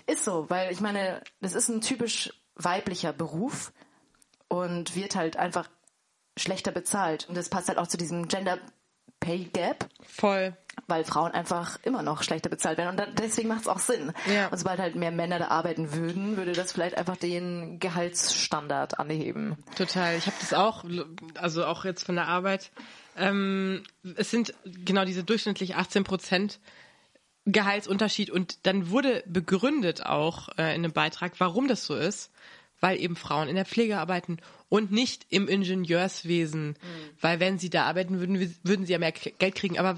Ist 0.08 0.26
so, 0.26 0.50
weil 0.50 0.72
ich 0.72 0.82
meine, 0.82 1.22
das 1.40 1.54
ist 1.54 1.70
ein 1.70 1.82
typisch 1.82 2.34
weiblicher 2.56 3.14
Beruf 3.14 3.72
und 4.48 4.96
wird 4.96 5.16
halt 5.16 5.38
einfach 5.38 5.70
schlechter 6.38 6.72
bezahlt. 6.72 7.28
Und 7.30 7.36
das 7.36 7.50
passt 7.50 7.68
halt 7.68 7.78
auch 7.78 7.88
zu 7.88 7.98
diesem 7.98 8.28
Gender 8.28 8.58
Pay 9.20 9.46
Gap, 9.46 9.88
Voll. 10.02 10.56
Weil 10.88 11.04
Frauen 11.04 11.32
einfach 11.32 11.80
immer 11.84 12.04
noch 12.04 12.24
schlechter 12.24 12.50
bezahlt 12.50 12.78
werden. 12.78 12.90
Und 12.90 12.98
da, 12.98 13.06
deswegen 13.06 13.50
macht 13.50 13.62
es 13.62 13.68
auch 13.68 13.80
Sinn. 13.80 14.12
Ja. 14.34 14.48
Und 14.48 14.58
sobald 14.58 14.80
halt 14.80 14.96
mehr 14.96 15.12
Männer 15.12 15.40
da 15.40 15.48
arbeiten 15.48 15.94
würden, 15.94 16.38
würde 16.38 16.54
das 16.54 16.72
vielleicht 16.72 16.98
einfach 16.98 17.18
den 17.18 17.80
Gehaltsstandard 17.80 19.00
anheben. 19.00 19.58
Total. 19.76 20.18
Ich 20.18 20.26
habe 20.26 20.38
das 20.40 20.54
auch, 20.54 20.84
also 21.36 21.66
auch 21.66 21.86
jetzt 21.86 22.04
von 22.04 22.16
der 22.16 22.28
Arbeit. 22.28 22.72
Ähm, 23.18 23.84
es 24.16 24.32
sind 24.32 24.54
genau 24.66 25.06
diese 25.06 25.24
durchschnittlich 25.24 25.76
18 25.76 26.04
Prozent 26.04 26.60
Gehaltsunterschied 27.46 28.30
und 28.30 28.66
dann 28.66 28.90
wurde 28.90 29.24
begründet 29.26 30.06
auch 30.06 30.50
äh, 30.58 30.76
in 30.76 30.84
einem 30.84 30.94
Beitrag, 30.94 31.34
warum 31.40 31.68
das 31.68 31.86
so 31.86 31.96
ist, 31.96 32.32
weil 32.80 33.00
eben 33.00 33.16
Frauen 33.16 33.48
in 33.48 33.56
der 33.56 33.66
Pflege 33.66 33.98
arbeiten 33.98 34.38
und 34.70 34.92
nicht 34.92 35.26
im 35.30 35.48
Ingenieurswesen, 35.48 36.76
weil 37.20 37.40
wenn 37.40 37.58
sie 37.58 37.70
da 37.70 37.86
arbeiten 37.86 38.20
würden, 38.20 38.56
würden 38.64 38.86
sie 38.86 38.94
ja 38.94 39.00
mehr 39.00 39.12
Geld 39.12 39.56
kriegen. 39.56 39.80
Aber 39.80 39.98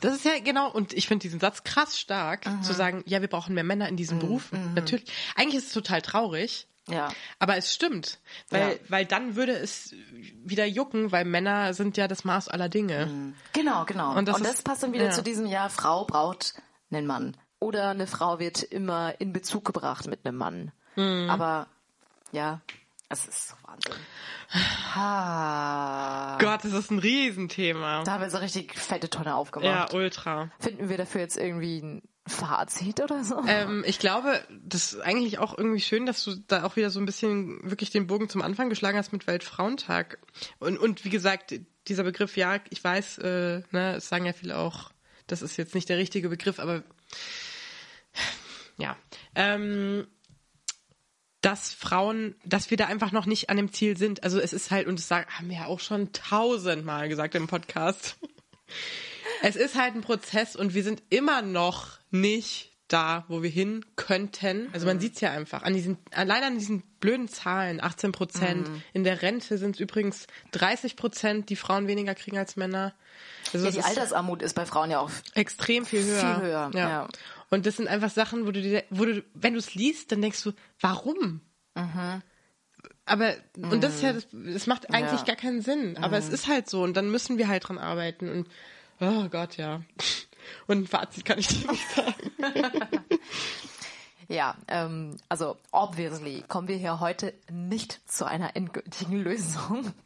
das 0.00 0.14
ist 0.16 0.24
ja 0.24 0.38
genau, 0.38 0.70
und 0.70 0.92
ich 0.92 1.06
finde 1.08 1.22
diesen 1.22 1.40
Satz 1.40 1.64
krass 1.64 1.98
stark, 1.98 2.44
zu 2.62 2.72
sagen, 2.72 3.02
ja, 3.06 3.20
wir 3.20 3.28
brauchen 3.28 3.54
mehr 3.54 3.64
Männer 3.64 3.88
in 3.88 3.96
diesen 3.96 4.18
Berufen. 4.18 4.74
Natürlich. 4.74 5.10
Eigentlich 5.36 5.56
ist 5.56 5.66
es 5.68 5.72
total 5.72 6.02
traurig, 6.02 6.66
Ja. 6.88 7.08
aber 7.38 7.56
es 7.56 7.74
stimmt, 7.74 8.18
weil, 8.50 8.72
Ja. 8.72 8.76
weil 8.88 9.04
dann 9.06 9.36
würde 9.36 9.52
es 9.52 9.94
wieder 10.44 10.64
jucken, 10.66 11.12
weil 11.12 11.24
Männer 11.24 11.74
sind 11.74 11.96
ja 11.96 12.08
das 12.08 12.24
Maß 12.24 12.48
aller 12.48 12.68
Dinge. 12.68 13.34
Genau, 13.52 13.84
genau. 13.84 14.12
Und 14.12 14.18
Und 14.18 14.28
das 14.28 14.38
das, 14.42 14.52
ist- 14.54 14.64
passt 14.64 14.82
dann 14.82 14.92
wieder 14.92 15.06
ja. 15.06 15.10
zu 15.10 15.22
diesem 15.22 15.46
Jahr, 15.46 15.70
Frau 15.70 16.04
braucht 16.04 16.54
einen 16.90 17.06
Mann. 17.06 17.36
Oder 17.60 17.90
eine 17.90 18.06
Frau 18.06 18.38
wird 18.38 18.62
immer 18.62 19.20
in 19.20 19.32
Bezug 19.32 19.64
gebracht 19.64 20.06
mit 20.06 20.24
einem 20.24 20.36
Mann. 20.38 20.72
Mhm. 20.96 21.28
Aber 21.28 21.66
ja, 22.32 22.60
Es 23.10 23.26
ist 23.26 23.48
so 23.48 23.54
Wahnsinn. 23.64 23.94
Ha. 24.94 26.36
Gott, 26.40 26.64
das 26.64 26.72
ist 26.72 26.90
ein 26.90 26.98
Riesenthema. 26.98 28.02
Da 28.04 28.12
haben 28.12 28.20
wir 28.20 28.30
so 28.30 28.38
richtig 28.38 28.74
fette 28.74 29.08
Tonne 29.08 29.30
Ja, 29.30 29.36
aufgemacht. 29.36 29.94
ultra. 29.94 30.50
Finden 30.58 30.88
wir 30.88 30.98
dafür 30.98 31.22
jetzt 31.22 31.36
irgendwie 31.38 31.78
ein 31.80 32.02
Fazit 32.26 33.00
oder 33.00 33.24
so? 33.24 33.42
Ähm, 33.46 33.82
ich 33.86 33.98
glaube, 33.98 34.44
das 34.50 34.92
ist 34.92 35.00
eigentlich 35.00 35.38
auch 35.38 35.56
irgendwie 35.56 35.80
schön, 35.80 36.04
dass 36.04 36.22
du 36.24 36.34
da 36.46 36.64
auch 36.64 36.76
wieder 36.76 36.90
so 36.90 37.00
ein 37.00 37.06
bisschen 37.06 37.58
wirklich 37.62 37.90
den 37.90 38.06
Bogen 38.06 38.28
zum 38.28 38.42
Anfang 38.42 38.68
geschlagen 38.68 38.98
hast 38.98 39.12
mit 39.12 39.26
Weltfrauentag. 39.26 40.18
Und, 40.58 40.78
und 40.78 41.04
wie 41.06 41.10
gesagt, 41.10 41.54
dieser 41.88 42.04
Begriff, 42.04 42.36
ja, 42.36 42.60
ich 42.68 42.84
weiß, 42.84 43.18
äh, 43.18 43.62
ne, 43.70 43.96
es 43.96 44.08
sagen 44.08 44.26
ja 44.26 44.34
viele 44.34 44.58
auch, 44.58 44.90
das 45.26 45.40
ist 45.40 45.56
jetzt 45.56 45.74
nicht 45.74 45.88
der 45.88 45.96
richtige 45.96 46.28
Begriff, 46.28 46.58
aber 46.58 46.82
ja. 48.76 48.96
Ähm, 49.34 50.06
dass 51.40 51.72
Frauen, 51.72 52.34
dass 52.44 52.70
wir 52.70 52.76
da 52.76 52.86
einfach 52.86 53.12
noch 53.12 53.26
nicht 53.26 53.50
an 53.50 53.56
dem 53.56 53.72
Ziel 53.72 53.96
sind. 53.96 54.24
Also 54.24 54.40
es 54.40 54.52
ist 54.52 54.70
halt, 54.70 54.86
und 54.86 54.98
das 54.98 55.10
haben 55.10 55.48
wir 55.48 55.58
ja 55.58 55.66
auch 55.66 55.80
schon 55.80 56.12
tausendmal 56.12 57.08
gesagt 57.08 57.34
im 57.34 57.46
Podcast. 57.46 58.16
Es 59.40 59.54
ist 59.54 59.76
halt 59.76 59.94
ein 59.94 60.00
Prozess 60.00 60.56
und 60.56 60.74
wir 60.74 60.82
sind 60.82 61.00
immer 61.10 61.42
noch 61.42 62.00
nicht 62.10 62.72
da, 62.88 63.24
wo 63.28 63.42
wir 63.42 63.50
hin 63.50 63.84
könnten. 63.96 64.68
Also 64.72 64.86
man 64.86 64.98
sieht 64.98 65.14
es 65.14 65.20
ja 65.20 65.30
einfach 65.30 65.62
an 65.62 65.74
diesen, 65.74 65.98
allein 66.10 66.42
an 66.42 66.58
diesen 66.58 66.82
blöden 67.00 67.28
Zahlen, 67.28 67.82
18 67.82 68.12
Prozent. 68.12 68.68
In 68.92 69.04
der 69.04 69.22
Rente 69.22 69.58
sind 69.58 69.76
es 69.76 69.80
übrigens 69.80 70.26
30 70.52 70.96
Prozent, 70.96 71.50
die 71.50 71.56
Frauen 71.56 71.86
weniger 71.86 72.14
kriegen 72.14 72.38
als 72.38 72.56
Männer. 72.56 72.94
Also 73.52 73.66
ja, 73.66 73.72
die 73.72 73.82
Altersarmut 73.82 74.42
ist 74.42 74.54
bei 74.54 74.66
Frauen 74.66 74.90
ja 74.90 75.00
auch 75.00 75.10
extrem 75.34 75.84
viel 75.86 76.02
höher. 76.02 76.34
Viel 76.34 76.46
höher, 76.46 76.70
ja. 76.74 77.08
Und 77.50 77.66
das 77.66 77.76
sind 77.76 77.88
einfach 77.88 78.10
Sachen, 78.10 78.46
wo 78.46 78.50
du 78.50 78.60
dir, 78.60 78.84
wo 78.90 79.04
du, 79.04 79.24
wenn 79.34 79.54
du 79.54 79.58
es 79.58 79.74
liest, 79.74 80.12
dann 80.12 80.20
denkst 80.22 80.42
du, 80.42 80.52
warum? 80.80 81.40
Aber, 83.06 83.34
und 83.56 83.82
das 83.82 83.96
ist 83.96 84.02
ja, 84.02 84.12
das, 84.12 84.26
das 84.32 84.66
macht 84.66 84.90
eigentlich 84.92 85.12
Mhm. 85.12 85.16
Ja. 85.16 85.22
Mhm. 85.22 85.26
gar 85.26 85.36
keinen 85.36 85.62
Sinn. 85.62 85.96
Aber 85.96 86.18
es 86.18 86.28
ist 86.28 86.46
halt 86.46 86.68
so 86.68 86.82
und 86.82 86.94
dann 86.96 87.10
müssen 87.10 87.38
wir 87.38 87.48
halt 87.48 87.68
dran 87.68 87.78
arbeiten 87.78 88.28
und, 88.28 88.48
oh 89.00 89.28
Gott, 89.28 89.56
ja. 89.56 89.82
Und 90.66 90.78
ein 90.78 90.86
Fazit 90.86 91.26
kann 91.26 91.38
ich 91.38 91.48
dir 91.48 91.70
nicht 91.70 91.90
sagen. 91.90 92.32
Ja, 94.30 94.56
ähm, 94.68 95.16
also 95.30 95.56
obviously 95.72 96.44
kommen 96.46 96.68
wir 96.68 96.76
hier 96.76 97.00
heute 97.00 97.32
nicht 97.50 97.98
zu 98.10 98.26
einer 98.26 98.54
endgültigen 98.56 99.20
Lösung. 99.22 99.92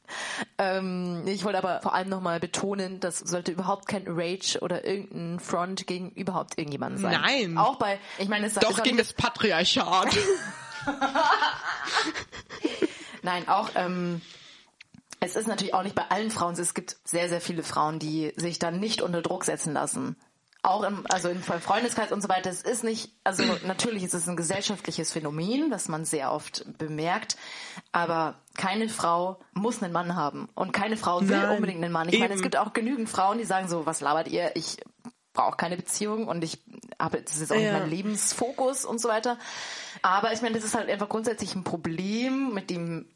Ähm, 0.58 1.22
ich 1.26 1.42
wollte 1.42 1.56
aber 1.56 1.80
vor 1.80 1.94
allem 1.94 2.10
nochmal 2.10 2.38
betonen, 2.38 3.00
das 3.00 3.18
sollte 3.18 3.50
überhaupt 3.50 3.88
kein 3.88 4.04
Rage 4.06 4.58
oder 4.60 4.84
irgendein 4.84 5.40
Front 5.40 5.86
gegen 5.86 6.10
überhaupt 6.10 6.58
irgendjemanden 6.58 7.00
sein. 7.00 7.18
Nein. 7.18 7.56
Auch 7.56 7.76
bei, 7.76 7.98
ich 8.18 8.28
meine, 8.28 8.46
es 8.46 8.54
Doch 8.56 8.82
gegen 8.82 8.98
das 8.98 9.14
Patriarchat. 9.14 10.14
Nein, 13.22 13.48
auch 13.48 13.70
ähm, 13.74 14.20
es 15.20 15.34
ist 15.34 15.48
natürlich 15.48 15.72
auch 15.72 15.82
nicht 15.82 15.94
bei 15.94 16.10
allen 16.10 16.30
Frauen. 16.30 16.54
Es 16.54 16.74
gibt 16.74 16.98
sehr, 17.04 17.30
sehr 17.30 17.40
viele 17.40 17.62
Frauen, 17.62 17.98
die 17.98 18.34
sich 18.36 18.58
dann 18.58 18.80
nicht 18.80 19.00
unter 19.00 19.22
Druck 19.22 19.44
setzen 19.44 19.72
lassen. 19.72 20.16
Auch 20.64 20.84
im, 20.84 21.04
also 21.08 21.28
im 21.28 21.42
Freundeskreis 21.42 22.12
und 22.12 22.22
so 22.22 22.28
weiter. 22.28 22.48
Es 22.48 22.62
ist 22.62 22.84
nicht, 22.84 23.10
also 23.24 23.42
natürlich 23.66 24.04
ist 24.04 24.14
es 24.14 24.28
ein 24.28 24.36
gesellschaftliches 24.36 25.10
Phänomen, 25.10 25.70
das 25.70 25.88
man 25.88 26.04
sehr 26.04 26.30
oft 26.30 26.64
bemerkt. 26.78 27.36
Aber 27.90 28.36
keine 28.54 28.88
Frau 28.88 29.40
muss 29.54 29.82
einen 29.82 29.92
Mann 29.92 30.14
haben. 30.14 30.48
Und 30.54 30.72
keine 30.72 30.96
Frau 30.96 31.20
will 31.20 31.36
Nein, 31.36 31.56
unbedingt 31.56 31.82
einen 31.82 31.92
Mann. 31.92 32.08
Ich 32.08 32.20
meine, 32.20 32.34
es 32.34 32.38
eben. 32.40 32.42
gibt 32.42 32.56
auch 32.56 32.72
genügend 32.72 33.08
Frauen, 33.08 33.38
die 33.38 33.44
sagen 33.44 33.68
so, 33.68 33.86
was 33.86 34.00
labert 34.00 34.28
ihr? 34.28 34.54
Ich 34.54 34.76
brauche 35.32 35.56
keine 35.56 35.76
Beziehung 35.76 36.28
und 36.28 36.44
ich 36.44 36.58
habe, 37.00 37.20
das 37.22 37.38
ist 37.38 37.50
auch 37.50 37.56
Ja. 37.56 37.72
mein 37.80 37.90
Lebensfokus 37.90 38.84
und 38.84 39.00
so 39.00 39.08
weiter. 39.08 39.38
Aber 40.02 40.32
ich 40.32 40.42
meine, 40.42 40.54
das 40.54 40.64
ist 40.64 40.74
halt 40.76 40.88
einfach 40.88 41.08
grundsätzlich 41.08 41.56
ein 41.56 41.64
Problem, 41.64 42.54
mit 42.54 42.70
dem 42.70 43.06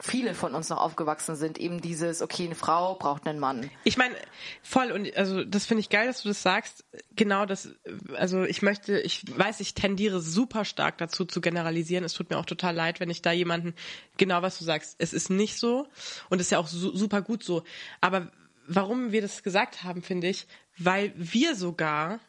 viele 0.00 0.34
von 0.34 0.54
uns 0.54 0.68
noch 0.68 0.78
aufgewachsen 0.78 1.36
sind. 1.36 1.58
Eben 1.58 1.80
dieses, 1.80 2.20
okay, 2.22 2.44
eine 2.44 2.54
Frau 2.54 2.94
braucht 2.94 3.26
einen 3.26 3.38
Mann. 3.38 3.70
Ich 3.84 3.96
meine, 3.96 4.14
voll 4.62 4.92
und 4.92 5.16
also 5.16 5.44
das 5.44 5.66
finde 5.66 5.80
ich 5.80 5.88
geil, 5.88 6.06
dass 6.06 6.22
du 6.22 6.28
das 6.28 6.42
sagst. 6.42 6.84
Genau 7.14 7.46
das, 7.46 7.70
also 8.16 8.44
ich 8.44 8.62
möchte, 8.62 9.00
ich 9.00 9.24
weiß, 9.36 9.60
ich 9.60 9.74
tendiere 9.74 10.20
super 10.20 10.64
stark 10.64 10.98
dazu 10.98 11.24
zu 11.24 11.40
generalisieren. 11.40 12.04
Es 12.04 12.12
tut 12.12 12.30
mir 12.30 12.38
auch 12.38 12.46
total 12.46 12.74
leid, 12.74 13.00
wenn 13.00 13.10
ich 13.10 13.22
da 13.22 13.32
jemanden, 13.32 13.74
genau 14.16 14.42
was 14.42 14.58
du 14.58 14.64
sagst, 14.64 14.96
es 14.98 15.12
ist 15.12 15.30
nicht 15.30 15.58
so 15.58 15.88
und 16.28 16.40
ist 16.40 16.50
ja 16.50 16.58
auch 16.58 16.68
su 16.68 16.94
super 16.94 17.22
gut 17.22 17.42
so. 17.42 17.62
Aber 18.00 18.30
warum 18.66 19.12
wir 19.12 19.22
das 19.22 19.42
gesagt 19.42 19.82
haben, 19.82 20.02
finde 20.02 20.28
ich, 20.28 20.46
weil 20.78 21.12
wir 21.16 21.54
sogar, 21.54 22.20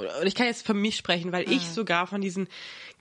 oder 0.00 0.26
ich 0.26 0.34
kann 0.34 0.46
jetzt 0.46 0.66
von 0.66 0.80
mich 0.80 0.96
sprechen, 0.96 1.32
weil 1.32 1.50
ich 1.50 1.68
sogar 1.68 2.06
von 2.06 2.20
diesen 2.20 2.48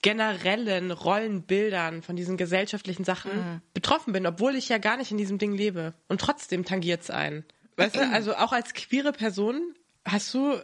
generellen 0.01 0.91
Rollenbildern, 0.91 2.01
von 2.03 2.15
diesen 2.15 2.37
gesellschaftlichen 2.37 3.03
Sachen 3.03 3.61
betroffen 3.73 4.13
bin, 4.13 4.25
obwohl 4.25 4.55
ich 4.55 4.69
ja 4.69 4.77
gar 4.77 4.97
nicht 4.97 5.11
in 5.11 5.17
diesem 5.17 5.37
Ding 5.37 5.53
lebe. 5.53 5.93
Und 6.07 6.21
trotzdem 6.21 6.65
tangiert 6.65 7.01
es 7.01 7.09
ein. 7.09 7.43
Weißt 7.75 7.95
du, 7.95 8.09
also 8.11 8.35
auch 8.35 8.51
als 8.51 8.73
queere 8.73 9.11
Person 9.11 9.73
hast 10.05 10.33
du 10.33 10.61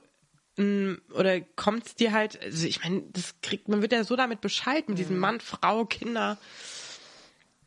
oder 1.14 1.42
kommt 1.42 1.86
es 1.86 1.96
dir 1.96 2.14
halt, 2.14 2.42
also 2.42 2.66
ich 2.66 2.82
meine, 2.82 3.04
das 3.12 3.36
kriegt, 3.42 3.68
man 3.68 3.82
wird 3.82 3.92
ja 3.92 4.06
so 4.06 4.16
damit 4.16 4.40
Bescheid, 4.40 4.88
mit 4.88 4.98
diesem 4.98 5.18
Mann, 5.18 5.42
Frau, 5.42 5.84
Kinder. 5.84 6.38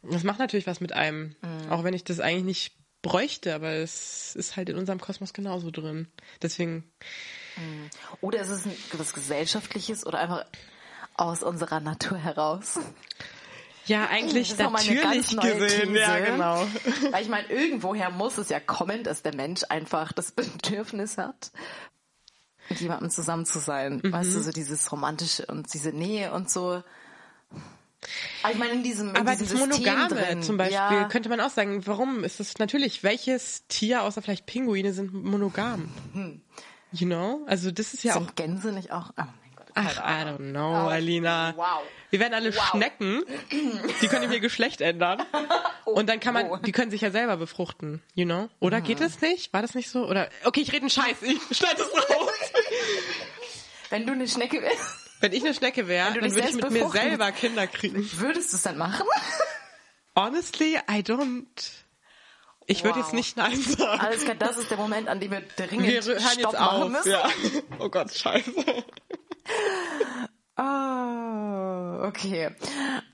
Das 0.02 0.24
macht 0.24 0.38
natürlich 0.38 0.66
was 0.66 0.80
mit 0.80 0.94
einem. 0.94 1.36
Auch 1.68 1.84
wenn 1.84 1.92
ich 1.92 2.04
das 2.04 2.20
eigentlich 2.20 2.44
nicht 2.44 2.72
bräuchte, 3.02 3.54
aber 3.54 3.72
es 3.72 4.34
ist 4.34 4.56
halt 4.56 4.70
in 4.70 4.76
unserem 4.76 5.00
Kosmos 5.00 5.32
genauso 5.34 5.70
drin. 5.70 6.08
Deswegen, 6.40 6.84
Oder 8.20 8.40
ist 8.40 8.50
es 8.50 8.66
ein, 8.66 8.76
was 8.92 9.12
Gesellschaftliches 9.14 10.06
oder 10.06 10.18
einfach 10.18 10.44
aus 11.14 11.42
unserer 11.42 11.80
Natur 11.80 12.18
heraus? 12.18 12.78
ja, 13.88 14.06
eigentlich 14.09 14.54
Das 14.56 14.70
natürlich 14.70 15.28
gesehen. 15.28 15.94
These. 15.94 15.98
Ja, 15.98 16.18
genau. 16.20 16.66
Weil 17.11 17.22
ich 17.22 17.28
meine, 17.28 17.48
irgendwoher 17.48 18.11
muss 18.11 18.38
es 18.38 18.48
ja 18.48 18.61
kommen, 18.61 19.02
dass 19.02 19.22
der 19.22 19.34
Mensch 19.34 19.62
einfach 19.68 20.12
das 20.12 20.30
Bedürfnis 20.32 21.18
hat, 21.18 21.50
mit 22.68 22.80
jemandem 22.80 23.11
zusammen 23.11 23.46
zu 23.46 23.59
sein. 23.59 24.00
Mhm. 24.02 24.12
Weißt 24.12 24.34
du, 24.34 24.40
so 24.40 24.52
dieses 24.52 24.90
Romantische 24.92 25.46
und 25.46 25.72
diese 25.72 25.90
Nähe 25.90 26.32
und 26.32 26.50
so. 26.50 26.82
Aber 28.42 28.52
ich 28.52 28.59
meine, 28.59 28.74
in 28.74 28.82
diesem, 28.84 29.11
in 29.11 29.16
Aber 29.16 29.32
diesem 29.34 29.48
das 29.48 29.59
System 29.59 29.84
Monogame 29.86 30.09
drin, 30.09 30.42
zum 30.42 30.56
Beispiel 30.56 30.76
ja, 30.76 31.09
könnte 31.09 31.28
man 31.28 31.40
auch 31.40 31.50
sagen, 31.50 31.84
warum 31.86 32.22
ist 32.22 32.38
das 32.38 32.59
natürlich, 32.59 33.02
welches 33.02 33.66
Tier 33.66 34.02
außer 34.02 34.22
vielleicht 34.22 34.46
Pinguine 34.46 34.92
sind 34.92 35.12
monogam? 35.12 35.88
You 36.93 37.07
know? 37.07 37.45
Also 37.47 37.70
das 37.70 37.95
ist 37.95 38.05
ja 38.05 38.12
auch 38.14 38.18
sind 38.18 38.36
Gänse 38.36 38.72
nicht 38.72 38.91
auch? 38.93 39.11
Oh 39.11 39.22
mein 39.22 39.55
Gott. 39.57 39.66
Ach, 39.74 39.99
I 39.99 40.24
don't 40.26 40.51
know, 40.53 40.89
Alina. 40.89 41.53
wow. 41.57 41.80
Wir 42.11 42.20
werden 42.20 42.32
alle 42.34 42.55
Wow. 42.55 42.64
Schnecken. 42.70 43.22
Die 44.01 44.09
können 44.09 44.32
ihr 44.32 44.41
Geschlecht 44.41 44.80
ändern. 44.80 45.22
Und 45.84 46.09
dann 46.09 46.20
kann 46.20 46.34
oh. 46.36 46.49
man, 46.57 46.62
die 46.62 46.72
können 46.72 46.91
sich 46.91 47.03
ja 47.03 47.11
selber 47.11 47.36
befruchten, 47.36 48.03
you 48.14 48.24
know? 48.24 48.49
Oder 48.61 48.80
geht 48.80 49.01
es 49.01 49.20
nicht? 49.20 49.53
War 49.53 49.61
das 49.62 49.74
nicht 49.74 49.91
so? 49.91 50.07
Oder, 50.07 50.28
okay, 50.45 50.61
ich 50.61 50.68
rede 50.72 50.82
einen 50.82 50.91
Scheiß. 50.91 51.22
Ich 51.22 51.57
schneide 51.57 51.82
es 51.82 51.89
raus. 51.95 52.30
Wenn 53.91 54.07
du 54.07 54.12
eine 54.12 54.26
Schnecke 54.28 54.61
wärst, 54.62 54.97
Wenn 55.20 55.32
ich 55.32 55.45
eine 55.45 55.53
Schnecke 55.55 55.89
wäre, 55.89 56.12
dann 56.14 56.34
würde 56.34 56.49
ich 56.49 56.55
mit 56.55 56.70
mir 56.70 56.89
selber 56.91 57.32
Kinder 57.32 57.66
kriegen. 57.66 58.09
würdest 58.18 58.53
du 58.53 58.57
es 58.57 58.62
dann 58.62 58.76
machen? 58.78 59.07
Honestly, 60.16 60.76
I 60.91 61.01
don't. 61.03 61.47
Ich 62.70 62.84
würde 62.84 62.98
Wow. 62.98 63.06
jetzt 63.06 63.14
nicht 63.14 63.36
Nein 63.36 63.60
sagen. 63.60 64.00
Alles 64.00 64.24
klar, 64.24 64.36
das 64.36 64.56
ist 64.58 64.70
der 64.70 64.76
Moment, 64.78 65.08
an 65.08 65.18
dem 65.20 65.30
wir 65.32 65.40
dringend 65.56 65.86
Wir 65.86 66.02
hören 66.02 66.20
Stopp 66.20 66.36
jetzt 66.38 66.52
machen 66.60 66.82
auf. 66.82 66.88
müssen. 66.90 67.10
Ja. 67.10 67.28
Oh 67.80 67.88
Gott, 67.88 68.12
scheiße. 68.14 68.52
Ah, 70.56 72.04
okay. 72.06 72.50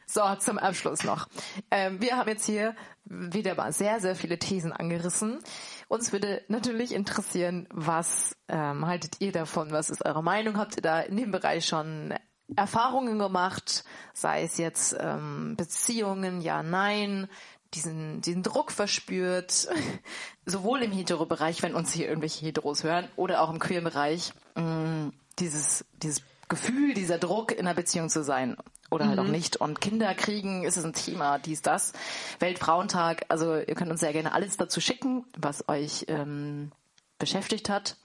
So, 0.06 0.22
zum 0.38 0.58
Abschluss 0.58 1.04
noch. 1.04 1.28
Ähm, 1.70 2.00
wir 2.00 2.16
haben 2.16 2.28
jetzt 2.28 2.46
hier 2.46 2.74
wieder 3.04 3.54
mal 3.54 3.72
sehr, 3.72 4.00
sehr 4.00 4.16
viele 4.16 4.38
Thesen 4.38 4.72
angerissen. 4.72 5.40
Uns 5.88 6.12
würde 6.12 6.42
natürlich 6.48 6.92
interessieren, 6.94 7.68
was 7.70 8.36
ähm, 8.48 8.86
haltet 8.86 9.16
ihr 9.20 9.32
davon? 9.32 9.70
Was 9.72 9.90
ist 9.90 10.04
eure 10.04 10.22
Meinung? 10.22 10.56
Habt 10.56 10.76
ihr 10.76 10.82
da 10.82 11.00
in 11.00 11.16
dem 11.16 11.30
Bereich 11.30 11.66
schon 11.66 12.14
Erfahrungen 12.56 13.18
gemacht? 13.18 13.84
Sei 14.14 14.42
es 14.44 14.56
jetzt 14.56 14.96
ähm, 14.98 15.54
Beziehungen, 15.56 16.40
ja, 16.40 16.62
nein, 16.62 17.28
diesen, 17.74 18.20
diesen 18.20 18.42
Druck 18.42 18.72
verspürt, 18.72 19.68
sowohl 20.46 20.82
im 20.82 20.92
Hetero-Bereich, 20.92 21.62
wenn 21.62 21.74
uns 21.74 21.92
hier 21.92 22.08
irgendwelche 22.08 22.46
Heteros 22.46 22.84
hören, 22.84 23.08
oder 23.16 23.42
auch 23.42 23.50
im 23.50 23.58
queeren 23.58 23.84
Bereich, 23.84 24.32
mh, 24.54 25.10
dieses, 25.38 25.84
dieses 26.02 26.22
Gefühl, 26.48 26.94
dieser 26.94 27.18
Druck 27.18 27.52
in 27.52 27.60
einer 27.60 27.74
Beziehung 27.74 28.08
zu 28.08 28.22
sein 28.22 28.56
oder 28.90 29.08
halt 29.08 29.18
auch 29.18 29.24
nicht. 29.24 29.56
Und 29.56 29.80
Kinder 29.80 30.14
kriegen, 30.14 30.64
ist 30.64 30.76
es 30.76 30.84
ein 30.84 30.92
Thema, 30.92 31.38
dies, 31.38 31.62
das. 31.62 31.92
Weltfrauentag, 32.38 33.24
also 33.28 33.56
ihr 33.56 33.74
könnt 33.74 33.90
uns 33.90 34.00
sehr 34.00 34.12
gerne 34.12 34.32
alles 34.32 34.56
dazu 34.56 34.80
schicken, 34.80 35.24
was 35.36 35.68
euch 35.68 36.04
ähm, 36.08 36.70
beschäftigt 37.18 37.68
hat. 37.68 37.96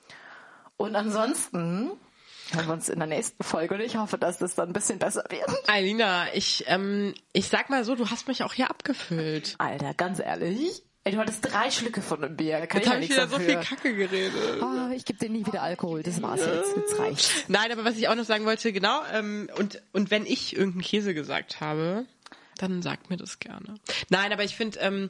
Und 0.77 0.95
ansonsten 0.95 1.91
hören 2.53 2.67
wir 2.67 2.73
uns 2.73 2.89
in 2.89 2.99
der 2.99 3.07
nächsten 3.07 3.43
Folge 3.43 3.75
und 3.75 3.81
ich 3.81 3.97
hoffe, 3.97 4.17
dass 4.17 4.37
das 4.37 4.55
dann 4.55 4.69
ein 4.69 4.73
bisschen 4.73 4.99
besser 4.99 5.23
wird. 5.29 5.49
Alina, 5.67 6.33
ich, 6.33 6.65
ähm, 6.67 7.13
ich 7.33 7.47
sag 7.47 7.69
mal 7.69 7.83
so, 7.83 7.95
du 7.95 8.09
hast 8.09 8.27
mich 8.27 8.43
auch 8.43 8.53
hier 8.53 8.69
abgefüllt. 8.69 9.55
Alter, 9.57 9.93
ganz 9.93 10.19
ehrlich. 10.19 10.83
Ey, 11.05 11.13
du 11.13 11.17
hattest 11.19 11.51
drei 11.51 11.71
Schlücke 11.71 12.01
von 12.01 12.23
einem 12.23 12.35
Bier. 12.35 12.67
Kann 12.67 12.81
Jetzt 12.81 12.85
ich 12.85 12.85
ja 12.85 12.91
habe 12.93 13.03
ich 13.03 13.09
wieder 13.09 13.27
so 13.29 13.37
viel 13.39 13.53
dafür. 13.55 13.77
Kacke 13.77 13.95
geredet. 13.95 14.61
Ah, 14.61 14.91
ich 14.93 15.05
gebe 15.05 15.17
dir 15.17 15.29
nie 15.29 15.45
wieder 15.45 15.63
Alkohol. 15.63 16.03
Das 16.03 16.21
war's 16.21 16.41
jetzt. 16.45 16.75
Jetzt 16.75 16.99
reicht's. 16.99 17.31
Nein, 17.47 17.71
aber 17.71 17.85
was 17.85 17.97
ich 17.97 18.09
auch 18.09 18.15
noch 18.15 18.25
sagen 18.25 18.45
wollte, 18.45 18.73
genau, 18.73 19.01
ähm, 19.13 19.49
und, 19.57 19.81
und 19.93 20.11
wenn 20.11 20.25
ich 20.25 20.55
irgendeinen 20.57 20.81
Käse 20.83 21.13
gesagt 21.13 21.61
habe, 21.61 22.05
dann 22.61 22.81
sagt 22.81 23.09
mir 23.09 23.17
das 23.17 23.39
gerne. 23.39 23.75
Nein, 24.09 24.31
aber 24.33 24.43
ich 24.43 24.55
finde, 24.55 24.79
ähm, 24.79 25.09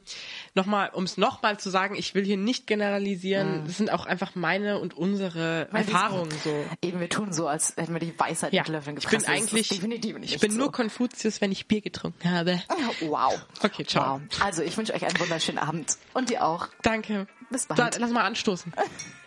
nochmal, 0.55 0.89
um 0.93 1.03
es 1.03 1.17
nochmal 1.17 1.59
zu 1.59 1.69
sagen, 1.69 1.95
ich 1.95 2.15
will 2.15 2.23
hier 2.23 2.37
nicht 2.37 2.67
generalisieren. 2.67 3.63
Das 3.65 3.77
sind 3.77 3.91
auch 3.91 4.05
einfach 4.05 4.35
meine 4.35 4.79
und 4.79 4.95
unsere 4.95 5.67
Weil 5.71 5.83
Erfahrungen 5.83 6.31
so. 6.43 6.65
Eben, 6.81 6.99
wir 6.99 7.09
tun 7.09 7.33
so, 7.33 7.47
als 7.47 7.75
hätten 7.77 7.93
wir 7.93 7.99
die 7.99 8.17
Weisheit 8.17 8.53
Ja, 8.53 8.61
mit 8.61 8.69
Löffeln 8.69 8.97
ich 8.97 9.03
gepresst. 9.03 9.25
bin 9.25 9.35
Das 9.35 9.43
ist 9.43 9.51
eigentlich, 9.53 9.67
definitiv 9.69 10.17
nicht 10.17 10.35
ich 10.35 10.39
bin 10.41 10.51
so. 10.51 10.57
nur 10.57 10.71
Konfuzius, 10.71 11.41
wenn 11.41 11.51
ich 11.51 11.67
Bier 11.67 11.81
getrunken 11.81 12.29
habe. 12.31 12.61
Wow. 13.01 13.39
Okay, 13.63 13.85
ciao. 13.85 14.19
Wow. 14.29 14.41
Also, 14.41 14.61
ich 14.61 14.75
wünsche 14.77 14.93
euch 14.93 15.05
einen 15.05 15.19
wunderschönen 15.19 15.57
Abend. 15.59 15.97
Und 16.13 16.29
dir 16.29 16.43
auch. 16.45 16.67
Danke. 16.81 17.27
Bis 17.49 17.65
bald. 17.67 17.79
Dann, 17.79 17.91
lass 18.01 18.11
mal 18.11 18.23
anstoßen. 18.23 18.73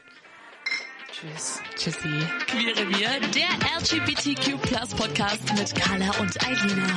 Tschüss. 1.22 1.60
Tschüssi. 1.76 2.26
Queere 2.48 2.88
wir, 2.88 3.08
der 3.30 3.46
LGBTQ 3.78 4.60
Podcast 4.96 5.54
mit 5.56 5.72
Carla 5.72 6.10
und 6.18 6.36
Eilina. 6.44 6.96